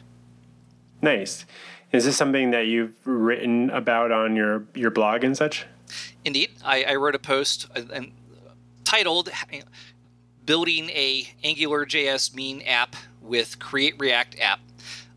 Nice. 1.00 1.46
Is 1.90 2.04
this 2.04 2.16
something 2.16 2.50
that 2.50 2.66
you've 2.66 2.94
written 3.06 3.70
about 3.70 4.12
on 4.12 4.36
your 4.36 4.66
your 4.74 4.90
blog 4.90 5.24
and 5.24 5.36
such? 5.36 5.64
Indeed, 6.24 6.50
I, 6.62 6.84
I 6.84 6.94
wrote 6.96 7.14
a 7.14 7.18
post 7.18 7.66
uh, 7.74 7.82
and 7.92 8.12
titled 8.84 9.30
"Building 10.48 10.88
a 10.88 11.28
Angular 11.44 11.84
JS 11.84 12.34
Mean 12.34 12.62
App 12.62 12.96
with 13.20 13.58
Create 13.58 13.96
React 13.98 14.40
App," 14.40 14.60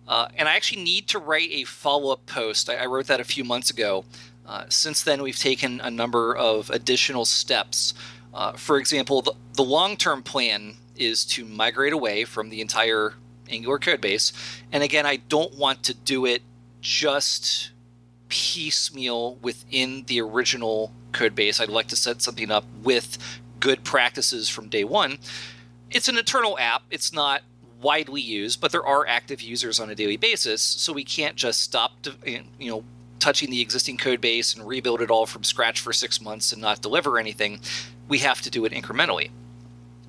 uh, 0.05 0.27
and 0.35 0.49
I 0.49 0.57
actually 0.57 0.83
need 0.83 1.07
to 1.07 1.19
write 1.19 1.49
a 1.51 1.63
follow 1.63 2.11
up 2.11 2.25
post. 2.25 2.69
I, 2.69 2.75
I, 2.75 2.85
wrote 2.87 3.07
that 3.07 3.21
a 3.21 3.23
few 3.23 3.45
months 3.45 3.69
ago. 3.69 4.03
Uh, 4.45 4.65
since 4.67 5.01
then, 5.01 5.21
we've 5.21 5.39
taken 5.39 5.79
a 5.79 5.89
number 5.89 6.35
of 6.35 6.69
additional 6.69 7.23
steps. 7.23 7.93
Uh, 8.33 8.51
for 8.51 8.77
example, 8.77 9.21
the, 9.21 9.31
the 9.53 9.63
long 9.63 9.95
term 9.95 10.21
plan 10.21 10.75
is 10.97 11.23
to 11.27 11.45
migrate 11.45 11.93
away 11.93 12.25
from 12.25 12.49
the 12.49 12.59
entire 12.59 13.13
Angular 13.49 13.79
code 13.79 14.01
base. 14.01 14.33
And 14.73 14.83
again, 14.83 15.05
I 15.05 15.15
don't 15.15 15.55
want 15.55 15.83
to 15.83 15.93
do 15.93 16.25
it 16.25 16.41
just 16.81 17.71
piecemeal 18.27 19.35
within 19.35 20.03
the 20.07 20.21
original 20.21 20.91
code 21.11 21.35
base. 21.35 21.59
I'd 21.59 21.69
like 21.69 21.87
to 21.87 21.95
set 21.95 22.21
something 22.21 22.51
up 22.51 22.65
with 22.83 23.17
good 23.61 23.85
practices 23.85 24.49
from 24.49 24.67
day 24.67 24.83
one. 24.83 25.19
It's 25.89 26.09
an 26.09 26.17
internal 26.17 26.59
app. 26.59 26.83
It's 26.91 27.13
not 27.13 27.43
widely 27.81 28.21
used, 28.21 28.59
but 28.59 28.73
there 28.73 28.85
are 28.85 29.07
active 29.07 29.41
users 29.41 29.79
on 29.79 29.89
a 29.89 29.95
daily 29.95 30.17
basis, 30.17 30.61
so 30.61 30.91
we 30.91 31.05
can't 31.05 31.37
just 31.37 31.61
stop, 31.61 31.93
you 32.25 32.43
know, 32.59 32.83
touching 33.19 33.49
the 33.49 33.61
existing 33.61 33.97
code 33.97 34.19
base 34.19 34.53
and 34.53 34.67
rebuild 34.67 35.01
it 35.01 35.09
all 35.09 35.25
from 35.25 35.43
scratch 35.43 35.79
for 35.79 35.93
six 35.93 36.19
months 36.19 36.51
and 36.51 36.61
not 36.61 36.81
deliver 36.81 37.17
anything. 37.17 37.61
We 38.07 38.17
have 38.19 38.41
to 38.41 38.49
do 38.49 38.65
it 38.65 38.73
incrementally. 38.73 39.29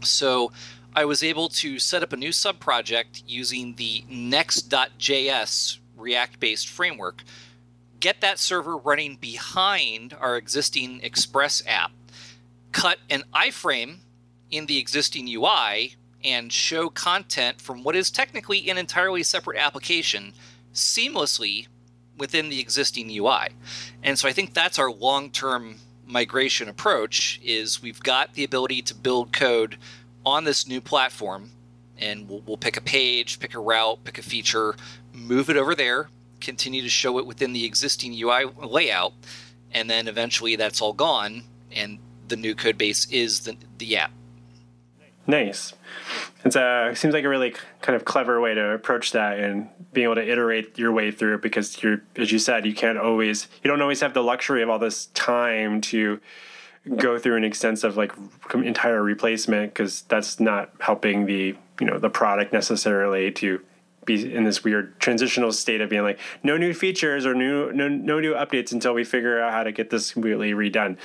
So 0.03 0.51
I 0.95 1.05
was 1.05 1.23
able 1.23 1.49
to 1.49 1.79
set 1.79 2.03
up 2.03 2.13
a 2.13 2.17
new 2.17 2.33
sub 2.33 2.59
project 2.59 3.23
using 3.27 3.75
the 3.77 4.05
next.js 4.11 5.79
React 5.97 6.41
based 6.41 6.69
framework, 6.69 7.23
get 8.01 8.21
that 8.21 8.39
server 8.39 8.77
running 8.77 9.17
behind 9.17 10.17
our 10.21 10.37
existing 10.37 11.01
Express 11.03 11.63
app, 11.67 11.93
cut 12.73 12.99
an 13.09 13.25
iframe 13.35 13.99
in 14.51 14.67
the 14.67 14.79
existing 14.79 15.29
UI, 15.29 15.97
and 16.25 16.53
show 16.53 16.89
content 16.89 17.61
from 17.61 17.83
what 17.83 17.97
is 17.97 18.11
technically 18.11 18.69
an 18.71 18.79
entirely 18.79 19.23
separate 19.23 19.59
application 19.59 20.33
seamlessly 20.73 21.67
within 22.19 22.49
the 22.49 22.61
existing 22.61 23.11
UI. 23.11 23.49
And 24.03 24.19
so 24.19 24.29
I 24.29 24.33
think 24.33 24.55
that's 24.55 24.79
our 24.79 24.91
long-term 24.91 25.77
migration 26.07 26.69
approach 26.69 27.41
is 27.43 27.83
we've 27.83 28.03
got 28.03 28.35
the 28.35 28.45
ability 28.45 28.83
to 28.83 28.95
build 28.95 29.33
code 29.33 29.79
on 30.25 30.45
this 30.45 30.69
new 30.69 30.81
platform, 30.81 31.51
and 31.99 32.29
we'll, 32.29 32.43
we'll 32.47 32.57
pick 32.57 32.77
a 32.77 32.83
page, 32.83 33.41
pick 33.41 33.55
a 33.55 33.59
route, 33.59 34.05
pick 34.05 34.19
a 34.19 34.23
feature, 34.23 34.77
move 35.13 35.51
it 35.51 35.57
over 35.57 35.75
there, 35.75 36.09
continue 36.41 36.83
to 36.83 36.89
show 36.89 37.19
it 37.19 37.27
within 37.27 37.53
the 37.53 37.65
existing 37.65 38.13
UI 38.13 38.45
layout, 38.63 39.15
and 39.73 39.89
then 39.89 40.07
eventually 40.07 40.55
that's 40.57 40.81
all 40.81 40.93
gone, 40.93 41.43
and 41.73 41.99
the 42.33 42.37
new 42.37 42.55
code 42.55 42.79
base 42.79 43.07
is 43.11 43.41
the, 43.41 43.55
the 43.77 43.99
app. 43.99 44.11
Nice. 45.27 45.75
It's 46.45 46.57
a 46.57 46.89
it 46.89 46.97
seems 46.97 47.13
like 47.13 47.25
a 47.25 47.29
really 47.29 47.55
kind 47.83 47.95
of 47.95 48.07
clever 48.07 48.41
way 48.41 48.55
to 48.55 48.71
approach 48.71 49.13
that 49.13 49.39
and 49.39 49.69
being 49.93 50.07
able 50.07 50.15
to 50.15 50.27
iterate 50.27 50.79
your 50.79 50.93
way 50.93 51.11
through 51.11 51.35
it 51.35 51.43
because 51.43 51.83
you're 51.83 52.03
as 52.17 52.33
you 52.33 52.39
said 52.39 52.65
you 52.65 52.75
can't 52.75 52.99
always 52.99 53.49
you 53.63 53.71
don't 53.71 53.83
always 53.83 54.01
have 54.01 54.15
the 54.15 54.23
luxury 54.23 54.63
of 54.63 54.71
all 54.71 54.79
this 54.79 55.07
time 55.15 55.81
to 55.83 56.19
go 56.97 57.19
through 57.19 57.37
an 57.37 57.45
extensive 57.45 57.97
like 57.97 58.13
entire 58.55 59.03
replacement 59.03 59.73
because 59.73 60.03
that's 60.09 60.41
not 60.41 60.73
helping 60.81 61.27
the 61.27 61.55
you 61.79 61.87
know 61.87 61.99
the 61.99 62.11
product 62.11 62.53
necessarily 62.53 63.31
to 63.31 63.61
be 64.05 64.35
in 64.35 64.45
this 64.45 64.65
weird 64.65 64.99
transitional 64.99 65.53
state 65.53 65.81
of 65.81 65.91
being 65.91 66.03
like 66.03 66.19
no 66.43 66.57
new 66.57 66.75
features 66.75 67.25
or 67.25 67.35
new 67.35 67.71
no, 67.73 67.87
no 67.89 68.19
new 68.19 68.35
updates 68.35 68.73
until 68.73 68.95
we 68.95 69.05
figure 69.05 69.41
out 69.41 69.53
how 69.53 69.63
to 69.63 69.71
get 69.71 69.91
this 69.91 70.13
completely 70.13 70.53
redone 70.53 70.97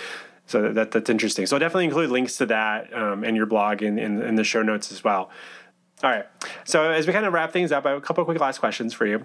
so 0.48 0.74
that, 0.74 0.92
that's 0.92 1.10
interesting 1.10 1.46
so 1.46 1.56
I'll 1.56 1.60
definitely 1.60 1.86
include 1.86 2.10
links 2.10 2.38
to 2.38 2.48
that 2.48 2.94
um, 2.94 3.24
and 3.24 3.38
your 3.38 3.46
blog 3.46 3.82
in, 3.84 4.00
in, 4.00 4.22
in 4.22 4.36
the 4.36 4.44
show 4.44 4.64
notes 4.64 4.92
as 4.92 5.04
well 5.04 5.30
all 6.04 6.10
right 6.10 6.26
so 6.64 6.92
as 6.92 7.06
we 7.06 7.14
kind 7.14 7.26
of 7.26 7.34
wrap 7.34 7.54
things 7.54 7.72
up 7.72 7.86
i 7.86 7.90
have 7.90 7.98
a 7.98 8.02
couple 8.02 8.26
quick 8.26 8.40
last 8.40 8.60
questions 8.60 8.94
for 8.94 9.06
you 9.06 9.24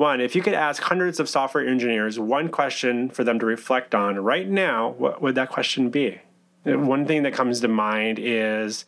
one, 0.00 0.22
if 0.22 0.34
you 0.34 0.40
could 0.40 0.54
ask 0.54 0.82
hundreds 0.82 1.20
of 1.20 1.28
software 1.28 1.68
engineers 1.68 2.18
one 2.18 2.48
question 2.48 3.10
for 3.10 3.22
them 3.22 3.38
to 3.38 3.44
reflect 3.44 3.94
on 3.94 4.18
right 4.18 4.48
now, 4.48 4.94
what 4.96 5.20
would 5.20 5.34
that 5.34 5.50
question 5.50 5.90
be? 5.90 6.22
One 6.64 7.04
thing 7.04 7.22
that 7.24 7.34
comes 7.34 7.60
to 7.60 7.68
mind 7.68 8.18
is 8.18 8.86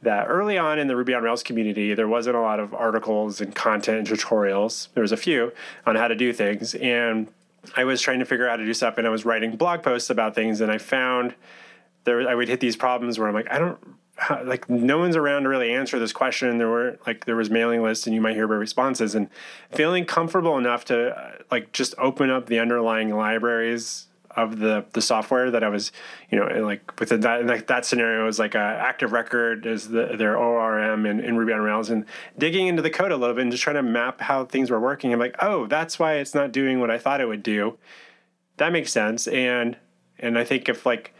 that 0.00 0.24
early 0.28 0.56
on 0.56 0.78
in 0.78 0.86
the 0.86 0.96
Ruby 0.96 1.12
on 1.12 1.22
Rails 1.22 1.42
community, 1.42 1.92
there 1.92 2.08
wasn't 2.08 2.36
a 2.36 2.40
lot 2.40 2.58
of 2.58 2.72
articles 2.72 3.42
and 3.42 3.54
content 3.54 3.98
and 3.98 4.18
tutorials. 4.18 4.88
There 4.94 5.02
was 5.02 5.12
a 5.12 5.18
few 5.18 5.52
on 5.84 5.94
how 5.94 6.08
to 6.08 6.14
do 6.14 6.32
things. 6.32 6.74
And 6.74 7.28
I 7.76 7.84
was 7.84 8.00
trying 8.00 8.18
to 8.20 8.24
figure 8.24 8.46
out 8.46 8.52
how 8.52 8.56
to 8.56 8.64
do 8.64 8.74
stuff 8.74 8.98
and 8.98 9.06
I 9.06 9.10
was 9.10 9.24
writing 9.24 9.56
blog 9.56 9.82
posts 9.82 10.10
about 10.10 10.34
things 10.34 10.60
and 10.60 10.70
I 10.70 10.78
found 10.78 11.34
there 12.04 12.28
I 12.28 12.34
would 12.34 12.48
hit 12.48 12.60
these 12.60 12.76
problems 12.76 13.18
where 13.18 13.28
I'm 13.28 13.34
like, 13.34 13.50
I 13.50 13.58
don't 13.58 13.78
like 14.44 14.68
no 14.70 14.98
one's 14.98 15.16
around 15.16 15.42
to 15.42 15.48
really 15.48 15.72
answer 15.72 15.98
this 15.98 16.12
question. 16.12 16.58
There 16.58 16.68
were 16.68 16.98
like 17.06 17.26
there 17.26 17.36
was 17.36 17.50
mailing 17.50 17.82
lists 17.82 18.06
and 18.06 18.14
you 18.14 18.20
might 18.20 18.34
hear 18.34 18.44
about 18.44 18.56
responses 18.56 19.14
and 19.14 19.28
feeling 19.70 20.04
comfortable 20.04 20.56
enough 20.56 20.84
to 20.86 21.16
uh, 21.16 21.32
like 21.50 21.72
just 21.72 21.94
open 21.98 22.30
up 22.30 22.46
the 22.46 22.58
underlying 22.58 23.14
libraries 23.14 24.06
of 24.36 24.58
the 24.58 24.84
the 24.92 25.00
software 25.00 25.50
that 25.50 25.64
I 25.64 25.68
was 25.68 25.92
you 26.30 26.38
know 26.38 26.46
like 26.62 26.98
within 27.00 27.20
that 27.20 27.46
like 27.46 27.66
that 27.68 27.84
scenario 27.84 28.24
was 28.24 28.38
like 28.38 28.54
a 28.54 28.58
active 28.58 29.12
record 29.12 29.66
is 29.66 29.88
the 29.88 30.14
their 30.16 30.36
ORM 30.36 31.06
in, 31.06 31.20
in 31.20 31.36
Ruby 31.36 31.52
on 31.52 31.60
Rails 31.60 31.90
and 31.90 32.04
digging 32.38 32.66
into 32.66 32.82
the 32.82 32.90
code 32.90 33.12
a 33.12 33.16
little 33.16 33.34
bit 33.34 33.42
and 33.42 33.50
just 33.50 33.62
trying 33.62 33.76
to 33.76 33.82
map 33.82 34.20
how 34.20 34.44
things 34.44 34.70
were 34.70 34.80
working. 34.80 35.12
I'm 35.12 35.18
like 35.18 35.36
oh 35.40 35.66
that's 35.66 35.98
why 35.98 36.14
it's 36.14 36.34
not 36.34 36.52
doing 36.52 36.80
what 36.80 36.90
I 36.90 36.98
thought 36.98 37.20
it 37.20 37.26
would 37.26 37.42
do. 37.42 37.78
That 38.58 38.72
makes 38.72 38.92
sense. 38.92 39.26
And 39.26 39.76
and 40.18 40.38
I 40.38 40.44
think 40.44 40.68
if 40.68 40.86
like 40.86 41.14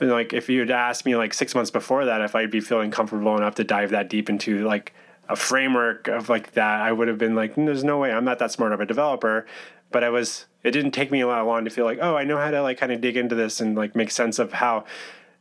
like 0.00 0.32
if 0.32 0.48
you 0.48 0.60
had 0.60 0.70
asked 0.70 1.04
me 1.04 1.16
like 1.16 1.34
six 1.34 1.54
months 1.54 1.70
before 1.70 2.06
that 2.06 2.22
if 2.22 2.34
I'd 2.34 2.50
be 2.50 2.60
feeling 2.60 2.90
comfortable 2.90 3.36
enough 3.36 3.54
to 3.56 3.64
dive 3.64 3.90
that 3.90 4.08
deep 4.08 4.30
into 4.30 4.66
like 4.66 4.94
a 5.28 5.36
framework 5.36 6.08
of 6.08 6.28
like 6.28 6.52
that, 6.52 6.80
I 6.80 6.92
would 6.92 7.08
have 7.08 7.18
been 7.18 7.34
like, 7.34 7.54
there's 7.54 7.84
no 7.84 7.98
way. 7.98 8.12
I'm 8.12 8.24
not 8.24 8.38
that 8.38 8.52
smart 8.52 8.72
of 8.72 8.80
a 8.80 8.86
developer. 8.86 9.46
But 9.90 10.04
I 10.04 10.10
was, 10.10 10.46
it 10.64 10.70
didn't 10.70 10.92
take 10.92 11.10
me 11.10 11.20
a 11.20 11.26
lot 11.26 11.46
long 11.46 11.64
to 11.64 11.70
feel 11.70 11.84
like, 11.84 11.98
oh, 12.00 12.16
I 12.16 12.24
know 12.24 12.38
how 12.38 12.50
to 12.50 12.62
like 12.62 12.78
kind 12.78 12.92
of 12.92 13.00
dig 13.00 13.16
into 13.16 13.34
this 13.34 13.60
and 13.60 13.76
like 13.76 13.96
make 13.96 14.10
sense 14.10 14.38
of 14.38 14.52
how 14.52 14.84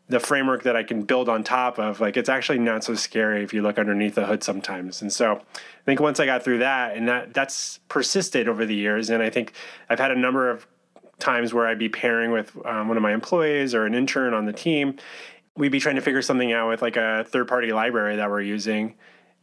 the 0.09 0.19
framework 0.19 0.63
that 0.63 0.75
I 0.75 0.83
can 0.83 1.03
build 1.03 1.29
on 1.29 1.43
top 1.43 1.79
of, 1.79 2.01
like 2.01 2.17
it's 2.17 2.29
actually 2.29 2.59
not 2.59 2.83
so 2.83 2.95
scary 2.95 3.43
if 3.43 3.53
you 3.53 3.61
look 3.61 3.79
underneath 3.79 4.15
the 4.15 4.25
hood 4.25 4.43
sometimes. 4.43 5.01
And 5.01 5.11
so 5.11 5.35
I 5.35 5.83
think 5.85 5.99
once 5.99 6.19
I 6.19 6.25
got 6.25 6.43
through 6.43 6.59
that 6.59 6.97
and 6.97 7.07
that 7.07 7.33
that's 7.33 7.79
persisted 7.87 8.49
over 8.49 8.65
the 8.65 8.75
years. 8.75 9.09
And 9.09 9.23
I 9.23 9.29
think 9.29 9.53
I've 9.89 9.99
had 9.99 10.11
a 10.11 10.19
number 10.19 10.49
of 10.49 10.67
times 11.19 11.53
where 11.53 11.65
I'd 11.65 11.79
be 11.79 11.87
pairing 11.87 12.31
with 12.31 12.55
um, 12.65 12.87
one 12.87 12.97
of 12.97 13.03
my 13.03 13.13
employees 13.13 13.73
or 13.73 13.85
an 13.85 13.93
intern 13.93 14.33
on 14.33 14.45
the 14.45 14.53
team. 14.53 14.97
We'd 15.55 15.71
be 15.71 15.79
trying 15.79 15.95
to 15.95 16.01
figure 16.01 16.21
something 16.21 16.51
out 16.51 16.69
with 16.69 16.81
like 16.81 16.97
a 16.97 17.23
third 17.27 17.47
party 17.47 17.71
library 17.71 18.17
that 18.17 18.29
we're 18.29 18.41
using. 18.41 18.95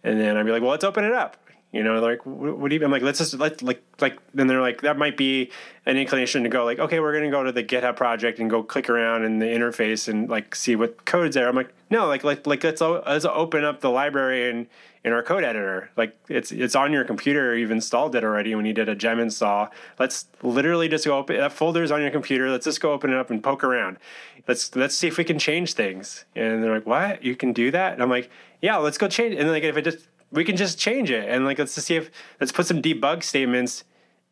And 0.04 0.20
then 0.20 0.36
I'd 0.36 0.44
be 0.44 0.52
like, 0.52 0.62
well, 0.62 0.72
let's 0.72 0.84
open 0.84 1.04
it 1.04 1.12
up. 1.12 1.47
You 1.70 1.82
know, 1.82 2.00
like 2.00 2.24
what, 2.24 2.70
do 2.70 2.76
you? 2.76 2.82
I'm 2.82 2.90
like, 2.90 3.02
let's 3.02 3.18
just 3.18 3.34
let 3.34 3.60
like 3.60 3.82
like. 4.00 4.18
Then 4.32 4.46
they're 4.46 4.62
like, 4.62 4.80
that 4.80 4.96
might 4.96 5.18
be 5.18 5.50
an 5.84 5.98
inclination 5.98 6.42
to 6.44 6.48
go 6.48 6.64
like, 6.64 6.78
okay, 6.78 6.98
we're 6.98 7.12
gonna 7.12 7.30
go 7.30 7.44
to 7.44 7.52
the 7.52 7.62
GitHub 7.62 7.94
project 7.94 8.38
and 8.38 8.48
go 8.48 8.62
click 8.62 8.88
around 8.88 9.24
in 9.24 9.38
the 9.38 9.46
interface 9.46 10.08
and 10.08 10.30
like 10.30 10.54
see 10.54 10.76
what 10.76 11.04
code's 11.04 11.34
there. 11.34 11.46
I'm 11.46 11.54
like, 11.54 11.74
no, 11.90 12.06
like 12.06 12.24
like 12.24 12.46
like 12.46 12.64
let's 12.64 12.80
let's 12.80 13.26
open 13.26 13.64
up 13.64 13.82
the 13.82 13.90
library 13.90 14.48
and 14.48 14.66
in 15.04 15.12
our 15.12 15.22
code 15.22 15.44
editor. 15.44 15.90
Like 15.96 16.16
it's 16.28 16.52
it's 16.52 16.74
on 16.74 16.92
your 16.92 17.04
computer. 17.04 17.56
You've 17.56 17.70
installed 17.70 18.14
it 18.14 18.24
already 18.24 18.54
when 18.54 18.64
you 18.64 18.72
did 18.72 18.88
a 18.88 18.94
gem 18.94 19.20
install. 19.20 19.70
Let's 19.98 20.26
literally 20.42 20.88
just 20.88 21.04
go 21.04 21.18
open 21.18 21.36
that 21.36 21.52
folder's 21.52 21.90
on 21.90 22.00
your 22.00 22.10
computer. 22.10 22.50
Let's 22.50 22.64
just 22.64 22.80
go 22.80 22.92
open 22.92 23.10
it 23.10 23.16
up 23.16 23.30
and 23.30 23.42
poke 23.42 23.62
around. 23.62 23.98
Let's 24.46 24.74
let's 24.74 24.94
see 24.94 25.08
if 25.08 25.18
we 25.18 25.24
can 25.24 25.38
change 25.38 25.74
things. 25.74 26.24
And 26.34 26.62
they're 26.62 26.74
like, 26.74 26.86
what? 26.86 27.22
You 27.22 27.36
can 27.36 27.52
do 27.52 27.70
that? 27.70 27.92
And 27.92 28.02
I'm 28.02 28.10
like, 28.10 28.30
yeah, 28.62 28.76
let's 28.76 28.98
go 28.98 29.08
change. 29.08 29.34
And 29.34 29.42
then 29.42 29.52
like 29.52 29.64
if 29.64 29.76
it 29.76 29.82
just 29.82 30.06
we 30.30 30.44
can 30.44 30.56
just 30.56 30.78
change 30.78 31.10
it 31.10 31.28
and 31.28 31.44
like 31.44 31.58
let's 31.58 31.74
just 31.74 31.86
see 31.86 31.96
if 31.96 32.10
let's 32.40 32.52
put 32.52 32.66
some 32.66 32.82
debug 32.82 33.22
statements 33.22 33.84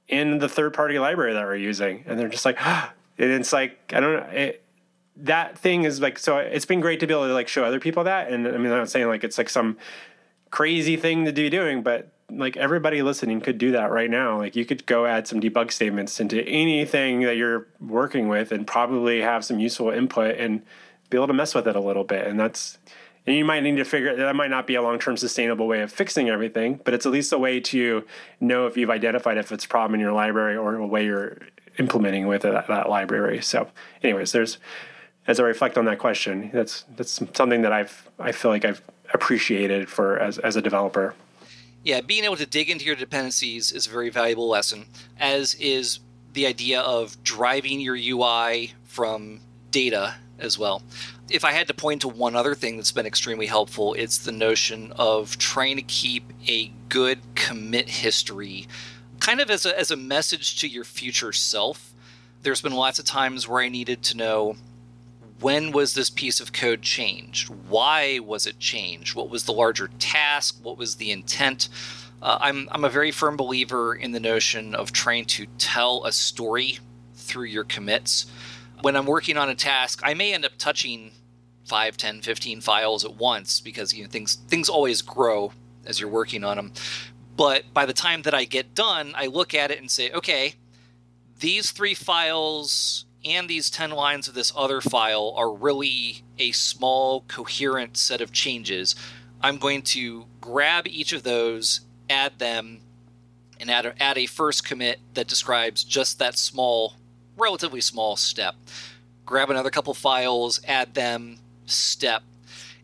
in 0.09 0.39
the 0.39 0.49
third 0.49 0.73
party 0.73 0.99
library 0.99 1.33
that 1.33 1.45
we're 1.45 1.57
using. 1.57 2.05
And 2.07 2.19
they're 2.19 2.29
just 2.29 2.45
like, 2.45 2.57
ah. 2.61 2.93
and 3.19 3.31
it's 3.31 3.53
like 3.53 3.79
I 3.93 4.01
don't 4.01 4.13
know. 4.15 4.31
It, 4.31 4.63
that 5.17 5.59
thing 5.59 5.85
is 5.85 6.01
like 6.01 6.19
so 6.19 6.37
it's 6.37 6.67
been 6.67 6.81
great 6.81 7.01
to 7.01 7.07
be 7.07 7.15
able 7.15 7.27
to 7.27 7.33
like 7.33 7.49
show 7.49 7.65
other 7.65 7.81
people 7.81 8.05
that 8.05 8.31
and 8.31 8.47
i 8.47 8.51
mean 8.51 8.71
i'm 8.71 8.79
not 8.79 8.91
saying 8.91 9.07
like 9.07 9.25
it's 9.25 9.39
like 9.39 9.49
some 9.49 9.77
crazy 10.51 10.95
thing 10.95 11.25
to 11.25 11.33
be 11.33 11.49
doing 11.49 11.83
but 11.83 12.13
like 12.31 12.57
everybody 12.59 13.01
listening 13.01 13.41
could 13.41 13.57
do 13.57 13.73
that 13.73 13.91
right 13.91 14.11
now 14.11 14.37
like 14.37 14.55
you 14.55 14.67
could 14.67 14.85
go 14.85 15.07
add 15.07 15.27
some 15.27 15.41
debug 15.41 15.73
statements 15.73 16.21
into 16.21 16.43
anything 16.47 17.23
that 17.23 17.37
you're 17.37 17.67
working 17.81 18.29
with 18.29 18.53
and 18.53 18.67
probably 18.67 19.23
have 19.23 19.43
some 19.43 19.59
useful 19.59 19.91
input 19.91 20.37
and 20.39 20.63
be 21.09 21.17
able 21.17 21.27
to 21.27 21.33
mess 21.33 21.55
with 21.55 21.67
it 21.67 21.77
a 21.77 21.81
little 21.81 22.05
bit 22.05 22.27
and 22.27 22.39
that's 22.39 22.77
and 23.27 23.37
you 23.37 23.45
might 23.45 23.63
need 23.63 23.77
to 23.77 23.85
figure 23.85 24.15
that 24.17 24.37
might 24.37 24.51
not 24.51 24.67
be 24.67 24.75
a 24.75 24.83
long-term 24.83 25.17
sustainable 25.17 25.67
way 25.67 25.81
of 25.83 25.93
fixing 25.93 26.29
everything 26.29 26.81
but 26.85 26.95
it's 26.95 27.07
at 27.07 27.13
least 27.13 27.33
a 27.33 27.39
way 27.39 27.61
to 27.61 28.05
know 28.41 28.67
if 28.67 28.77
you've 28.77 28.91
identified 28.91 29.37
if 29.37 29.53
it's 29.53 29.65
a 29.65 29.69
problem 29.69 29.95
in 29.95 30.01
your 30.01 30.13
library 30.13 30.57
or 30.57 30.75
a 30.77 30.87
way 30.87 31.05
you're 31.05 31.39
implementing 31.79 32.27
with 32.27 32.43
that, 32.43 32.67
that 32.69 32.89
library. 32.89 33.41
So 33.43 33.69
anyways 34.03 34.33
there's 34.33 34.59
as 35.27 35.41
i 35.41 35.43
reflect 35.43 35.77
on 35.77 35.87
that 35.87 35.99
question 35.99 36.51
that's 36.53 36.85
that's 36.97 37.21
something 37.35 37.63
that 37.63 37.73
i've 37.73 38.09
i 38.19 38.31
feel 38.31 38.51
like 38.51 38.65
i've 38.65 38.81
appreciated 39.13 39.89
for 39.89 40.19
as, 40.19 40.39
as 40.39 40.57
a 40.57 40.63
developer. 40.63 41.15
Yeah 41.83 42.01
being 42.01 42.25
able 42.25 42.37
to 42.37 42.47
dig 42.47 42.71
into 42.71 42.85
your 42.85 42.97
dependencies 42.97 43.73
is 43.73 43.87
a 43.87 43.91
very 43.91 44.11
valuable 44.11 44.49
lesson 44.49 44.87
as 45.19 45.55
is 45.55 46.01
the 46.33 46.47
idea 46.47 46.81
of 46.81 47.23
driving 47.25 47.81
your 47.81 47.97
ui 47.97 48.73
from 48.85 49.41
data 49.71 50.15
as 50.39 50.59
well 50.59 50.83
if 51.31 51.45
I 51.45 51.53
had 51.53 51.67
to 51.69 51.75
point 51.75 52.03
to 52.03 52.09
one 52.09 52.37
other 52.37 52.55
thing 52.55 52.77
that's 52.77 52.93
been 52.93 53.07
extremely 53.07 53.47
helpful, 53.47 53.95
it's 53.95 54.19
the 54.19 54.33
notion 54.33 54.93
of 54.97 55.37
trying 55.39 55.77
to 55.77 55.83
keep 55.83 56.33
a 56.47 56.71
good 56.89 57.19
commit 57.35 57.89
history, 57.89 58.67
kind 59.19 59.41
of 59.41 59.51
as 59.51 59.67
a, 59.67 59.79
as 59.79 59.91
a 59.91 59.97
message 59.97 60.61
to 60.61 60.69
your 60.69 60.85
future 60.85 61.33
self. 61.33 61.93
There's 62.43 62.63
been 62.63 62.75
lots 62.75 62.99
of 62.99 63.05
times 63.05 63.49
where 63.49 63.63
I 63.63 63.69
needed 63.69 64.03
to 64.05 64.17
know 64.17 64.57
when 65.41 65.73
was 65.73 65.95
this 65.95 66.11
piece 66.11 66.41
of 66.41 66.53
code 66.53 66.81
changed? 66.81 67.51
Why 67.69 68.21
was 68.21 68.47
it 68.47 68.59
changed? 68.59 69.15
What 69.15 69.29
was 69.29 69.45
the 69.45 69.53
larger 69.53 69.91
task? 69.99 70.59
What 70.63 70.79
was 70.79 70.97
the 70.97 71.11
intent? 71.11 71.69
Uh, 72.23 72.39
I'm, 72.41 72.69
I'm 72.71 72.85
a 72.85 72.89
very 72.89 73.11
firm 73.11 73.37
believer 73.37 73.95
in 73.95 74.13
the 74.13 74.21
notion 74.21 74.75
of 74.75 74.93
trying 74.93 75.27
to 75.27 75.47
tell 75.59 76.05
a 76.05 76.13
story 76.13 76.79
through 77.15 77.45
your 77.45 77.65
commits 77.65 78.27
when 78.83 78.97
I'm 78.97 79.07
working 79.07 79.37
on 79.37 79.49
a 79.49 79.55
task, 79.55 80.01
I 80.03 80.15
may 80.15 80.35
end 80.35 80.45
up 80.45 80.53
touching 80.59 81.13
5, 81.67 81.97
10, 81.97 82.23
15 82.23 82.61
files 82.61 83.05
at 83.05 83.15
once 83.15 83.61
because 83.61 83.93
you 83.93 84.05
know 84.05 84.11
things 84.11 84.37
things 84.49 84.69
always 84.69 85.03
grow 85.03 85.53
as 85.85 86.01
you're 86.01 86.09
working 86.09 86.45
on 86.45 86.57
them. 86.57 86.73
But 87.37 87.65
by 87.75 87.87
the 87.87 87.93
time 87.93 88.23
that 88.23 88.35
I 88.35 88.45
get 88.45 88.75
done, 88.75 89.13
I 89.15 89.27
look 89.27 89.55
at 89.55 89.71
it 89.71 89.79
and 89.79 89.91
say, 89.91 90.11
okay, 90.11 90.55
these 91.39 91.71
three 91.71 91.95
files 91.95 93.05
and 93.25 93.49
these 93.49 93.69
10 93.71 93.91
lines 93.91 94.29
of 94.29 94.35
this 94.35 94.53
other 94.57 94.81
file 94.81 95.35
are 95.37 95.53
really 95.53 96.23
a 96.39 96.53
small, 96.53 97.23
coherent 97.29 97.97
set 97.97 98.21
of 98.21 98.33
changes. 98.33 98.95
I'm 99.43 99.59
going 99.59 99.83
to 99.83 100.27
grab 100.41 100.87
each 100.87 101.13
of 101.13 101.25
those, 101.25 101.81
add 102.09 102.39
them, 102.39 102.81
and 103.61 103.71
add 103.71 103.87
a, 103.87 104.03
add 104.03 104.17
a 104.17 104.27
first 104.27 104.65
commit 104.65 105.01
that 105.15 105.27
describes 105.27 105.85
just 105.85 106.19
that 106.19 106.39
small 106.39 106.95
relatively 107.37 107.81
small 107.81 108.17
step. 108.17 108.55
Grab 109.25 109.51
another 109.51 109.71
couple 109.71 109.95
files, 109.95 110.61
add 110.67 110.95
them, 110.95 111.39
step. 111.67 112.23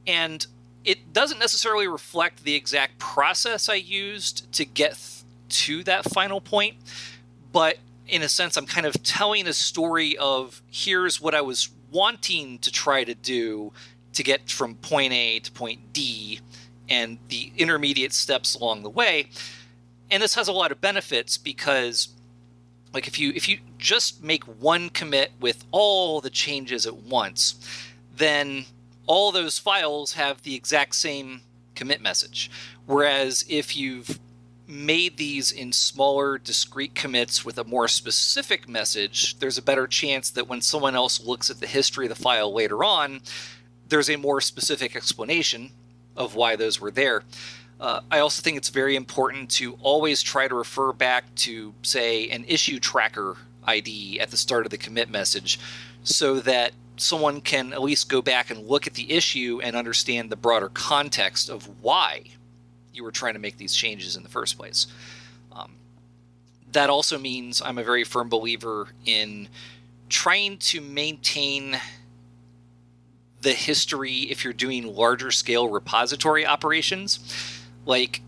And 0.07 0.47
it 0.85 1.13
doesn't 1.13 1.39
necessarily 1.39 1.87
reflect 1.87 2.45
the 2.45 2.55
exact 2.55 2.99
process 2.99 3.69
I 3.69 3.75
used 3.75 4.53
to 4.55 4.65
get 4.65 4.93
th- 4.93 5.23
to 5.49 5.85
that 5.85 6.05
final 6.05 6.41
point, 6.41 6.77
but 7.53 7.77
in 8.09 8.23
a 8.23 8.29
sense, 8.29 8.57
I'm 8.57 8.67
kind 8.67 8.87
of 8.87 9.03
telling 9.03 9.47
a 9.47 9.53
story 9.53 10.17
of 10.19 10.63
here's 10.71 11.21
what 11.21 11.35
I 11.35 11.41
was 11.41 11.71
wanting 11.91 12.59
to 12.61 12.73
try 12.73 13.05
to 13.05 13.15
do 13.15 13.73
to 14.15 14.23
get 14.23 14.51
from 14.51 14.75
point 14.77 15.13
A 15.13 15.39
to 15.41 15.53
point 15.53 15.93
D 15.93 16.41
and 16.89 17.19
the 17.29 17.53
intermediate 17.57 18.13
steps 18.13 18.55
along 18.55 18.83
the 18.83 18.91
way. 18.91 19.29
And 20.11 20.23
this 20.23 20.35
has 20.35 20.49
a 20.49 20.53
lot 20.53 20.73
of 20.73 20.81
benefits 20.81 21.39
because 21.39 22.09
like 22.93 23.07
if 23.07 23.18
you 23.18 23.32
if 23.34 23.49
you 23.49 23.59
just 23.78 24.22
make 24.22 24.45
one 24.45 24.88
commit 24.90 25.32
with 25.40 25.64
all 25.70 26.20
the 26.20 26.30
changes 26.30 26.86
at 26.86 26.97
once 26.97 27.55
then 28.16 28.64
all 29.07 29.32
those 29.32 29.59
files 29.59 30.14
have 30.14 30.43
the 30.43 30.55
exact 30.55 30.95
same 30.95 31.43
commit 31.74 32.01
message. 32.01 32.51
Whereas 32.86 33.45
if 33.49 33.76
you've 33.76 34.18
made 34.66 35.16
these 35.16 35.51
in 35.51 35.72
smaller 35.72 36.38
discrete 36.38 36.95
commits 36.95 37.45
with 37.45 37.59
a 37.59 37.64
more 37.64 37.88
specific 37.88 38.68
message 38.68 39.38
there's 39.38 39.59
a 39.59 39.62
better 39.62 39.86
chance 39.86 40.30
that 40.30 40.49
when 40.49 40.62
someone 40.62 40.95
else 40.95 41.20
looks 41.20 41.51
at 41.51 41.61
the 41.61 41.66
history 41.66 42.07
of 42.07 42.16
the 42.16 42.22
file 42.22 42.51
later 42.55 42.82
on 42.82 43.20
there's 43.88 44.09
a 44.09 44.16
more 44.16 44.40
specific 44.40 44.97
explanation 44.97 45.72
of 46.16 46.36
why 46.36 46.57
those 46.57 46.80
were 46.80 46.93
there 46.93 47.22
uh, 47.83 48.01
I 48.12 48.20
also 48.20 48.41
think 48.43 48.57
it's 48.57 48.68
very 48.68 48.95
important 48.95 49.51
to 49.53 49.76
always 49.83 50.22
try 50.22 50.47
to 50.47 50.55
refer 50.55 50.93
back 50.93 51.35
to, 51.35 51.74
say, 51.83 52.30
an 52.30 52.45
issue 52.47 52.78
tracker 52.78 53.37
ID 53.64 54.20
at 54.20 54.30
the 54.30 54.37
start 54.37 54.64
of 54.64 54.70
the 54.70 54.78
commit 54.78 55.11
message 55.11 55.59
so 56.05 56.39
that 56.41 56.70
someone 56.97 57.41
can 57.41 57.72
at 57.72 57.83
least 57.83 58.09
go 58.09 58.22
back 58.22 58.51
and 58.51 58.68
look 58.68 58.87
at 58.87 58.95
the 58.95 59.11
issue 59.11 59.61
and 59.64 59.74
understand 59.74 60.30
the 60.30 60.37
broader 60.37 60.68
context 60.68 61.51
of 61.51 61.83
why 61.83 62.22
you 62.95 63.03
were 63.03 63.11
trying 63.11 63.35
to 63.35 63.41
make 63.41 63.57
these 63.57 63.74
changes 63.74 64.14
in 64.14 64.22
the 64.22 64.28
first 64.28 64.57
place. 64.57 64.87
Um, 65.51 65.72
that 66.70 66.89
also 66.89 67.18
means 67.18 67.61
I'm 67.61 67.78
a 67.78 67.85
very 67.85 68.05
firm 68.05 68.28
believer 68.28 68.91
in 69.07 69.49
trying 70.09 70.59
to 70.59 70.80
maintain 70.80 71.80
the 73.41 73.53
history 73.53 74.18
if 74.30 74.45
you're 74.45 74.53
doing 74.53 74.87
larger 74.95 75.33
scale 75.33 75.68
repository 75.68 76.47
operations 76.47 77.52
like 77.85 78.22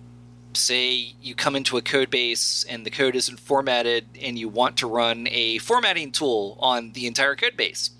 say 0.56 1.14
you 1.20 1.34
come 1.34 1.56
into 1.56 1.76
a 1.76 1.82
code 1.82 2.10
base 2.10 2.64
and 2.68 2.84
the 2.84 2.90
code 2.90 3.16
isn't 3.16 3.40
formatted 3.40 4.06
and 4.20 4.38
you 4.38 4.48
want 4.48 4.76
to 4.78 4.86
run 4.86 5.26
a 5.30 5.58
formatting 5.58 6.12
tool 6.12 6.56
on 6.60 6.92
the 6.92 7.06
entire 7.06 7.34
code 7.34 7.56
base. 7.56 7.90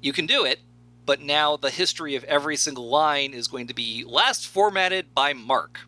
You 0.00 0.12
can 0.12 0.26
do 0.26 0.44
it, 0.44 0.60
but 1.06 1.20
now 1.20 1.56
the 1.56 1.70
history 1.70 2.14
of 2.14 2.24
every 2.24 2.56
single 2.56 2.88
line 2.88 3.32
is 3.32 3.48
going 3.48 3.66
to 3.68 3.74
be 3.74 4.04
last 4.06 4.46
formatted 4.46 5.14
by 5.14 5.32
Mark. 5.32 5.80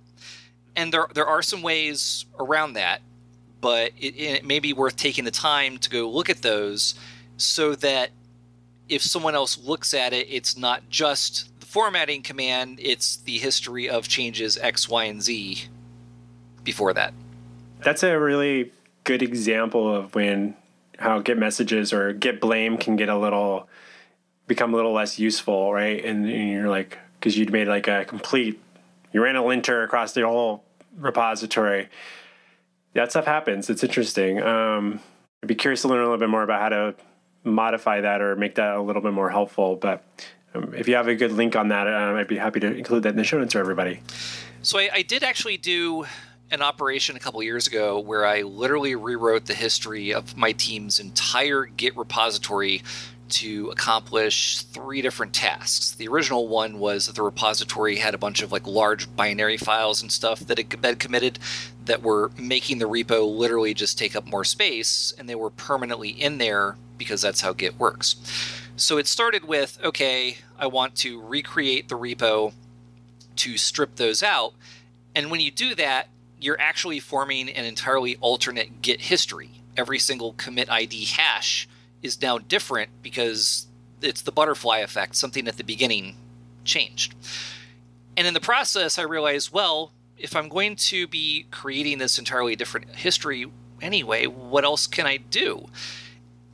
And 0.75 0.93
there, 0.93 1.07
there 1.15 1.27
are 1.27 1.43
some 1.43 1.63
ways 1.63 2.27
around 2.39 2.75
that, 2.75 3.03
but 3.61 3.93
it, 3.99 4.17
it 4.17 4.45
may 4.45 4.59
be 4.59 4.73
worth 4.73 4.97
taking 4.97 5.25
the 5.25 5.31
time 5.31 5.79
to 5.79 5.91
go 5.91 6.09
look 6.09 6.31
at 6.31 6.43
those 6.43 6.95
so 7.37 7.75
that 7.77 8.11
if 8.89 9.03
someone 9.03 9.35
else 9.35 9.59
looks 9.59 9.95
at 9.95 10.13
it, 10.13 10.27
it's 10.31 10.57
not 10.57 10.89
just 10.89 11.50
formatting 11.71 12.21
command, 12.21 12.81
it's 12.83 13.17
the 13.19 13.39
history 13.39 13.89
of 13.89 14.09
changes 14.09 14.59
X, 14.59 14.89
Y, 14.89 15.05
and 15.05 15.23
Z 15.23 15.69
before 16.65 16.93
that. 16.95 17.15
That's 17.85 18.03
a 18.03 18.19
really 18.19 18.73
good 19.05 19.23
example 19.23 19.95
of 19.95 20.15
when 20.17 20.57
how 20.99 21.21
Git 21.21 21.39
messages 21.39 21.93
or 21.93 22.13
Git 22.13 22.41
blame 22.41 22.77
can 22.77 22.97
get 22.97 23.09
a 23.09 23.17
little 23.17 23.69
become 24.49 24.75
a 24.75 24.77
little 24.77 24.93
less 24.93 25.21
useful, 25.21 25.73
right? 25.73 26.05
And, 26.05 26.29
and 26.29 26.51
you're 26.51 26.69
like, 26.69 26.99
because 27.19 27.39
you'd 27.39 27.53
made 27.53 27.69
like 27.69 27.87
a 27.87 28.05
complete, 28.05 28.61
you 29.13 29.23
ran 29.23 29.37
a 29.37 29.47
linter 29.47 29.85
across 29.85 30.13
the 30.13 30.27
whole 30.27 30.65
repository. 30.97 31.89
That 32.95 33.13
stuff 33.13 33.27
happens. 33.27 33.71
It's 33.71 33.85
interesting. 33.85 34.43
Um, 34.43 34.99
I'd 35.41 35.47
be 35.47 35.55
curious 35.55 35.83
to 35.83 35.89
learn 35.89 36.01
a 36.01 36.03
little 36.03 36.19
bit 36.19 36.29
more 36.29 36.43
about 36.43 36.61
how 36.61 36.69
to 36.71 36.95
modify 37.45 38.01
that 38.01 38.21
or 38.21 38.35
make 38.35 38.57
that 38.57 38.75
a 38.75 38.83
little 38.83 39.03
bit 39.03 39.13
more 39.13 39.31
helpful. 39.31 39.77
But 39.77 40.05
um, 40.55 40.75
if 40.75 40.89
you 40.89 40.95
have 40.97 41.09
a 41.09 41.15
good 41.15 41.33
link 41.33 41.57
on 41.57 41.69
that, 41.69 41.87
uh, 41.87 42.15
I'd 42.15 42.29
be 42.29 42.37
happy 42.37 42.61
to 42.61 42.75
include 42.75 43.05
that 43.05 43.11
in 43.11 43.17
the 43.17 43.25
show 43.25 43.39
notes 43.39 43.53
for 43.53 43.61
everybody. 43.61 44.01
So 44.63 44.79
I, 44.79 44.91
I 44.93 45.03
did 45.03 45.23
actually 45.23 45.57
do 45.57 46.07
an 46.51 46.63
operation 46.63 47.17
a 47.17 47.21
couple 47.21 47.43
years 47.43 47.67
ago 47.67 48.01
where 48.01 48.27
I 48.27 48.43
literally 48.43 48.95
rewrote 48.97 49.47
the 49.47 49.55
history 49.55 50.13
of 50.13 50.37
my 50.37 50.53
team's 50.53 50.99
entire 50.99 51.65
Git 51.65 51.97
repository 51.97 52.83
to 53.31 53.71
accomplish 53.71 54.63
three 54.63 55.03
different 55.03 55.33
tasks. 55.33 55.93
The 55.93 56.09
original 56.09 56.49
one 56.49 56.81
was 56.81 57.07
that 57.07 57.15
the 57.15 57.23
repository 57.23 57.97
had 57.97 58.13
a 58.13 58.19
bunch 58.19 58.43
of 58.43 58.51
like 58.51 58.67
large 58.67 59.15
binary 59.15 59.57
files 59.57 60.03
and 60.03 60.11
stuff 60.11 60.41
that 60.41 60.59
had 60.59 60.83
been 60.83 60.97
committed 60.97 61.39
that 61.85 62.03
were 62.03 62.33
making 62.37 62.79
the 62.79 62.89
repo 62.89 63.33
literally 63.33 63.73
just 63.73 63.99
take 63.99 64.17
up 64.17 64.27
more 64.27 64.45
space, 64.45 65.15
and 65.17 65.29
they 65.29 65.35
were 65.37 65.51
permanently 65.51 66.11
in 66.11 66.39
there 66.39 66.77
because 66.99 67.23
that's 67.23 67.41
how 67.41 67.53
Git 67.53 67.79
works. 67.79 68.17
So 68.81 68.97
it 68.97 69.07
started 69.07 69.45
with 69.45 69.79
okay, 69.85 70.39
I 70.59 70.67
want 70.67 70.97
to 70.97 71.21
recreate 71.21 71.91
the 71.91 71.99
repo 71.99 72.55
to 73.37 73.59
strip 73.59 73.97
those 73.97 74.23
out. 74.23 74.55
And 75.15 75.31
when 75.31 75.41
you 75.41 75.51
do 75.51 75.75
that, 75.75 76.09
you're 76.41 76.59
actually 76.59 76.99
forming 76.99 77.51
an 77.51 77.67
entirely 77.67 78.17
alternate 78.23 78.81
Git 78.81 79.03
history. 79.03 79.51
Every 79.77 79.99
single 79.99 80.33
commit 80.33 80.71
ID 80.71 81.05
hash 81.05 81.69
is 82.03 82.23
now 82.23 82.39
different 82.39 82.91
because 83.03 83.67
it's 84.01 84.23
the 84.23 84.33
butterfly 84.33 84.79
effect. 84.79 85.15
Something 85.15 85.47
at 85.47 85.59
the 85.59 85.65
beginning 85.65 86.17
changed. 86.65 87.15
And 88.17 88.27
in 88.27 88.33
the 88.33 88.41
process, 88.41 88.99
I 88.99 89.03
realized, 89.03 89.53
well, 89.53 89.93
if 90.17 90.35
I'm 90.35 90.49
going 90.49 90.77
to 90.77 91.07
be 91.07 91.47
creating 91.51 91.99
this 91.99 92.19
entirely 92.19 92.57
different 92.57 92.97
history 92.97 93.45
anyway, 93.83 94.25
what 94.25 94.65
else 94.65 94.87
can 94.87 95.07
I 95.07 95.19
do? 95.19 95.69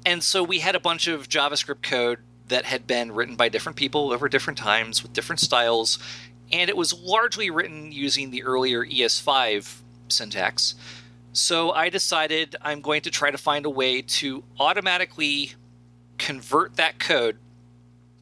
And 0.07 0.23
so 0.23 0.45
we 0.45 0.61
had 0.61 0.77
a 0.77 0.81
bunch 0.81 1.09
of 1.09 1.29
JavaScript 1.29 1.83
code 1.83 2.21
that 2.47 2.65
had 2.65 2.87
been 2.87 3.11
written 3.11 3.35
by 3.35 3.49
different 3.49 3.75
people 3.75 4.13
over 4.13 4.29
different 4.29 4.57
times 4.57 5.03
with 5.03 5.13
different 5.13 5.41
styles, 5.41 5.99
and 6.53 6.71
it 6.71 6.77
was 6.77 6.95
largely 6.95 7.51
written 7.51 7.91
using 7.91 8.31
the 8.31 8.45
earlier 8.45 8.87
ES5 8.87 9.79
syntax. 10.09 10.77
So 11.33 11.73
I 11.73 11.89
decided 11.89 12.55
I'm 12.63 12.83
going 12.83 13.03
to 13.03 13.11
try 13.11 13.33
to 13.33 13.37
find 13.37 13.67
a 13.67 13.71
way 13.71 14.01
to 14.01 14.45
automatically 14.61 15.55
convert 16.19 16.77
that 16.77 17.01
code 17.01 17.39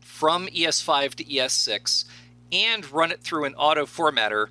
from 0.00 0.46
ES5 0.46 1.14
to 1.16 1.24
ES6 1.24 2.06
and 2.50 2.90
run 2.90 3.12
it 3.12 3.20
through 3.20 3.44
an 3.44 3.54
auto 3.56 3.84
formatter 3.84 4.46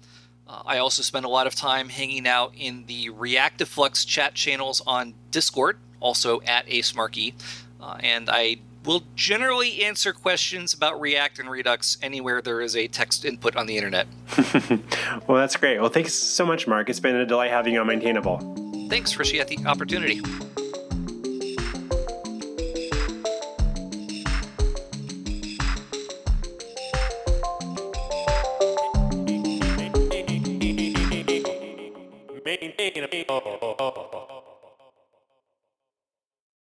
Uh, 0.46 0.62
I 0.66 0.78
also 0.78 1.02
spend 1.02 1.26
a 1.26 1.30
lot 1.30 1.48
of 1.48 1.56
time 1.56 1.88
hanging 1.90 2.28
out 2.28 2.54
in 2.56 2.86
the 2.86 3.10
Reactiflux 3.10 4.06
chat 4.06 4.36
channels 4.36 4.82
on 4.86 5.16
Discord, 5.32 5.80
also 6.04 6.42
at 6.42 6.68
acemarke, 6.68 7.34
uh, 7.82 7.98
and 8.02 8.30
I 8.30 8.58
will 8.86 9.04
generally 9.16 9.84
answer 9.84 10.14
questions 10.14 10.74
about 10.74 11.00
React 11.00 11.40
and 11.40 11.50
Redux 11.50 11.98
anywhere 12.02 12.42
there 12.42 12.62
is 12.62 12.76
a 12.76 12.88
text 12.88 13.26
input 13.26 13.56
on 13.56 13.66
the 13.66 13.78
internet. 13.78 14.08
well, 15.28 15.38
that's 15.38 15.56
great. 15.56 15.80
Well, 15.80 15.90
thanks 15.90 16.14
so 16.14 16.46
much, 16.46 16.68
Mark. 16.68 16.90
It's 16.90 17.00
been 17.00 17.16
a 17.16 17.26
delight 17.26 17.50
having 17.50 17.74
you 17.74 17.80
on 17.80 17.88
Maintainable. 17.88 18.40
Thanks, 18.90 19.18
Rishi, 19.18 19.40
at 19.40 19.48
the 19.48 19.58
opportunity. 19.66 20.22
maintain 32.84 33.04
a 33.04 33.73